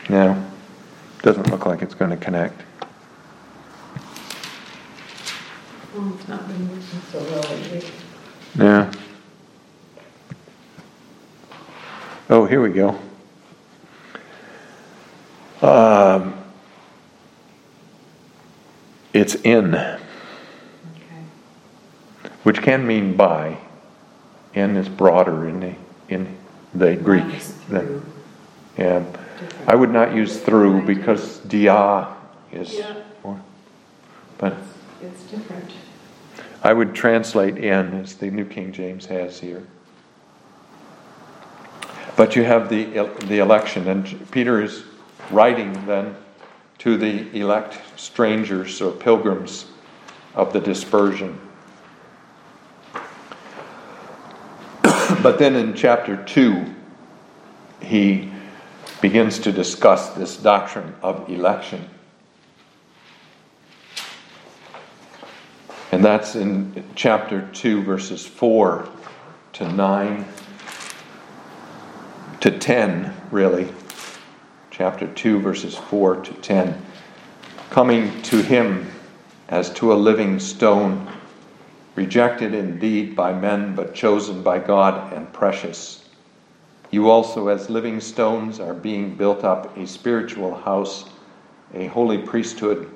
No, 0.09 0.43
doesn't 1.21 1.51
look 1.51 1.67
like 1.67 1.83
it's 1.83 1.93
going 1.93 2.09
to 2.09 2.17
connect. 2.17 2.59
Well, 5.93 6.15
it's 6.15 6.27
not 6.27 6.47
been 6.47 6.67
working 6.67 7.01
so 7.11 7.19
well 7.19 7.43
lately. 7.43 7.83
Yeah. 8.57 8.91
Oh, 12.31 12.45
here 12.45 12.61
we 12.61 12.69
go. 12.69 12.97
Um, 15.61 16.41
it's 19.11 19.35
in 19.35 19.73
which 22.43 22.61
can 22.61 22.87
mean 22.87 23.17
by. 23.17 23.57
In 24.53 24.77
is 24.77 24.87
broader 24.87 25.49
in 25.49 25.59
the 25.59 25.75
in 26.07 26.37
the 26.73 26.95
Greek. 26.95 27.25
Than, 27.67 28.05
yeah, 28.77 29.03
I 29.67 29.75
would 29.75 29.91
not 29.91 30.15
use 30.15 30.39
through 30.39 30.85
because 30.85 31.39
dia 31.39 32.07
is 32.53 32.73
yeah. 32.73 32.95
more, 33.25 33.41
but 34.37 34.55
it's 35.01 35.23
different. 35.23 35.69
I 36.63 36.71
would 36.71 36.95
translate 36.95 37.57
in 37.57 37.93
as 38.01 38.15
the 38.15 38.31
New 38.31 38.45
King 38.45 38.71
James 38.71 39.05
has 39.07 39.37
here. 39.37 39.67
But 42.15 42.35
you 42.35 42.43
have 42.43 42.69
the 42.69 42.85
the 43.25 43.39
election, 43.39 43.87
and 43.87 44.31
Peter 44.31 44.61
is 44.61 44.83
writing 45.31 45.85
then 45.85 46.15
to 46.79 46.97
the 46.97 47.39
elect 47.39 47.79
strangers 47.95 48.81
or 48.81 48.91
pilgrims 48.91 49.65
of 50.33 50.53
the 50.53 50.59
dispersion. 50.59 51.39
But 55.21 55.37
then 55.37 55.55
in 55.55 55.75
chapter 55.75 56.17
2, 56.17 56.65
he 57.81 58.31
begins 59.01 59.37
to 59.39 59.51
discuss 59.51 60.09
this 60.09 60.37
doctrine 60.37 60.95
of 61.03 61.29
election. 61.29 61.87
And 65.91 66.03
that's 66.03 66.35
in 66.35 66.83
chapter 66.95 67.47
2, 67.53 67.83
verses 67.83 68.25
4 68.25 68.89
to 69.53 69.71
9 69.71 70.25
to 72.41 72.49
10, 72.49 73.13
really. 73.29 73.69
Chapter 74.71 75.05
2, 75.05 75.39
verses 75.39 75.75
4 75.75 76.21
to 76.21 76.33
10. 76.33 76.81
Coming 77.69 78.21
to 78.23 78.41
him 78.41 78.91
as 79.47 79.69
to 79.75 79.93
a 79.93 79.95
living 79.95 80.39
stone 80.39 81.07
rejected 81.93 82.55
indeed 82.55 83.15
by 83.15 83.31
men, 83.31 83.75
but 83.75 83.93
chosen 83.93 84.41
by 84.41 84.57
God 84.57 85.13
and 85.13 85.31
precious. 85.31 86.09
You 86.89 87.11
also, 87.11 87.47
as 87.47 87.69
living 87.69 88.01
stones, 88.01 88.59
are 88.59 88.73
being 88.73 89.13
built 89.15 89.43
up 89.43 89.77
a 89.77 89.85
spiritual 89.85 90.55
house, 90.55 91.05
a 91.75 91.85
holy 91.87 92.17
priesthood, 92.17 92.89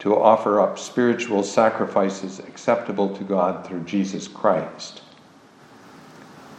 to 0.00 0.16
offer 0.16 0.60
up 0.60 0.76
spiritual 0.76 1.44
sacrifices 1.44 2.40
acceptable 2.40 3.16
to 3.16 3.22
God 3.22 3.64
through 3.64 3.84
Jesus 3.84 4.26
Christ. 4.26 5.02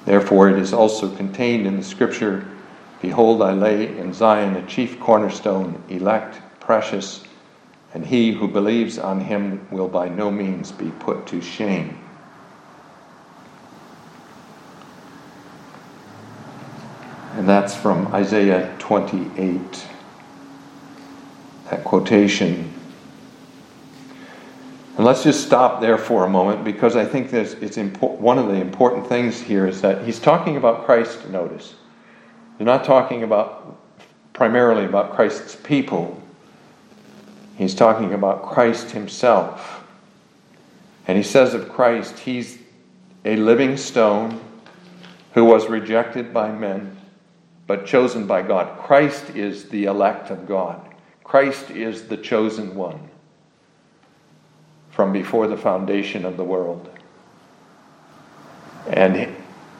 Therefore, 0.07 0.49
it 0.49 0.57
is 0.57 0.73
also 0.73 1.13
contained 1.13 1.67
in 1.67 1.75
the 1.75 1.83
Scripture 1.83 2.47
Behold, 3.01 3.41
I 3.41 3.51
lay 3.51 3.95
in 3.95 4.13
Zion 4.13 4.55
a 4.55 4.65
chief 4.65 4.99
cornerstone, 4.99 5.83
elect, 5.89 6.41
precious 6.59 7.23
and 7.93 8.05
he 8.05 8.31
who 8.31 8.47
believes 8.47 8.97
on 8.97 9.19
him 9.19 9.67
will 9.69 9.89
by 9.89 10.07
no 10.07 10.31
means 10.31 10.71
be 10.71 10.91
put 10.99 11.27
to 11.27 11.41
shame. 11.41 11.97
And 17.33 17.47
that's 17.47 17.75
from 17.75 18.07
Isaiah 18.13 18.73
28, 18.79 19.87
that 21.69 21.83
quotation. 21.83 22.76
And 24.97 25.05
let's 25.05 25.23
just 25.23 25.45
stop 25.45 25.79
there 25.79 25.99
for 25.99 26.25
a 26.25 26.29
moment 26.29 26.63
because 26.63 26.95
I 26.95 27.05
think 27.05 27.29
that 27.29 27.61
it's 27.61 27.77
impor- 27.77 28.17
one 28.17 28.39
of 28.39 28.47
the 28.47 28.55
important 28.55 29.07
things 29.07 29.39
here 29.39 29.67
is 29.67 29.79
that 29.81 30.03
he's 30.03 30.19
talking 30.19 30.57
about 30.57 30.85
Christ, 30.85 31.29
notice. 31.29 31.75
He's 32.57 32.65
not 32.65 32.83
talking 32.83 33.21
about 33.21 33.77
primarily 34.33 34.85
about 34.85 35.13
Christ's 35.13 35.55
people, 35.55 36.21
He's 37.57 37.73
talking 37.73 38.13
about 38.13 38.43
Christ 38.43 38.91
himself. 38.91 39.83
And 41.07 41.17
he 41.17 41.23
says 41.23 41.55
of 41.55 41.69
Christ, 41.69 42.19
he's 42.19 42.59
a 43.25 43.35
living 43.35 43.77
stone 43.77 44.39
who 45.33 45.43
was 45.43 45.67
rejected 45.67 46.31
by 46.33 46.51
men 46.51 46.95
but 47.65 47.85
chosen 47.85 48.27
by 48.27 48.43
God. 48.43 48.77
Christ 48.79 49.31
is 49.31 49.69
the 49.69 49.85
elect 49.85 50.29
of 50.29 50.47
God. 50.47 50.93
Christ 51.23 51.71
is 51.71 52.07
the 52.07 52.17
chosen 52.17 52.75
one 52.75 53.09
from 54.97 55.13
before 55.13 55.47
the 55.47 55.55
foundation 55.55 56.25
of 56.25 56.37
the 56.37 56.43
world. 56.43 56.89
And 58.87 59.31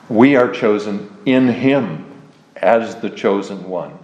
we 0.10 0.36
are 0.36 0.52
chosen 0.52 1.12
in 1.26 1.48
Him 1.48 2.06
as 2.56 2.98
the 2.98 3.10
chosen 3.10 3.68
one. 3.68 3.98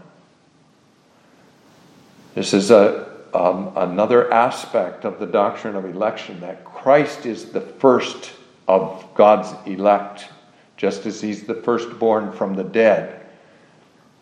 This 2.34 2.51
is 2.51 2.72
a, 2.72 3.11
um, 3.32 3.74
another 3.76 4.34
aspect 4.34 5.05
of 5.05 5.20
the 5.20 5.28
doctrine 5.28 5.76
of 5.76 5.86
election 5.86 6.39
that 6.39 6.66
Christ 6.66 7.28
is 7.28 7.51
the 7.51 7.61
first 7.61 8.32
of 8.68 9.07
God's 9.14 9.53
elect, 9.68 10.30
just 10.78 11.05
as 11.05 11.22
he's 11.22 11.43
the 11.43 11.53
firstborn 11.53 12.32
from 12.32 12.55
the 12.55 12.64
dead, 12.64 13.24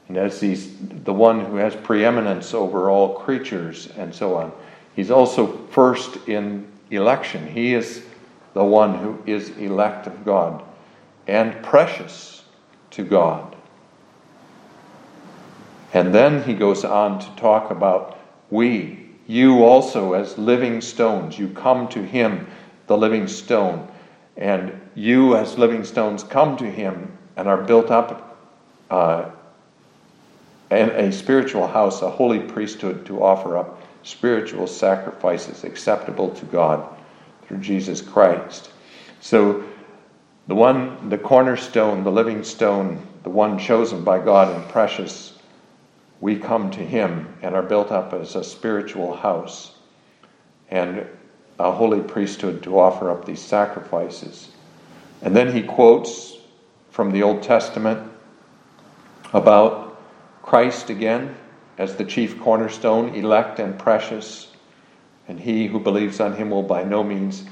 and 0.09 0.17
as 0.17 0.41
he's 0.41 0.75
the 0.77 1.13
one 1.13 1.39
who 1.45 1.55
has 1.55 1.73
preeminence 1.73 2.53
over 2.53 2.89
all 2.89 3.19
creatures, 3.19 3.87
and 3.95 4.13
so 4.13 4.35
on. 4.35 4.51
He's 4.93 5.09
also 5.09 5.55
first 5.67 6.27
in 6.27 6.69
election. 6.91 7.47
He 7.47 7.73
is 7.73 8.03
the 8.53 8.63
one 8.63 8.97
who 8.97 9.21
is 9.25 9.49
elect 9.57 10.07
of 10.07 10.23
God 10.23 10.63
and 11.27 11.63
precious 11.63 12.43
to 12.91 13.03
God. 13.03 13.55
And 15.93 16.13
then 16.13 16.43
he 16.43 16.53
goes 16.53 16.85
on 16.85 17.19
to 17.19 17.35
talk 17.35 17.71
about 17.71 18.17
we 18.49 19.01
you 19.31 19.63
also, 19.63 20.11
as 20.11 20.37
living 20.37 20.81
stones, 20.81 21.39
you 21.39 21.47
come 21.47 21.87
to 21.89 22.03
him, 22.03 22.47
the 22.87 22.97
living 22.97 23.27
stone. 23.27 23.87
And 24.35 24.77
you, 24.93 25.37
as 25.37 25.57
living 25.57 25.85
stones, 25.85 26.21
come 26.21 26.57
to 26.57 26.69
him 26.69 27.17
and 27.37 27.47
are 27.47 27.61
built 27.61 27.91
up 27.91 28.37
uh, 28.89 29.29
in 30.69 30.89
a 30.89 31.13
spiritual 31.13 31.65
house, 31.65 32.01
a 32.01 32.09
holy 32.09 32.39
priesthood 32.39 33.05
to 33.05 33.23
offer 33.23 33.55
up 33.57 33.80
spiritual 34.04 34.68
sacrifices 34.68 35.64
acceptable 35.64 36.30
to 36.30 36.45
God 36.45 36.88
through 37.43 37.60
Jesus 37.60 38.02
Christ. 38.02 38.72
So 39.20 39.64
the 40.47 40.56
one, 40.56 41.10
the 41.10 41.18
cornerstone, 41.18 42.04
the 42.04 42.12
living 42.12 42.43
stone, 42.43 43.06
the 43.24 43.30
one 43.30 43.60
chosen 43.60 44.04
by 44.04 44.20
God 44.20 44.56
and 44.56 44.70
precious, 44.70 45.38
we 46.20 46.38
come 46.38 46.72
to 46.72 46.80
him 46.80 47.34
and 47.41 47.56
are 47.56 47.64
built 47.64 47.91
up 47.91 48.14
as 48.14 48.36
a 48.36 48.43
spiritual 48.43 49.16
house 49.16 49.76
and 50.70 51.06
a 51.60 51.72
holy 51.72 52.02
priesthood 52.02 52.64
to 52.64 52.80
offer 52.80 53.10
up 53.10 53.26
these 53.26 53.41
sacrifices. 53.41 54.49
And 55.22 55.36
then 55.36 55.54
he 55.54 55.62
quotes 55.62 56.38
from 56.89 57.12
the 57.12 57.24
Old 57.24 57.43
Testament 57.43 58.12
about 59.34 60.02
Christ 60.41 60.89
again 60.89 61.36
as 61.82 61.95
the 61.95 62.05
chief 62.05 62.39
cornerstone, 62.39 63.15
elect 63.15 63.57
and 63.59 63.79
precious, 63.79 64.51
and 65.27 65.39
he 65.39 65.65
who 65.65 65.79
believes 65.79 66.19
on 66.19 66.36
him 66.36 66.51
will 66.51 66.61
by 66.61 66.84
no 66.84 67.03
means 67.03 67.43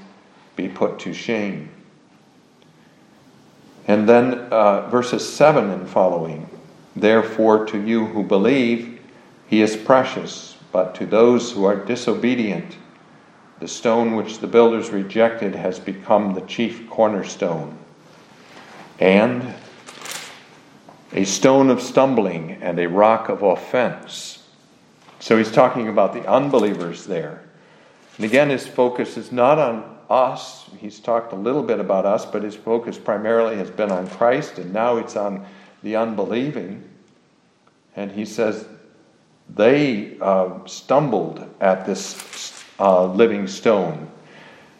be 0.55 0.67
put 0.67 0.99
to 0.99 1.11
shame. 1.11 1.67
And 3.87 4.07
then 4.07 4.35
uh, 4.51 4.87
verses 4.87 5.27
7 5.27 5.71
and 5.71 5.89
following 5.89 6.47
Therefore, 6.95 7.65
to 7.65 7.81
you 7.81 8.05
who 8.05 8.21
believe, 8.21 9.01
he 9.47 9.63
is 9.63 9.75
precious, 9.75 10.57
but 10.71 10.93
to 10.95 11.07
those 11.07 11.51
who 11.51 11.63
are 11.63 11.75
disobedient, 11.75 12.77
the 13.59 13.67
stone 13.67 14.15
which 14.15 14.37
the 14.37 14.47
builders 14.47 14.91
rejected 14.91 15.55
has 15.55 15.79
become 15.79 16.35
the 16.35 16.41
chief 16.41 16.87
cornerstone. 16.87 17.75
And 18.99 19.55
a 21.13 21.25
stone 21.25 21.69
of 21.69 21.81
stumbling 21.81 22.51
and 22.61 22.79
a 22.79 22.87
rock 22.87 23.29
of 23.29 23.41
offense. 23.43 24.43
So 25.19 25.37
he's 25.37 25.51
talking 25.51 25.87
about 25.87 26.13
the 26.13 26.27
unbelievers 26.27 27.05
there. 27.05 27.43
And 28.17 28.25
again, 28.25 28.49
his 28.49 28.67
focus 28.67 29.17
is 29.17 29.31
not 29.31 29.59
on 29.59 29.97
us. 30.09 30.69
He's 30.77 30.99
talked 30.99 31.33
a 31.33 31.35
little 31.35 31.63
bit 31.63 31.79
about 31.79 32.05
us, 32.05 32.25
but 32.25 32.43
his 32.43 32.55
focus 32.55 32.97
primarily 32.97 33.57
has 33.57 33.69
been 33.69 33.91
on 33.91 34.07
Christ, 34.09 34.59
and 34.59 34.73
now 34.73 34.97
it's 34.97 35.15
on 35.15 35.45
the 35.83 35.95
unbelieving. 35.95 36.83
And 37.95 38.11
he 38.11 38.25
says 38.25 38.65
they 39.55 40.17
uh, 40.19 40.65
stumbled 40.65 41.47
at 41.59 41.85
this 41.85 42.63
uh, 42.79 43.05
living 43.05 43.47
stone. 43.47 44.09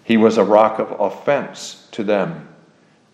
He 0.03 0.17
was 0.17 0.37
a 0.37 0.43
rock 0.43 0.79
of 0.79 0.99
offense 0.99 1.87
to 1.91 2.03
them. 2.03 2.47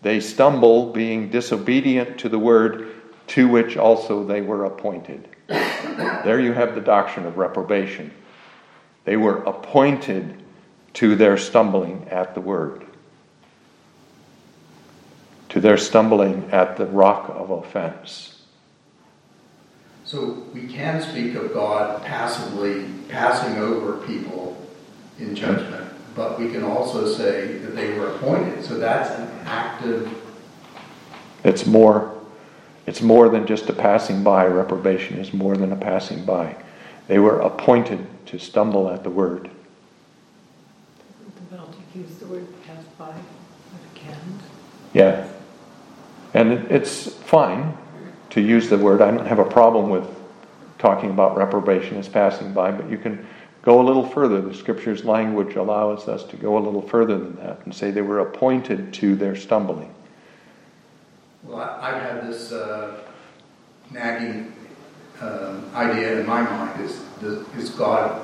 They 0.02 0.20
stumble, 0.20 0.92
being 0.92 1.30
disobedient 1.30 2.18
to 2.20 2.28
the 2.28 2.38
word 2.38 2.95
to 3.28 3.48
which 3.48 3.76
also 3.76 4.24
they 4.24 4.40
were 4.40 4.64
appointed. 4.64 5.28
there 5.48 6.40
you 6.40 6.52
have 6.52 6.74
the 6.74 6.80
doctrine 6.80 7.26
of 7.26 7.38
reprobation. 7.38 8.12
They 9.04 9.16
were 9.16 9.38
appointed 9.44 10.42
to 10.94 11.14
their 11.14 11.36
stumbling 11.36 12.06
at 12.10 12.34
the 12.34 12.40
word, 12.40 12.84
to 15.50 15.60
their 15.60 15.76
stumbling 15.76 16.48
at 16.50 16.76
the 16.76 16.86
rock 16.86 17.28
of 17.28 17.50
offense. 17.50 18.42
So 20.04 20.46
we 20.54 20.66
can 20.66 21.02
speak 21.02 21.34
of 21.34 21.52
God 21.52 22.02
passively 22.04 22.86
passing 23.08 23.58
over 23.58 23.98
people 24.06 24.56
in 25.18 25.34
judgment, 25.34 25.92
but 26.14 26.38
we 26.38 26.50
can 26.50 26.62
also 26.62 27.06
say 27.06 27.58
that 27.58 27.74
they 27.74 27.98
were 27.98 28.12
appointed. 28.12 28.64
So 28.64 28.78
that's 28.78 29.10
an 29.10 29.28
active. 29.44 30.12
It's 31.44 31.66
more. 31.66 32.15
It's 32.86 33.02
more 33.02 33.28
than 33.28 33.46
just 33.46 33.68
a 33.68 33.72
passing 33.72 34.22
by. 34.22 34.46
Reprobation 34.46 35.18
is 35.18 35.32
more 35.32 35.56
than 35.56 35.72
a 35.72 35.76
passing 35.76 36.24
by. 36.24 36.56
They 37.08 37.18
were 37.18 37.40
appointed 37.40 38.06
to 38.26 38.38
stumble 38.38 38.88
at 38.88 39.02
the 39.02 39.10
word. 39.10 39.50
The 41.34 41.56
Belgic 41.56 41.80
used 41.94 42.20
the 42.20 42.26
word 42.26 42.46
pass 42.66 42.84
by 42.98 43.14
cans. 43.94 44.42
Yeah. 44.92 45.28
And 46.34 46.52
it's 46.70 47.14
fine 47.14 47.76
to 48.30 48.40
use 48.40 48.68
the 48.68 48.78
word. 48.78 49.02
I 49.02 49.10
don't 49.10 49.26
have 49.26 49.38
a 49.38 49.44
problem 49.44 49.90
with 49.90 50.06
talking 50.78 51.10
about 51.10 51.36
reprobation 51.36 51.96
as 51.96 52.08
passing 52.08 52.52
by, 52.52 52.70
but 52.70 52.90
you 52.90 52.98
can 52.98 53.26
go 53.62 53.80
a 53.80 53.84
little 53.84 54.06
further. 54.06 54.40
The 54.40 54.54
scripture's 54.54 55.04
language 55.04 55.56
allows 55.56 56.06
us 56.08 56.22
to 56.24 56.36
go 56.36 56.58
a 56.58 56.60
little 56.60 56.82
further 56.82 57.18
than 57.18 57.36
that 57.36 57.64
and 57.64 57.74
say 57.74 57.90
they 57.90 58.02
were 58.02 58.20
appointed 58.20 58.92
to 58.94 59.16
their 59.16 59.34
stumbling. 59.34 59.92
Well, 61.46 61.60
I've 61.80 62.02
had 62.02 62.26
this 62.26 62.52
uh, 62.52 63.00
nagging 63.90 64.52
um, 65.20 65.70
idea 65.74 66.20
in 66.20 66.26
my 66.26 66.42
mind 66.42 66.84
is, 66.84 67.00
is 67.56 67.70
God 67.70 68.20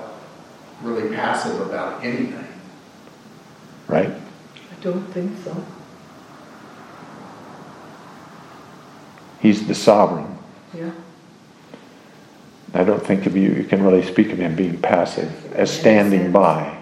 really 0.82 1.14
passive 1.14 1.60
about 1.60 2.04
anything? 2.04 2.46
Right? 3.86 4.10
I 4.10 4.82
don't 4.82 5.04
think 5.12 5.32
so. 5.44 5.64
He's 9.40 9.66
the 9.66 9.74
sovereign. 9.74 10.38
Yeah. 10.74 10.90
I 12.74 12.84
don't 12.84 13.04
think 13.04 13.26
of 13.26 13.36
you, 13.36 13.50
you 13.50 13.64
can 13.64 13.82
really 13.82 14.02
speak 14.02 14.32
of 14.32 14.38
him 14.38 14.56
being 14.56 14.80
passive, 14.80 15.52
as 15.52 15.70
standing 15.70 16.32
by 16.32 16.78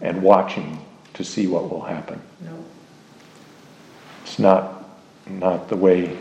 and 0.00 0.22
watching 0.22 0.84
to 1.14 1.24
see 1.24 1.46
what 1.46 1.70
will 1.70 1.82
happen. 1.82 2.20
No. 2.44 2.64
It's 4.24 4.38
not, 4.38 4.77
not 5.28 5.68
the 5.68 5.76
way, 5.76 6.16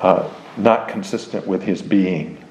uh, 0.00 0.28
not 0.56 0.88
consistent 0.88 1.46
with 1.46 1.62
his 1.62 1.82
being. 1.82 2.42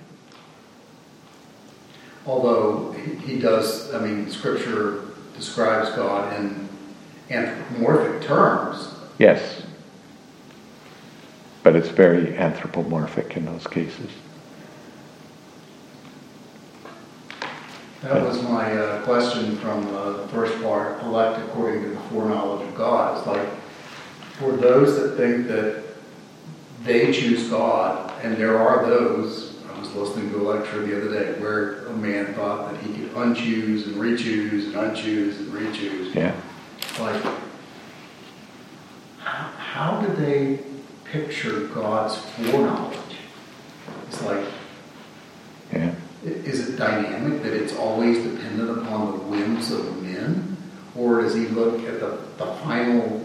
Although 2.26 2.91
he 2.93 3.39
does, 3.39 3.93
I 3.93 3.99
mean, 3.99 4.30
Scripture 4.30 5.05
describes 5.36 5.89
God 5.91 6.39
in 6.39 6.69
anthropomorphic 7.30 8.22
terms. 8.22 8.93
Yes. 9.17 9.63
But 11.63 11.76
it's 11.76 11.89
very 11.89 12.38
anthropomorphic 12.38 13.38
in 13.38 13.45
those 13.45 13.65
cases. 13.67 14.09
That 18.01 18.24
was 18.24 18.41
my 18.41 18.72
uh, 18.74 19.03
question 19.03 19.55
from 19.57 19.88
uh, 19.95 20.13
the 20.13 20.28
first 20.30 20.59
part, 20.63 21.01
elect 21.03 21.39
according 21.39 21.84
to 21.84 21.89
the 21.89 21.99
foreknowledge 22.09 22.67
of 22.67 22.76
God. 22.76 23.17
It's 23.17 23.28
like, 23.28 23.47
for 24.42 24.54
those 24.54 25.00
that 25.00 25.16
think 25.18 25.48
that 25.48 25.84
they 26.84 27.14
choose 27.14 27.48
God, 27.48 28.12
and 28.24 28.36
there 28.36 28.58
are 28.58 28.84
those, 28.88 29.56
I 29.72 29.80
was 29.80 29.94
listening 29.94 30.32
to 30.32 30.42
a 30.42 30.44
lecture 30.44 30.84
the 30.84 30.98
other 30.98 31.12
day 31.14 31.39
where 31.39 31.86
a 31.86 31.94
man 31.94 32.34
thought 32.34 32.72
that 32.72 32.82
he 32.82 32.92
could 32.92 33.14
unchoose 33.14 33.86
and 33.86 33.96
rechoose 33.98 34.66
and 34.66 34.74
unchoose 34.74 35.38
and 35.38 35.52
rechoose. 35.54 36.16
Yeah. 36.16 36.36
Like, 37.00 37.22
how, 39.20 39.52
how 39.58 40.02
do 40.02 40.14
they 40.16 40.60
picture 41.06 41.68
God's 41.68 42.16
foreknowledge? 42.16 42.98
It's 44.08 44.24
like, 44.24 44.44
yeah. 45.72 45.94
Is 46.24 46.70
it 46.70 46.78
dynamic 46.78 47.44
that 47.44 47.54
it's 47.54 47.76
always 47.76 48.18
dependent 48.24 48.80
upon 48.80 49.12
the 49.12 49.18
whims 49.18 49.72
of 49.72 50.02
men? 50.02 50.58
Or 50.96 51.22
does 51.22 51.36
he 51.36 51.48
look 51.48 51.84
at 51.88 52.00
the, 52.00 52.18
the 52.38 52.48
final 52.64 53.24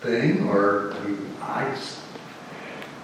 thing? 0.00 0.48
Or, 0.48 0.94
I 1.42 1.70
just... 1.70 2.00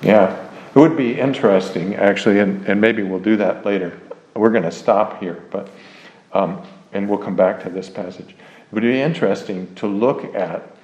Yeah, 0.02 0.48
it 0.74 0.78
would 0.78 0.96
be 0.96 1.18
interesting, 1.18 1.94
actually, 1.94 2.40
and, 2.40 2.66
and 2.66 2.80
maybe 2.80 3.02
we'll 3.02 3.20
do 3.20 3.36
that 3.36 3.64
later. 3.64 3.98
We're 4.34 4.50
going 4.50 4.64
to 4.64 4.72
stop 4.72 5.20
here, 5.20 5.44
but, 5.50 5.68
um, 6.32 6.62
and 6.92 7.08
we'll 7.08 7.18
come 7.18 7.36
back 7.36 7.62
to 7.64 7.70
this 7.70 7.88
passage. 7.88 8.30
It 8.30 8.72
would 8.72 8.82
be 8.82 9.00
interesting 9.00 9.74
to 9.76 9.86
look 9.86 10.34
at 10.34 10.74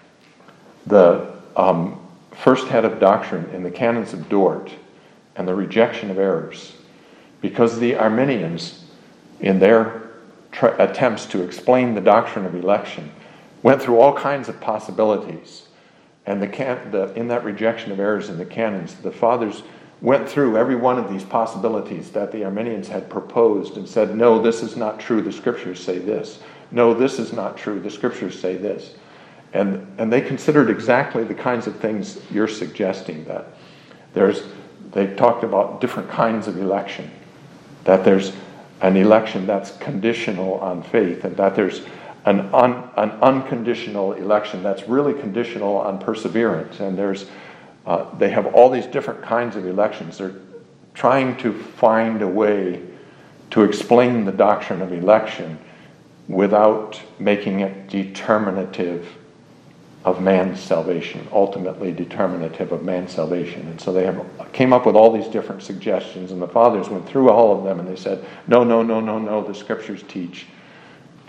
the 0.87 1.35
um, 1.57 2.01
first 2.33 2.69
head 2.69 2.85
of 2.85 3.01
doctrine 3.01 3.49
in 3.51 3.63
the 3.63 3.71
canons 3.71 4.13
of 4.13 4.29
Dort 4.29 4.73
and 5.37 5.49
the 5.49 5.55
rejection 5.55 6.11
of 6.11 6.19
errors 6.19 6.75
because 7.41 7.79
the 7.79 7.97
Arminians, 7.97 8.85
in 9.41 9.59
their 9.59 10.11
tra- 10.53 10.77
attempts 10.79 11.27
to 11.27 11.43
explain 11.43 11.95
the 11.95 12.01
doctrine 12.01 12.45
of 12.45 12.55
election, 12.55 13.11
went 13.63 13.81
through 13.81 13.99
all 13.99 14.13
kinds 14.13 14.49
of 14.49 14.61
possibilities. 14.61 15.68
And 16.29 16.43
the 16.43 16.47
can- 16.47 16.91
the, 16.91 17.11
in 17.15 17.29
that 17.29 17.43
rejection 17.43 17.91
of 17.91 17.99
errors 17.99 18.29
in 18.29 18.37
the 18.37 18.45
canons, 18.45 18.95
the 18.97 19.11
fathers 19.11 19.63
went 20.03 20.29
through 20.29 20.59
every 20.59 20.77
one 20.77 20.99
of 20.99 21.11
these 21.11 21.25
possibilities 21.25 22.11
that 22.11 22.31
the 22.33 22.45
Arminians 22.45 22.87
had 22.87 23.09
proposed 23.09 23.79
and 23.79 23.89
said, 23.89 24.15
no, 24.15 24.41
this 24.41 24.63
is 24.63 24.77
not 24.77 25.01
true, 25.01 25.23
the 25.23 25.33
scriptures 25.33 25.83
say 25.83 25.97
this. 25.99 26.41
No, 26.71 26.93
this 26.93 27.19
is 27.19 27.33
not 27.33 27.57
true, 27.57 27.81
the 27.81 27.91
scriptures 27.91 28.39
say 28.39 28.57
this. 28.57 28.95
And, 29.55 29.87
and 29.99 30.13
they 30.13 30.21
considered 30.21 30.69
exactly 30.69 31.25
the 31.25 31.35
kinds 31.35 31.67
of 31.67 31.77
things 31.81 32.21
you're 32.31 32.47
suggesting 32.47 33.25
that 33.25 33.47
there's, 34.13 34.43
they 34.93 35.07
talked 35.15 35.45
about 35.45 35.81
different 35.81 36.11
kinds 36.11 36.47
of 36.47 36.59
election 36.59 37.11
that 37.85 38.05
there's 38.05 38.35
an 38.83 38.99
election 38.99 39.47
that's 39.47 39.71
conditional 39.79 40.55
on 40.61 40.83
faith, 40.83 41.25
and 41.25 41.35
that 41.39 41.57
there's 41.57 41.87
an, 42.29 42.41
un, 42.53 42.91
an 42.97 43.11
unconditional 43.23 44.13
election 44.13 44.63
that's 44.63 44.87
really 44.87 45.15
conditional 45.15 45.79
on 45.79 45.99
perseverance. 45.99 46.79
And 46.81 46.97
there's, 46.97 47.27
uh, 47.87 48.15
they 48.19 48.29
have 48.29 48.47
all 48.55 48.69
these 48.69 48.87
different 48.87 49.23
kinds 49.23 49.57
of 49.57 49.67
elections. 49.67 50.19
They're 50.19 50.35
trying 50.93 51.37
to 51.39 51.53
find 51.53 52.21
a 52.21 52.29
way 52.29 52.83
to 53.51 53.63
explain 53.63 54.27
the 54.27 54.33
doctrine 54.33 54.83
of 54.83 54.93
election 54.93 55.59
without 56.29 57.01
making 57.19 57.61
it 57.61 57.89
determinative 57.89 59.09
of 60.05 60.21
man's 60.21 60.61
salvation, 60.61 61.27
ultimately 61.33 61.93
determinative 61.93 62.73
of 62.73 62.83
man's 62.83 63.11
salvation. 63.11 63.67
And 63.69 63.81
so 63.81 63.91
they 63.91 64.05
have, 64.05 64.23
came 64.53 64.75
up 64.75 64.85
with 64.85 64.97
all 64.97 65.11
these 65.11 65.29
different 65.29 65.63
suggestions, 65.63 66.31
and 66.31 66.43
the 66.43 66.49
fathers 66.49 66.91
went 66.91 67.09
through 67.09 67.31
all 67.31 67.57
of 67.57 67.65
them 67.65 67.81
and 67.81 67.89
they 67.89 67.97
said, 67.97 68.23
no, 68.47 68.65
no, 68.65 68.83
no, 68.83 69.01
no, 69.01 69.19
no, 69.19 69.43
the 69.43 69.55
scriptures 69.55 70.05
teach 70.09 70.47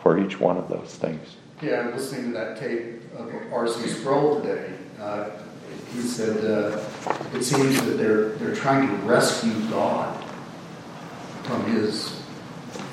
for 0.10 0.18
each 0.18 0.39
one 0.39 0.57
of 0.57 0.68
those 0.70 0.95
things. 0.95 1.36
Yeah, 1.62 1.82
I'm 1.82 1.91
listening 1.91 2.32
to 2.32 2.38
that 2.39 2.57
tape 2.57 2.95
of 3.16 3.32
R.C. 3.53 3.88
Sproul 3.89 4.41
today. 4.41 4.74
Uh, 4.99 5.30
he 5.93 6.01
said 6.01 6.43
uh, 6.43 6.84
it 7.36 7.43
seems 7.43 7.80
that 7.86 7.91
they're 7.91 8.30
they're 8.30 8.55
trying 8.55 8.88
to 8.88 8.95
rescue 9.05 9.53
God 9.70 10.20
from 11.43 11.64
his 11.66 12.24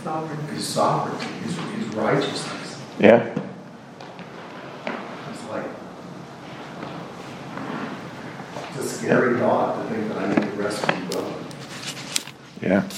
Sovereign. 0.04 0.46
his 0.48 0.66
sovereignty, 0.66 1.24
his, 1.42 1.56
his 1.56 1.94
righteousness. 1.94 2.82
Yeah? 3.00 3.34
It's 5.32 5.44
like 5.50 5.64
it's 8.68 8.76
a 8.76 8.88
scary 8.88 9.38
thought 9.38 9.82
to 9.82 9.94
think 9.94 10.08
that 10.08 10.18
I 10.18 10.28
need 10.28 10.50
to 10.50 10.62
rescue 10.62 11.08
God. 11.12 11.34
Yeah. 12.60 12.88